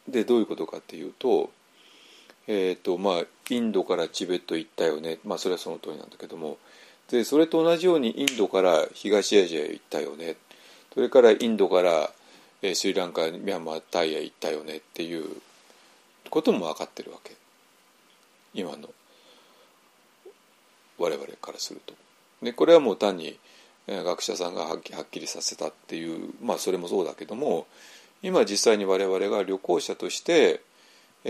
[0.09, 1.51] でどういうことかっていうと,、
[2.47, 6.59] えーとまあ、インドからチベット行ったよね、まあ、それはその通りなんだけども。
[7.11, 10.37] でそれと同じようにインドから東アジアへ行ったよね。
[10.95, 12.11] それからインドから、
[12.63, 14.77] えー、スリランカミャンマータイへ行ったよね。
[14.79, 15.43] っていう
[16.31, 17.37] ことも分かってるわけ。
[18.55, 18.89] 今の
[20.97, 21.95] 我々からすると。
[22.41, 23.39] でこれはもう単に
[23.87, 24.81] 学者さんがはっ
[25.11, 27.67] きりさせたっていうまあそれもそうだけども
[28.23, 30.61] 今実際に我々が旅行者として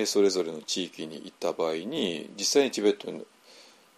[0.07, 3.23] それぞれの地域に行った場合に実際にチベットに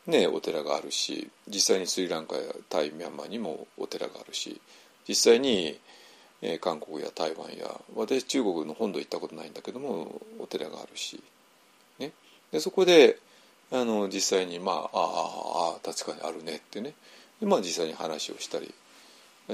[0.07, 4.61] ねお寺があるし実際にスリランカやタイミャンマーにもお寺があるし
[5.09, 5.79] 実際に
[6.61, 11.23] 韓国や台湾や私中国の本土行ったことないんだけどもお寺があるし、
[11.99, 12.13] ね、
[12.53, 13.19] でそこで
[13.73, 16.93] あの実際にまああああ確かにあるねってね、
[17.41, 18.75] まあ、実際に話をしたり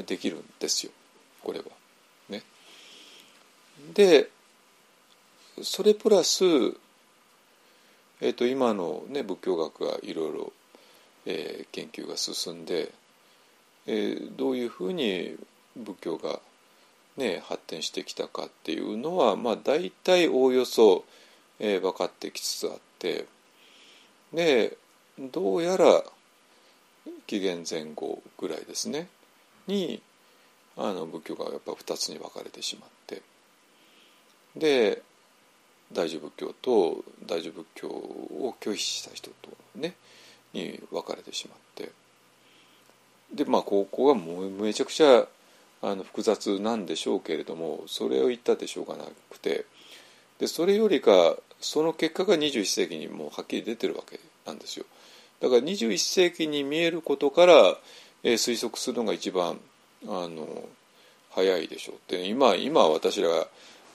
[0.05, 0.93] できるんですよ。
[1.43, 1.80] これは。
[3.95, 4.31] で
[5.63, 6.45] それプラス、
[8.21, 10.53] えーと、今の、ね、仏教学がいろいろ、
[11.27, 12.93] えー、研究が進んで、
[13.87, 15.37] えー、どういうふうに
[15.77, 16.41] 仏教が、
[17.17, 21.05] ね、発展してきたかっていうのは、まあ、大体おおよそ、
[21.59, 23.27] えー、分かってきつつあって
[24.33, 24.77] で
[25.19, 26.03] どうやら
[27.27, 29.09] 紀元前後ぐらいですね
[29.67, 30.01] に
[30.77, 33.23] あの仏教がやっぱ2つに分かれてしまって。
[34.57, 35.03] で
[35.93, 39.95] 大乗仏教と大乗仏教を拒否した人とね
[40.53, 41.91] に分かれてしまって。
[43.35, 45.27] でまあここがもうめちゃくちゃ
[45.83, 49.67] あの複雑なんでしょうけれどもそれを言ったってしょうがなくて。
[50.41, 54.87] でそれよりかその結果が21世紀にもうはっきり出てるわけなんですよ。
[55.41, 57.77] だから21世紀に見えることから、
[58.23, 59.59] えー、推測するのが一番
[60.07, 60.65] あの
[61.31, 62.25] 早いでしょうって。
[62.25, 63.49] 今今私らが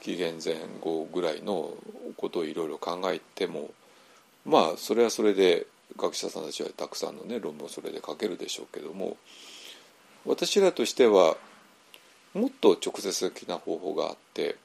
[0.06, 1.74] 紀元前後ぐらいの
[2.16, 3.72] ことをいろいろ考えても
[4.46, 5.66] まあそれはそれで
[5.98, 9.18] 学者さんたちはたくさんのね論文をそれで書けるでしょうけども
[10.24, 11.38] 私らとしては
[12.36, 14.58] もっと直接的な方法があって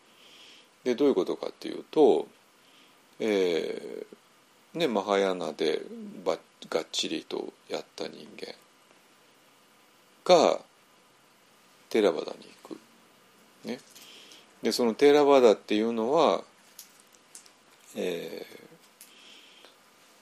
[0.84, 2.28] でどういうことかっていうと、
[3.18, 5.80] えーね、マハヤナで
[6.22, 6.36] ば
[6.68, 8.54] がっちりとやった人間
[10.22, 10.60] が
[11.88, 12.78] テラバダに行く。
[13.64, 13.78] ね、
[14.62, 16.42] でそのテーラバーダっていうのは、
[17.96, 18.46] え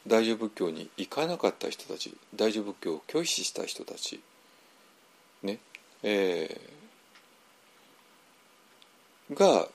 [0.06, 4.20] ー、大乗仏教に行かなかった人たち大乗仏教を拒否した人たち
[5.43, 5.59] ね
[6.02, 9.69] えー、が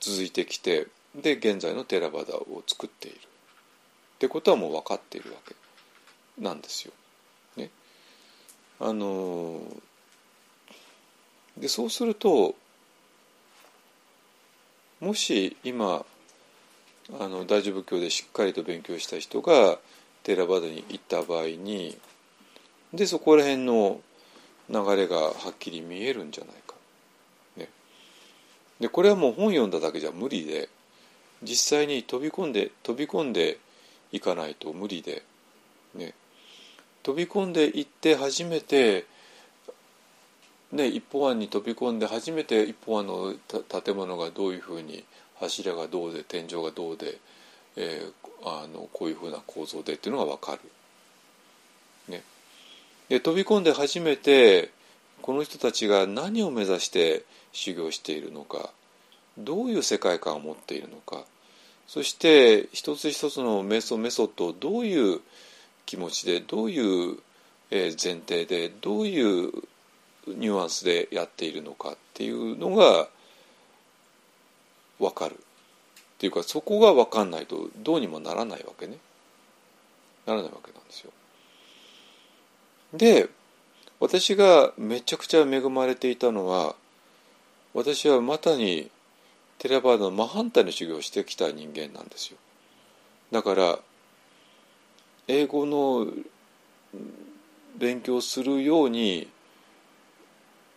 [0.00, 3.20] 続いてきてで現在のテーラバーダを作っているっ
[4.18, 5.54] てことはもう分かっているわけ
[6.40, 6.92] なんですよ。
[7.56, 7.70] ね、
[8.80, 9.60] あの
[11.58, 12.54] でそうすると
[15.00, 16.04] もし今
[17.20, 19.78] あの大乗仏教でしっかりと勉強した人が
[20.22, 21.96] テラバダに行った場合に
[22.92, 24.00] でそこら辺の
[24.70, 26.74] 流れがはっきり見えるんじゃないか。
[27.56, 27.68] ね、
[28.80, 30.68] でこれはもう本読んだだけじゃ無理で
[31.42, 33.58] 実際に飛び込んで飛び込んで
[34.12, 35.22] いかないと無理で、
[35.94, 36.14] ね、
[37.02, 39.04] 飛び込んでいって初めて、
[40.74, 43.34] ね、一方案に飛び込んで初めて一方案の
[43.82, 45.04] 建物がどういうふうに
[45.36, 47.18] 柱がどうで天井がどうで、
[47.76, 50.60] えー、あのこういうふうな構造でっていうのが分かる。
[52.12, 52.22] ね、
[53.08, 54.70] で飛び込んで初めて
[55.22, 58.70] この人たちが何を目指して修行しているのか
[59.38, 61.24] どういう世界観を持っているのか
[61.86, 65.20] そして一つ一つの瞑想メソッドをどういう
[65.86, 67.16] 気持ちでどういう
[67.70, 69.52] 前提でどういう
[70.28, 73.08] ニュアンスでやっているのかっていうのが
[74.98, 75.36] 分かるっ
[76.18, 78.98] ていうかそこが分かんないとどうにもならないわけね
[80.26, 81.10] ならないわけなんですよ。
[82.94, 83.28] で
[84.00, 86.74] 私がめちゃくちゃ恵まれていたのは
[87.74, 88.90] 私はまたに
[89.58, 92.36] テラバードの真反対の修行をしてきた人間なんですよ
[93.32, 93.78] だから
[95.26, 96.06] 英語の
[97.76, 99.28] 勉強するように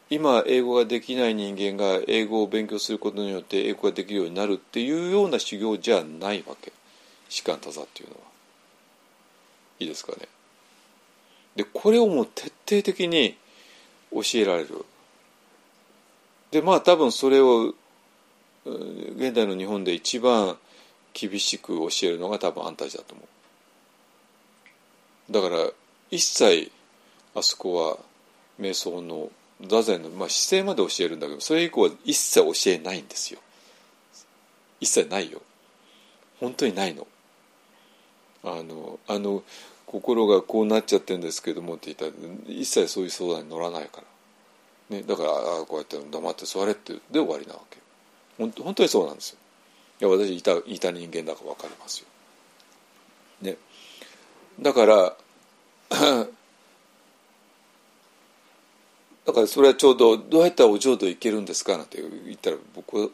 [0.09, 6.71] 今英語ができない人間が英語を勉強することによって英語ができるようになるっていうような修行じゃないわけ。
[7.29, 8.21] 士官多座っていうのは
[9.79, 10.27] いいですかね。
[11.57, 13.35] でこれをもう徹底的に
[14.13, 14.85] 教えられる。
[16.51, 17.73] でまあ多分それを
[18.65, 20.57] 現代の日本で一番
[21.13, 23.23] 厳しく教えるのが多分あんたちだと思
[25.29, 25.33] う。
[25.33, 25.69] だから
[26.11, 26.71] 一切
[27.35, 27.97] あそこは
[28.59, 29.29] 瞑想の
[29.65, 33.39] 座禅の、まあ、姿勢まで教えるんだけどそれ以降は一切教えないんですよ。
[34.79, 35.41] 一切ないよ。
[36.39, 37.07] 本当にないの。
[38.43, 39.43] あのあの
[39.87, 42.11] 心がこうなっちゃってるんですけどもって言ったら
[42.47, 44.01] 一切そういう相談に乗らないか
[44.91, 47.79] ら、ね、だからああこうやって黙って座れってで終わりなわけ
[48.37, 49.37] 本当本当にそうなんですよ。
[49.99, 52.07] いや私いたいた人間だから分かりますよ、
[53.41, 53.57] ね、
[54.61, 55.17] だから
[59.27, 63.09] だからそれはちょうどどうやったらお浄土行けるんですかなんて言ったら僕は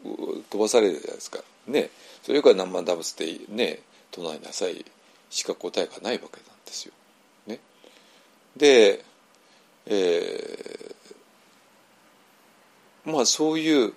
[0.48, 1.90] 飛ばされるじゃないですかね
[2.22, 3.80] それから何万ダブスってね
[4.12, 4.84] 唱えなさい
[5.28, 6.92] しか答えがないわけなんですよ。
[7.48, 7.58] ね、
[8.56, 9.04] で、
[9.86, 13.92] えー、まあそういう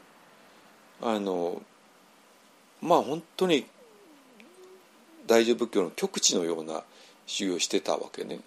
[1.03, 1.61] あの
[2.81, 3.67] まあ本当に
[5.27, 6.81] 大乗仏教の極地のような
[7.27, 8.39] 修行をしてたわけね。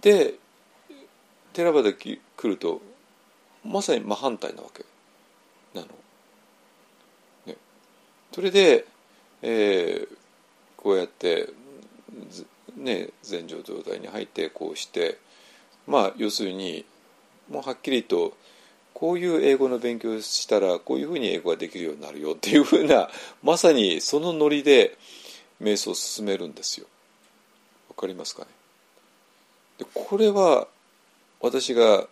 [0.00, 0.34] で
[1.58, 2.80] 寺場で来ると
[3.64, 4.84] まさに真反対なわけ
[5.74, 5.88] なの。
[7.46, 7.56] ね、
[8.32, 8.86] それで、
[9.42, 10.08] えー、
[10.76, 11.48] こうやって
[12.76, 15.18] ね禅情状態に入ってこうして
[15.88, 16.84] まあ要するに
[17.50, 18.36] もうはっきりと
[18.94, 23.10] こういう英語の勉強したらこういうふうに英語ができるようになるよっていうふうな
[23.42, 24.96] まさにそのノリで
[25.60, 26.86] 瞑想を進めるんですよ。
[27.88, 28.48] わかりますかね？
[29.78, 30.68] でこれは
[31.40, 32.06] 私が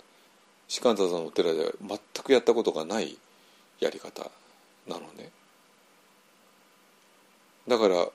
[0.69, 3.17] 士官太さんのお寺では全くやったことがない
[3.81, 4.31] やり方
[4.89, 5.31] なのね
[7.69, 8.07] だから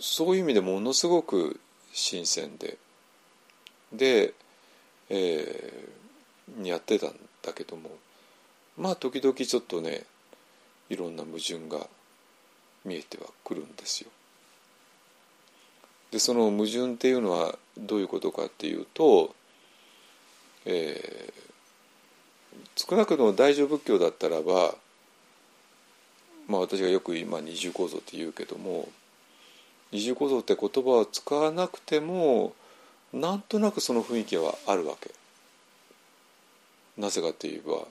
[0.00, 1.60] そういう意味でものすごく
[1.92, 2.76] 新鮮で
[3.92, 4.32] で、
[5.10, 7.90] えー、やってたんだけども
[8.76, 10.04] まあ時々ちょっとね
[10.88, 11.86] いろんな矛盾が
[12.84, 14.10] 見えてはくるんですよ。
[16.12, 19.34] でその矛盾っていうのはどういうことかっていうと、
[20.66, 24.74] えー、少なくとも大乗仏教だったらば、
[26.46, 28.88] まあ、私がよく今二重構造って言うけども
[29.90, 32.52] 二重構造って言葉を使わなくても
[33.14, 35.10] なんとなくその雰囲気はあるわけ。
[36.98, 37.86] なぜかって言えば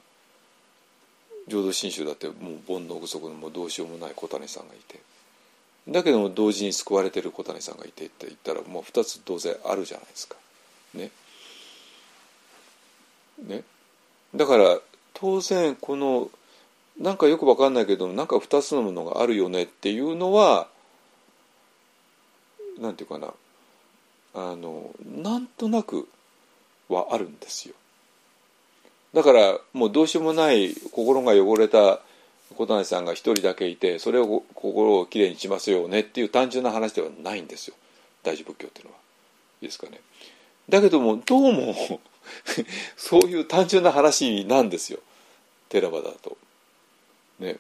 [1.48, 2.36] 浄土真宗だってもう
[2.68, 5.00] 煩悩不足のもうどうしようもない小谷さんがいて。
[5.88, 10.36] だけども同時に救われてる小谷さんがいてって言ったらもう2つ当然あるじゃないですか。
[10.94, 11.12] ね。
[13.48, 13.64] ね。
[14.36, 14.80] だから
[15.14, 16.30] 当然この
[17.00, 20.68] なんかよく分かんないけどなんか2つのものがあるよねっていうのは
[22.80, 23.34] なんていうかな
[24.34, 26.08] あのなんとなく
[26.90, 27.76] はあるんですよ。
[29.14, 32.00] だからもうどうしようもない心が汚れた
[32.56, 37.76] 小谷さんが一人だけいてそれを心をきれいにしますよねっていう単純な話ではないんですよ
[38.24, 38.98] 大乗仏教っていうのは。
[39.62, 40.00] いいですかね。
[40.70, 41.76] だけどもどうも
[42.98, 45.00] そういう単純な話なんですよ
[45.70, 46.38] 寺場だと。
[47.40, 47.58] ね。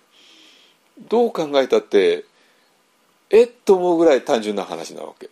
[0.99, 2.26] どう考えたって
[3.30, 5.30] えっと思うぐらい単純な話なわけ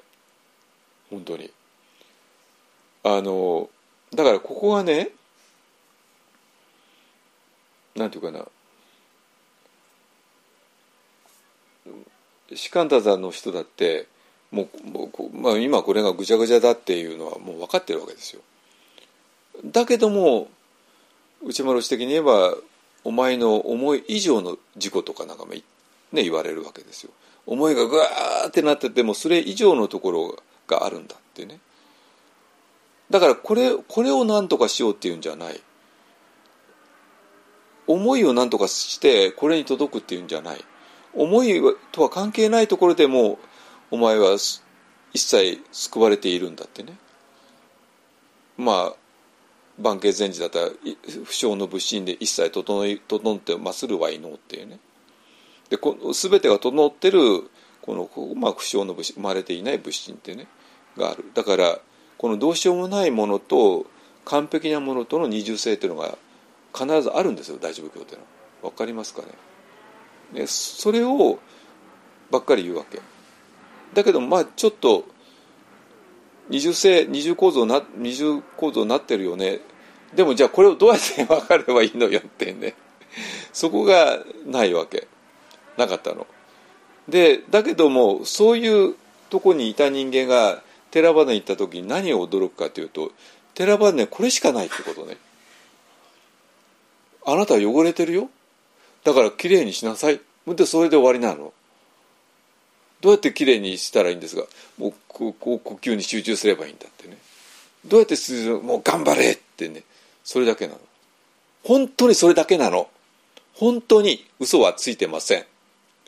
[1.09, 1.51] 本当に。
[3.03, 3.69] あの
[4.13, 5.11] だからここがね
[7.95, 8.45] なんていうかな
[12.55, 14.07] 士官太山の人だって
[14.51, 18.41] もうもう、まあ、今これがぐちゃぐちゃだっていうのはもう分かってるわけですよ。
[19.65, 20.49] だけども
[21.43, 22.55] 内丸氏的に言えば
[23.03, 25.63] お前の思い以上の事故とかなんかも、ね、
[26.11, 27.11] 言われるわけですよ。
[27.45, 30.35] 思いがぐわーってなっててもそれ以上のところ
[30.67, 31.59] があるんだってね。
[33.09, 35.59] だからこれこれを何とかしようっていうんじゃない。
[37.87, 40.63] 思いを何とかしてこれに届くっていうんじゃない。
[41.13, 41.61] 思い
[41.91, 43.39] とは関係ないところでも
[43.91, 44.37] お前は
[45.13, 46.97] 一切救われているんだってね。
[48.57, 48.95] まあ
[49.79, 50.73] 万慶禅師だったら不
[51.31, 54.79] 詳の仏心で一切整い整ってまするはいのっていうね。
[55.69, 57.19] でこの全てが整ってる
[57.81, 60.47] この、まあ、不詳の仏生まれていない仏心ってね
[60.97, 61.25] がある。
[61.33, 61.79] だから
[62.17, 63.85] このどうしようもないものと
[64.25, 66.17] 完璧なものとの二重性っていうのが
[66.73, 68.25] 必ずあるんですよ大乗仏教っていうの
[68.63, 68.71] は。
[68.71, 69.27] 分かりますかね？
[70.33, 71.39] ね、それを
[72.31, 73.01] ばっかり言うわけ。
[73.93, 75.05] だけどまあちょっと
[76.49, 79.59] 二重性二重構造な二重構造になってるよね。
[80.13, 82.75] でもじゃあこれをどうやって分かればいいのよってね。
[83.53, 85.07] そこがないわけ。
[85.77, 86.27] なかったの。
[87.07, 88.95] でだけどもそういう
[89.29, 90.61] とこにいた人間が
[90.91, 93.11] 寺場に行った時に何を驚くかというと
[93.53, 95.17] 寺場ねこれしかないってことね。
[97.25, 98.29] あなた汚れてるよ。
[99.09, 100.21] だからきれいにしなさい。
[100.47, 101.53] でそれで終わりなの。
[103.01, 104.43] どうやってきれいにしたらいいんですが
[104.77, 107.17] もうこう呼吸に集中すればいいんだってね。
[107.85, 108.15] どうやって
[108.61, 109.83] もう頑張れってね。
[110.23, 110.79] それだけなの。
[111.63, 112.89] 本当にそれだけなの。
[113.55, 115.45] 本当に嘘はついてません。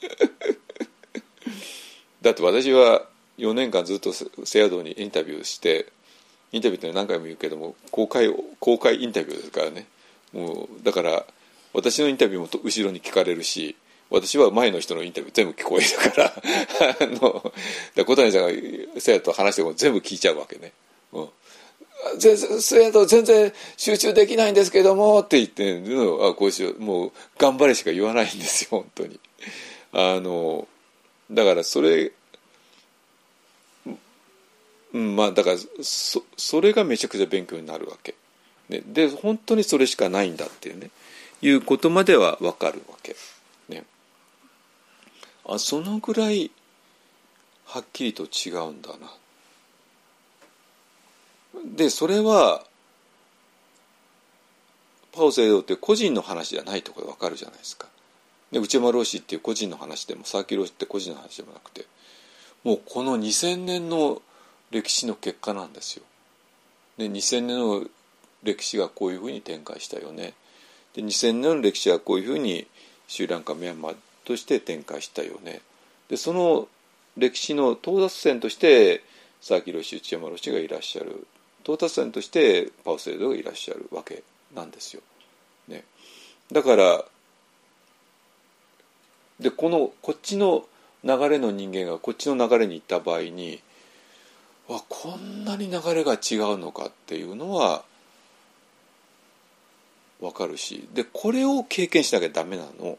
[2.21, 3.07] だって私は
[3.39, 5.87] 4年間ずっとセアドにインタビューして
[6.51, 9.87] インタビューって何回も言うけども公開公開インタビューですからね。
[10.33, 11.25] もうだから
[11.73, 13.75] 私のインタビューも後ろに聞かれるし
[14.09, 17.53] 私は前の人のインタビュー全部聞こえるからあの
[17.95, 18.49] で小谷さんが
[18.99, 20.73] 生徒と話しても全部聞いちゃうわけね。
[21.13, 21.29] うん。
[22.17, 25.81] 全然生徒全然集中できないんですけどもって言って
[26.27, 26.79] あこうしよう。
[26.79, 29.19] もう頑張れしか言わないんですよ本当に。
[29.93, 30.67] あの
[31.31, 32.11] だからそれ
[34.93, 38.15] うんまあだからそそれがめちゃくちゃ勉強になるわけ、
[38.67, 40.89] ね、で本当にそれしかないんだっていうね。
[41.41, 43.15] いうことまでは分かるわけ
[43.69, 43.83] ね
[45.45, 46.51] あそのぐらい
[47.65, 49.11] はっきりと違うんだな
[51.65, 52.63] でそれは
[55.11, 57.87] パオ聖堂って個人の話じゃないところで分かるじゃないですか。
[58.51, 61.85] で内山老師っていう個人の話でも佐々木老師って個人の話でもなくて
[62.63, 64.21] もうこの2,000年の
[64.71, 66.03] 歴史の結果なんですよ。
[66.97, 67.85] で2,000年の
[68.43, 70.33] 歴史がこういうふうに展開したよね。
[70.95, 72.67] で2,000年の歴史はこういうふうに
[73.07, 73.95] シュランカミャンマー
[74.25, 75.61] として展開したよね。
[76.09, 76.67] でその
[77.17, 79.03] 歴史の到達線として
[79.39, 81.27] 佐々木老師内山老師がいらっしゃる
[81.63, 84.23] 到達点としてパウセイドがいらっしゃるわけ
[84.53, 85.01] なんですよ。
[85.67, 85.83] ね、
[86.51, 87.05] だから
[89.39, 90.65] でこのこっちの
[91.03, 93.61] 流れの人間がこっちの流れに行った場合に
[94.67, 97.83] わこんなに流れが違うのかっていうのは
[100.21, 100.87] 分かるし。
[100.93, 102.97] でこれを経験しなきゃダメなの。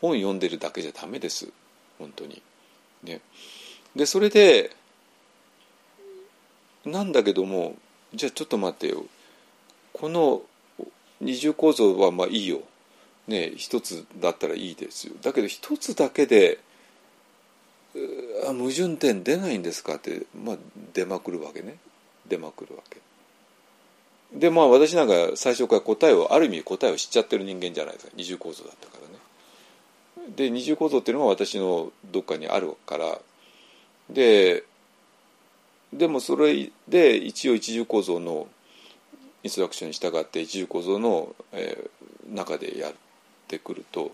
[0.00, 1.48] 本読んでるだけじゃダメです。
[1.98, 2.42] 本当に。
[3.02, 3.20] ね、
[3.94, 4.74] でそれで
[6.84, 7.76] なんだけども
[8.14, 9.04] じゃあちょっと待ってよ。
[9.92, 10.42] この
[11.20, 12.60] 二重構造はまあいいよ、
[13.26, 15.14] ね、一つだったらいいですよ。
[15.22, 16.58] だけど一つだけで
[18.46, 20.56] あ矛盾点出ないんですかって、まあ、
[20.92, 21.76] 出まくるわけね。
[22.28, 22.98] 出まくるわけ。
[24.32, 28.12] でまあ私なんか最初から答えをある意味答えを知っちゃってる人間じゃないですか。
[28.16, 30.34] 二重構造だったからね。
[30.36, 33.18] で二重構造っていうのが私のどっかにあるから。
[34.10, 34.64] で
[35.92, 38.48] でもそれで一応一重構造の
[39.42, 42.92] インストラクションに従って一重構造の、えー、中でやっ
[43.48, 44.12] てくると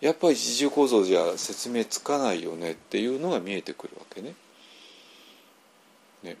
[0.00, 4.34] やっぱり一重構造じゃ説明つかないよねっていうのが見えてくるわけね。
[6.22, 6.36] ね。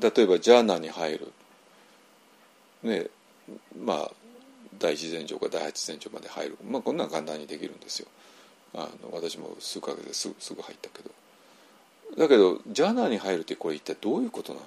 [0.00, 1.32] 例えばジャーナに入る、
[2.82, 3.06] ね、
[3.78, 4.10] まあ
[4.78, 8.08] 第一前兆か第八前兆まで入る、まあ、こんなの簡単にできるんですよ。
[8.74, 11.10] あの私も数ヶ月ですぐすぐ入ったけど。
[12.16, 14.66] だけどジャーナーに入るってこれ一体どういうことなの？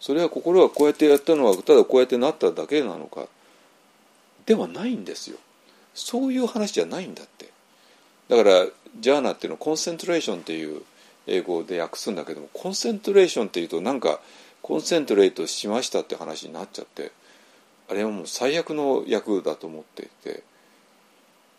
[0.00, 3.26] それは心がこうやってやったのはただこうやってなっただけなのか
[4.44, 5.38] ではないんですよ
[5.94, 7.50] そういう話じゃないんだって
[8.28, 8.66] だから
[9.00, 10.82] ジャーナーっていうのはコンセントレーションっていう
[11.26, 14.20] 英語で訳すんだけどもコンセントレーションっていうとなんか
[14.64, 17.12] コンセントレートしましたって話になっちゃって
[17.90, 20.42] あれはもう最悪の役だと思っていて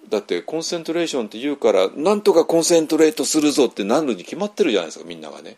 [0.09, 5.57] だってコンセントレーションって言うからなんとかコンセントレートするぞってなるに決まってるじゃないですかみんながね。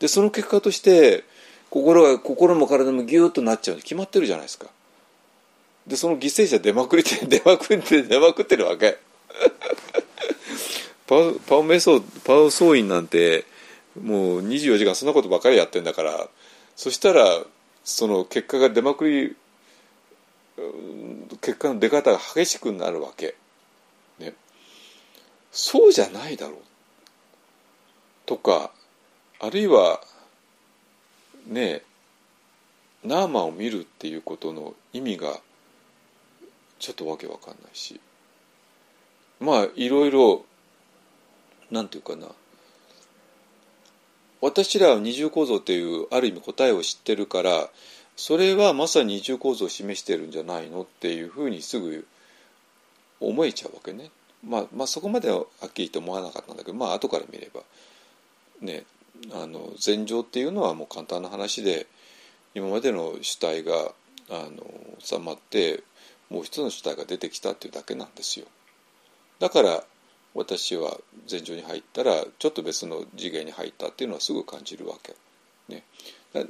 [0.00, 1.22] でその結果として
[1.70, 4.66] 心が心も体もギューッとなっちゃうに決まってるじゃないですか。
[5.86, 8.98] でその犠牲者出まくりて 出まくって出まくってるわけ。
[11.06, 13.44] パウパウメソパウ総員なんて
[14.02, 16.28] もう24時間そんなことばかりやってんだから
[16.82, 17.44] そしたら
[17.84, 19.36] その結果が出まくり
[21.40, 23.36] 結果の出方が激しくなるわけ。
[25.52, 26.56] そうじゃないだろう。
[28.26, 28.72] とか
[29.38, 30.00] あるいは
[31.46, 31.82] ね
[33.04, 35.38] ナーマンを見るっていうことの意味が
[36.80, 38.00] ちょっとわけわかんないし。
[39.38, 40.44] まあいろいろ
[41.70, 42.26] なんていうかな。
[44.42, 47.70] 私らは二重構造っていうある意味答えを知ってるから
[48.16, 52.06] それはまさに二重構造を示してるんじゃないのっていうふうにすぐ
[53.20, 54.10] 思えちゃうわけね。
[54.44, 57.60] まあ、まあそこまでははっきりと思わなかったんだけどまあ後から見れば
[58.60, 58.82] ね
[59.32, 61.86] あの禅情っていうのはもう簡単な話で
[62.56, 63.72] 今までの主体が
[64.28, 64.66] あの
[64.98, 65.84] 収まって
[66.28, 68.46] もう一つの主体が出てきたっていうだけなんですよ。
[69.38, 69.84] だから
[70.34, 75.14] 私は禅情に入ったらちょっと別の次元に入ったっていうのはすぐ感じるわけ。
[75.68, 75.84] ね、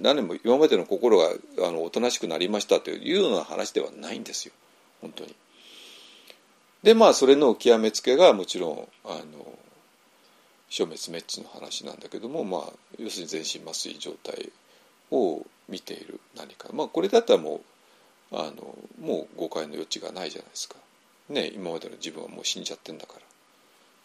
[0.01, 1.29] 何も今までの心が
[1.67, 4.55] あのおとなしくなりましたというような話ではないんですよ
[5.01, 5.35] 本当に。
[6.83, 9.59] でまあそれの極めつけがもちろんあの
[10.69, 14.51] 消滅滅地の話なんだけどもまあ要するに全身麻酔状態
[15.11, 17.61] を見ている何かまあこれだったらも
[18.33, 20.77] うあのもう誤解の余地がないじゃないですか。
[21.29, 23.21] ね今までの自分はもう死んじゃってんだから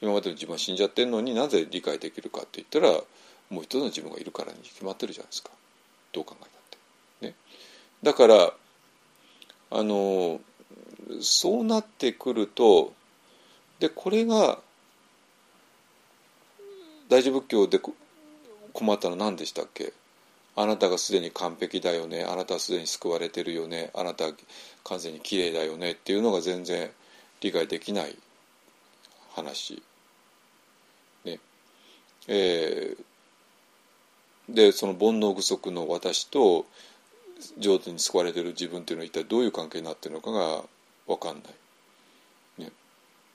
[0.02, 3.03] 今までの自分は死んじゃってんのになぜ理解できるかって言ったら
[3.49, 5.49] もう一つの自分がいるからに決まってるじゃないですか。
[6.11, 6.52] どう考えたっ
[7.22, 7.28] て。
[7.28, 7.36] ね、
[8.03, 8.53] だから
[9.72, 10.40] あの
[11.22, 12.94] そうなってくると
[13.80, 14.60] でこれが
[17.10, 17.80] 大乗仏教で
[18.74, 19.94] 困ったのは何でしたっけ？
[20.56, 22.24] あなたがすでに完璧だよね。
[22.24, 23.91] あなたはすでに救われてるよね。
[23.94, 24.32] あなたは
[24.84, 26.90] 完全に綺麗だよねっていうのが全然
[27.41, 28.18] 理解できない
[29.36, 29.82] 話。
[32.28, 36.66] えー、でその煩悩具足の私と
[37.58, 40.64] 上手に救われてる自分っていうのは一体どういう関係になってるのかが
[41.08, 41.41] 分かんな
[42.60, 42.64] い。
[42.64, 42.72] ね、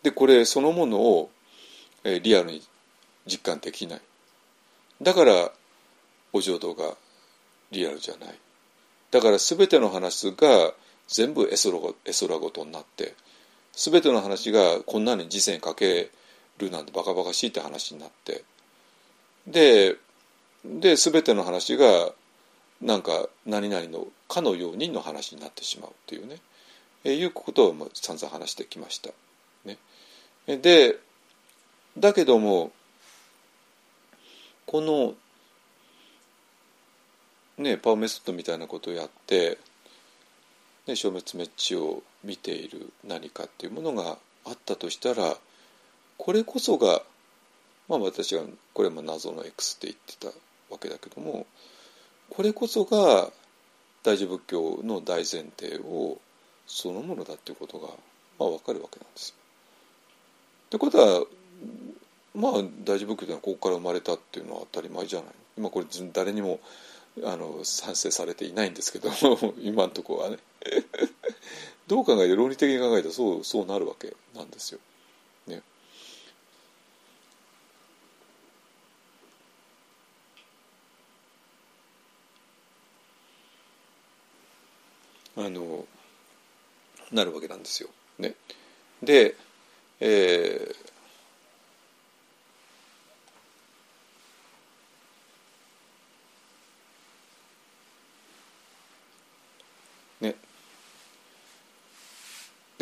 [0.02, 1.30] でこれそのものを、
[2.04, 2.62] えー、リアルに
[3.26, 4.00] 実感できない。
[5.00, 5.50] だから
[6.32, 6.94] お浄土が
[7.72, 8.38] リアルじゃない
[9.10, 10.72] だから全ての話が
[11.08, 13.14] 全部絵空絵空ごとになって
[13.72, 16.10] 全ての話がこんなに時世にかけ
[16.58, 18.44] るなんてバカバカしいって話になって
[19.46, 19.96] で
[20.64, 22.12] で全ての話が
[22.80, 26.36] なんか何々のかのようにの話になってしまうっていうね
[27.04, 29.10] えいうことを散々話してきました。
[29.64, 29.78] ね、
[30.46, 30.98] で
[31.98, 32.72] だけども
[34.66, 35.14] この
[37.58, 39.58] ね、パワーメソッドみたいなことをやって、
[40.86, 45.36] ね、消滅滅地を見ている何かっていうものがあったとしたら
[46.16, 47.02] これこそが、
[47.92, 48.40] まあ、私が
[48.72, 50.28] これも謎の X って言ってた
[50.72, 51.46] わけだけども
[52.30, 53.28] これこそが
[54.02, 56.18] 大乗仏教の大前提を
[56.66, 57.88] そのものだっていうことが、
[58.38, 59.34] まあ、分かるわけなんですよ。
[60.68, 61.26] ってことは
[62.34, 62.52] まあ
[62.82, 65.28] 大乗仏教というのはここから生まれたっていうのは当たり前じゃない
[65.58, 66.60] 今これ誰にも
[67.24, 69.10] あの賛成されていないんですけど
[69.60, 70.38] 今のところはね
[71.88, 74.80] どう考えて論理的に考えたらそうそうなるわけなんですよ。
[75.46, 75.62] ね、
[85.36, 85.86] あの
[87.10, 87.88] なるわけなんですよ。
[88.18, 88.34] ね、
[89.02, 89.36] で、
[90.00, 90.92] えー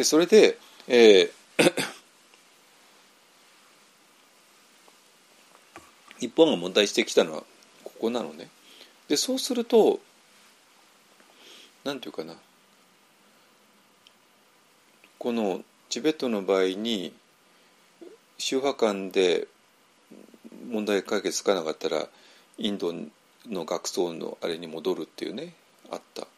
[0.00, 0.56] でそれで、
[0.88, 1.72] えー、
[6.20, 7.44] 日本が問題してきたのは
[7.84, 8.48] ここなのね。
[9.08, 10.00] でそうすると
[11.84, 12.38] 何て言うかな。
[15.18, 17.12] このチベットの場合に
[18.38, 19.48] 宗派間で
[20.70, 22.06] 問題解決つかなかったら
[22.58, 22.94] インド
[23.48, 25.54] の学僧のあれに戻るっていうね
[25.90, 26.22] あった。
[26.22, 26.28] だ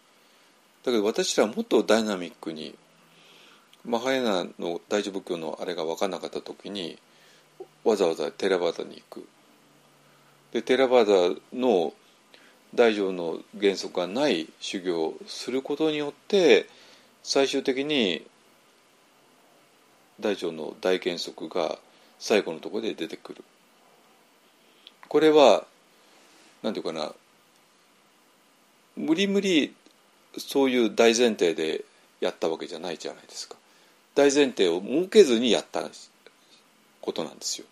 [0.85, 2.75] けど私らはもっとダイナミックに
[3.85, 6.99] マハヤナの大乗仏教のあれが分からなかった時に
[7.85, 9.29] わざわざテラバーダに行く。
[10.53, 11.13] でテラバダ
[11.53, 11.93] の
[12.75, 16.67] 大乗の原則がない修行をすることによって
[17.23, 18.25] 最終的に
[20.21, 21.79] 大乗の大原則が
[22.19, 23.45] 最後のところで出てくる
[25.09, 25.65] これは
[26.63, 27.13] 何て言うかな
[28.97, 29.75] 無理無理
[30.39, 31.85] そういう大前提で
[32.21, 33.57] やったわけじゃないじゃないですか。
[34.15, 35.83] 大前提を設けずにやった
[37.01, 37.67] ことなんですよ。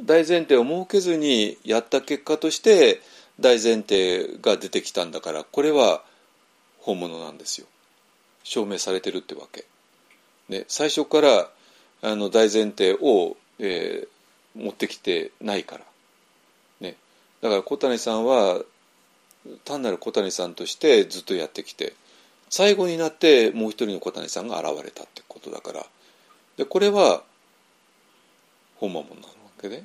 [0.00, 3.00] 大前提を設けずにやった結果として
[3.40, 6.02] 大前提が出てきたんだからこれは
[6.80, 7.66] 本物なんですよ。
[8.42, 9.66] 証明されてるってわけ。
[10.48, 11.50] ね、最初から
[12.02, 15.84] あの大前提を、えー、持ってきてないから。
[16.80, 16.96] ね、
[17.42, 18.62] だから小谷さんは
[19.64, 21.94] 単なる小谷さんとしてずっとやってきて
[22.50, 25.86] 最後になってもう一人の小谷さんが現れたってことだから
[26.56, 27.22] でこれは
[28.76, 29.28] 本間もなわ
[29.60, 29.84] けで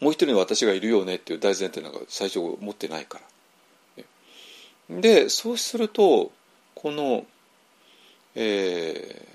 [0.00, 5.00] もう一人の私がいるよねっていう大前提なんか最初持ってないから。
[5.00, 6.30] でそうすると
[6.74, 7.26] この
[8.38, 9.26] え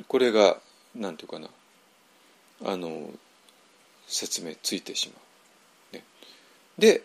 [0.00, 0.56] ー、これが
[0.94, 1.48] なんていうかな
[2.64, 3.10] あの
[4.06, 5.20] 説明ついてしま
[5.92, 5.96] う。
[5.96, 6.04] ね、
[6.78, 7.02] で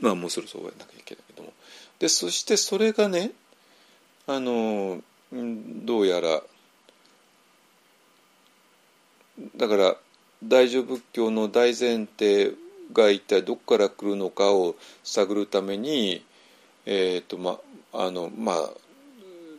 [0.00, 1.52] まあもうそろそろ終わらなきゃいけないけども
[1.98, 3.32] でそしてそれがね
[4.26, 6.42] あのどうやら
[9.56, 9.96] だから
[10.42, 12.52] 大乗仏教の大前提
[12.92, 16.24] が一体どこから来るのかを探るために
[16.86, 17.58] えっ、ー、とま
[17.92, 18.70] あのまあ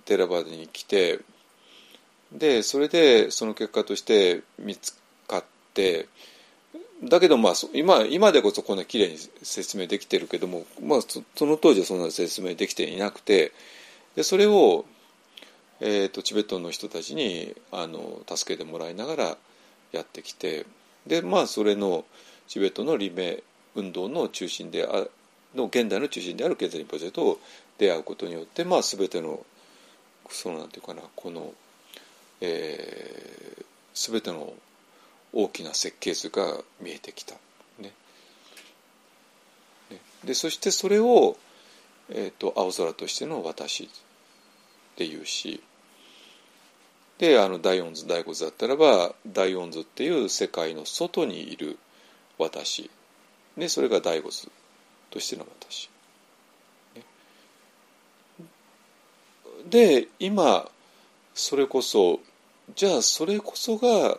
[0.06, 1.20] テラバーに来て
[2.32, 4.98] でそれでその結果として見つ
[5.28, 5.44] かっ
[5.74, 6.08] て
[7.04, 13.54] だけどまあ今今でこそこんな綺麗に説明できてるけども、まあ、その当時はそんな説明できていなくて
[14.16, 14.86] でそれを、
[15.80, 19.38] えーと、チベットの人たちにあの助けてもらいながら
[19.92, 20.66] やってきて
[21.08, 22.06] でまあそれの
[22.48, 23.44] チベットのリメ
[23.76, 25.06] 運動の中心であ
[25.56, 27.40] の現代の中心である経済リンポジェと
[27.78, 29.46] 出会うことによってまあ全ての
[30.30, 31.54] そのなんていうかなこの、
[32.42, 34.54] えー、全ての
[35.34, 37.36] 大きな設計図が見えてきた。
[37.80, 37.94] ね、
[40.24, 41.38] でそしてそれを、
[42.10, 43.88] えーと、青空としての私っ
[44.96, 45.62] ていうし
[47.20, 51.78] であの大音図大骨だったらば大音図っていう世界の外にいる
[52.38, 52.90] 私
[53.58, 54.32] でそれが大骨
[55.12, 55.90] としての私。
[59.70, 60.70] で今
[61.36, 62.22] それこそ
[62.76, 64.18] じゃあそれこそが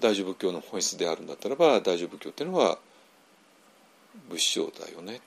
[0.00, 2.78] 大乗仏教の本質であるんだったらば大乗仏教っていうのは
[4.28, 5.20] 仏性だよね。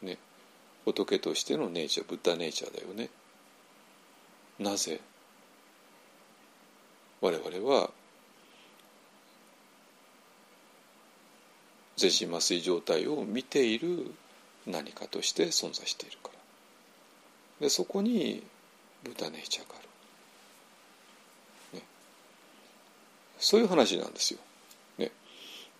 [0.00, 0.18] ね
[0.86, 3.10] 仏としてのネイチャーブッダネイチャーだよね。
[4.58, 5.00] なぜ
[7.24, 7.88] 我々は
[11.96, 14.10] 全身麻酔状態を見ている
[14.66, 16.28] 何かとして存在しているか
[17.60, 17.64] ら。
[17.66, 18.42] でそこに
[19.04, 19.82] ブッダネイチャーがあ
[21.72, 21.86] る、ね、
[23.38, 24.40] そういう話なんですよ、
[24.98, 25.10] ね、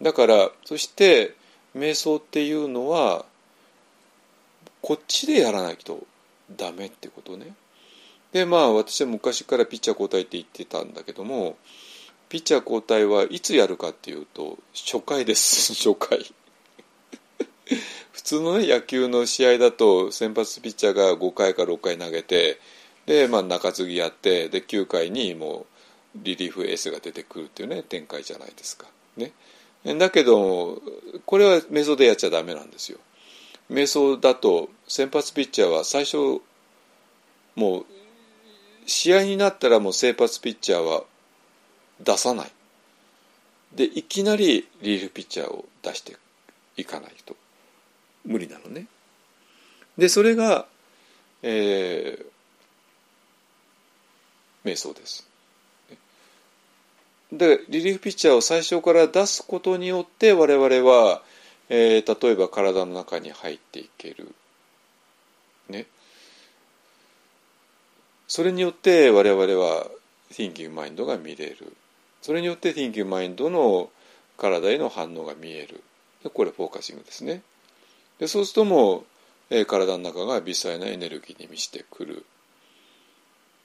[0.01, 1.35] だからそして
[1.77, 3.27] 瞑想っていうのは
[4.81, 6.07] こっちでやらないと
[6.57, 7.55] ダメってことね。
[8.35, 11.56] でまあ私は昔からピッチャー交代って言ってたんだけども
[12.28, 16.35] ピッチャー交代はいつやるかっていうと初回です 初回
[18.11, 22.59] 普通のね野球の試合だと先発ピッチャーが5回か6回投げて
[23.06, 25.66] で、まあ、中継ぎやってで9回にも
[26.16, 28.86] うリリーフエースが出てくるっていうね展開じゃないですか。
[29.16, 29.32] ね、
[29.85, 30.82] だけど
[31.24, 32.98] これは瞑想でやっちゃダメなんですよ。
[33.70, 36.40] 瞑想だと先発ピッチャーは最初
[37.55, 37.86] もう
[38.86, 41.05] 試合になったらもう先発ピッチャーは
[42.01, 42.52] 出さない
[43.74, 46.16] でいきなりリーフピッチャーを出して
[46.77, 47.36] いかないと
[48.24, 48.86] 無理なのね。
[49.98, 50.66] でそれが、
[51.43, 55.28] えー、瞑想です。
[57.32, 61.23] でリリーフピッチャーを最初から出すことによって我々は、
[61.69, 64.35] えー、例えば体の中に入っていける。
[65.69, 65.86] ね。
[68.28, 69.86] それによって我々は
[70.30, 71.76] Thinking Mind が見れる。
[72.22, 73.90] それによって Thinking Mind の
[74.36, 75.82] 体への反応が見える。
[76.32, 77.42] これフォーカシングですね。
[78.18, 79.05] でそうするともう、
[79.51, 82.24] え、体の中が微細なエネルギーに満ちてくる。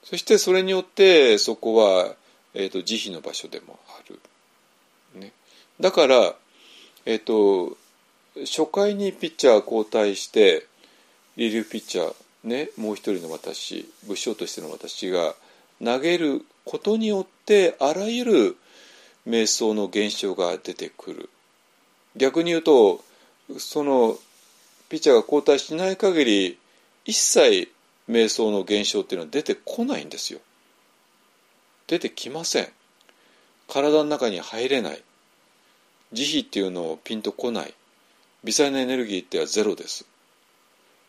[0.02, 2.14] そしてそれによってそこは、
[2.54, 4.18] えーと、慈悲の場所でもある、
[5.20, 5.32] ね、
[5.78, 6.34] だから、
[7.04, 7.76] えーと、
[8.40, 10.66] 初回にピッチャー交代して
[11.36, 12.14] リリーフピッチャー
[12.44, 15.34] ねもう一人の私武将としての私が
[15.82, 18.56] 投げることによってあらゆる
[19.26, 21.30] 瞑想の現象が出てくる。
[22.16, 23.04] 逆に言うと
[23.58, 24.16] その
[24.88, 26.58] ピッチャーが交代しない限り
[27.04, 27.70] 一切
[28.08, 30.40] 瞑想の現象っていうのは出てこないんですよ。
[31.86, 32.68] 出てきません。
[33.68, 35.02] 体の中に入れない。
[36.12, 37.74] 慈悲っていうのをピンとこない。
[38.42, 40.06] 微細なエネルギーってはゼロです。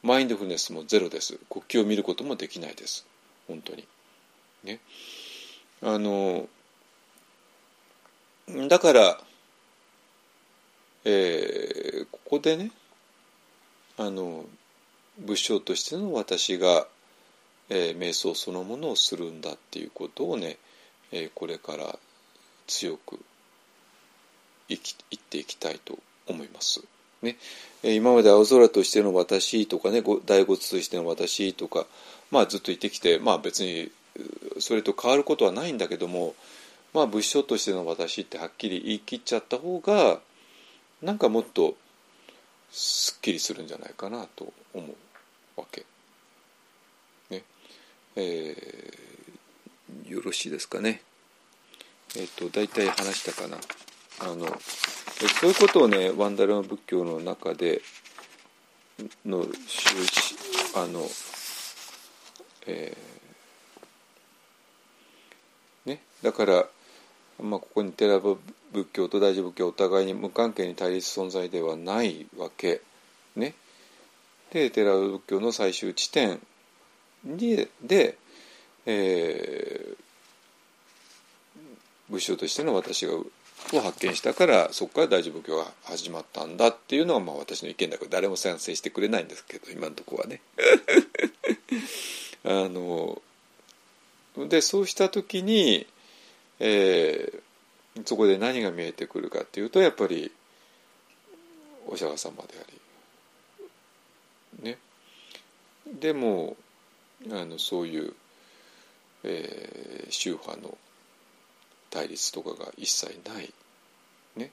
[0.03, 1.37] マインドフルネスもゼロです。
[1.47, 3.05] 呼吸を見ることもできないです。
[3.47, 3.87] 本当に。
[4.63, 4.79] ね。
[5.83, 6.47] あの
[8.67, 9.21] だから、
[11.05, 12.71] えー、ここでね
[13.97, 14.45] あの
[15.17, 16.87] 仏性としての私が、
[17.69, 20.57] えー、瞑想そのものをするんだっていうことをね、
[21.11, 21.97] えー、これから
[22.67, 23.19] 強く
[24.67, 25.97] 生き言っていきたいと
[26.27, 26.81] 思います。
[27.21, 27.37] ね、
[27.83, 31.85] 今まで青空としての私とかね大骨としての私とか、
[32.31, 33.91] まあ、ずっと言ってきて、まあ、別に
[34.59, 36.35] それと変わることはないんだけども
[36.93, 40.19] まあ仏性としての私ってはっきり言い切っちゃった方が
[41.01, 41.75] なんかもっと
[42.71, 45.85] すっきりするんじゃないかなと思うわけ。
[47.29, 47.43] ね
[48.15, 51.01] えー、よろしいですかね。
[52.15, 53.57] えっ、と大体話したかな。
[54.21, 54.45] あの
[55.39, 57.81] そういうことをねワンダルマ仏教の中で
[59.25, 59.45] の
[60.75, 61.01] あの、
[62.67, 63.11] えー
[66.23, 66.65] だから、
[67.41, 68.37] まあ、ここに寺仏
[68.93, 72.81] 教と大乗仏教お互いに無関係に対立存在ではないわけ。
[73.35, 73.55] ね。
[74.51, 76.39] で寺仏教の最終地点
[77.23, 78.17] にで、
[78.85, 79.95] えー、
[82.09, 83.13] 仏性としての私が
[83.73, 90.41] を発見したからそこから大乗仏教が始まったんだっていうのがまあ私の意見だけど誰も賛成してくれないんですけど今のとこはね。
[92.43, 93.21] あの
[94.37, 95.85] でそうした時に
[96.63, 100.31] えー、そこで何が見えてくるかっていうとやっぱり
[101.87, 102.63] お釈迦様であ
[104.61, 104.77] りね
[105.99, 106.55] でも
[107.31, 108.13] あのそういう、
[109.23, 110.77] えー、宗派の
[111.91, 113.53] 対立とかが一切ない。
[114.35, 114.51] ね。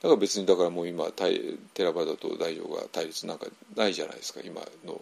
[0.00, 3.46] だから別にだからもう今テラバダと大乗が対立なんか
[3.76, 4.40] ないじゃないですか。
[4.42, 5.00] 今の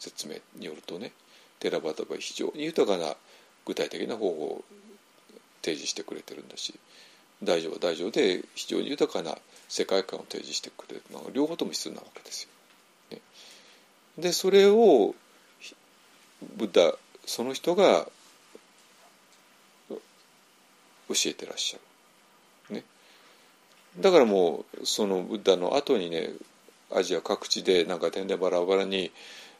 [0.00, 1.12] 説明によるとね。
[1.60, 3.14] テラバダは非常に豊かな
[3.64, 4.64] 具体的な方法を
[5.62, 6.74] 提示してくれてるんだし。
[7.42, 9.36] 大乗は大乗で非常に豊かな
[9.68, 12.48] 世界観を提示してくれるのが両方とも必要なわけですよ。
[13.10, 13.20] ね、
[14.18, 15.14] でそれを
[16.56, 16.94] ブッダ
[17.26, 18.08] その人が
[21.08, 21.78] 教えてらっしゃ
[22.70, 22.76] る。
[22.76, 22.84] ね、
[23.98, 26.30] だからもうそのブッダの後にね
[26.92, 29.10] アジア各地でなんか点でバラバラに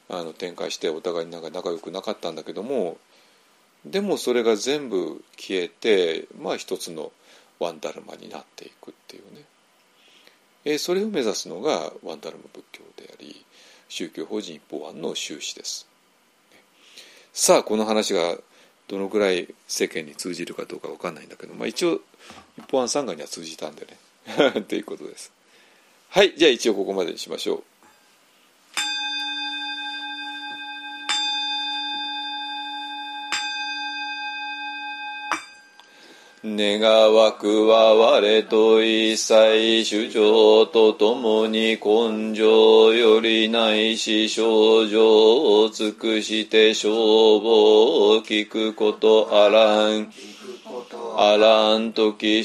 [0.09, 2.97] あの展開してお互いになんか仲良くなかったんだけども
[3.85, 7.11] でもそれが全部消えてまあ一つの
[7.59, 9.41] ワンダルマになっていくっていうね、
[10.65, 13.45] えー、それを目指すのがワンダルマ仏教であり
[13.89, 15.87] 宗教法人一方案の宗旨です。
[17.33, 18.37] さあこの話が
[18.87, 22.01] どのぐらい世間に通じるかどうか分かんないんだけど、まあ、一応
[22.57, 25.31] 一方案参加には通じたんでね ということです。
[26.09, 27.63] はいじゃあ一応ここまでにしましょう。
[36.55, 36.81] 願
[37.13, 50.11] わくは我と一切主張とともに根性よりないし症状を尽くして消防を聞くことあらん。
[51.19, 52.43] あらんとき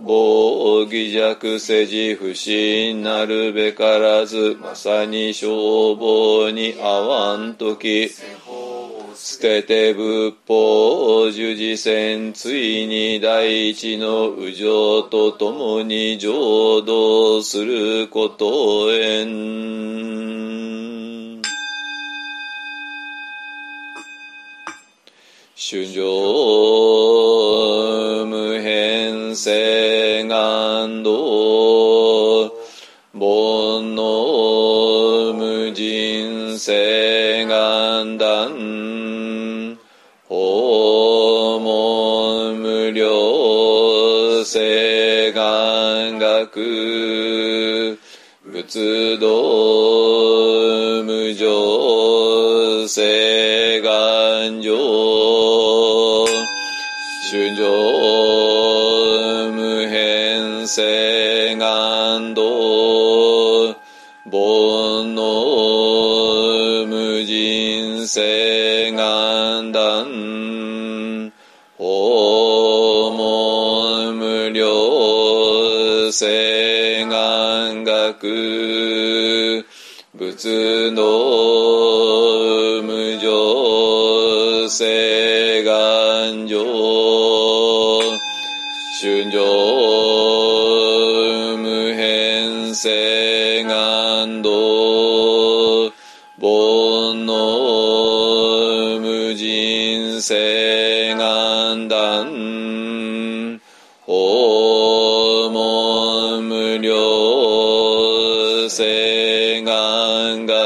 [0.00, 8.10] 防偽弱せじ不信なるべからずまさに消防に合わんとき
[9.30, 19.28] 捨てて仏法十字戦ついに第一の右上とともに浄土することへん
[25.54, 26.04] 主上
[28.24, 32.48] 無変性願道
[33.12, 33.20] 煩
[33.94, 37.27] 悩無人性
[46.38, 47.98] 願学
[48.44, 49.26] 仏道
[51.02, 54.76] 無常聖願上
[57.28, 57.64] 主上
[59.50, 62.42] 無変聖願道
[64.30, 69.37] 煩悩無人聖願
[76.12, 79.64] 聖願学
[80.16, 86.64] 仏の無常聖願上
[89.00, 94.50] 春上無変聖願道
[96.40, 100.77] 煩悩無人聖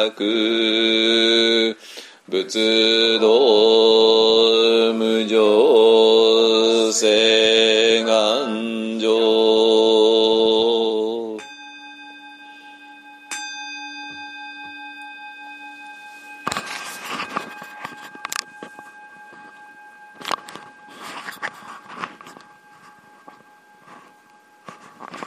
[0.03, 1.77] 願学
[2.29, 7.82] 仏道無常性。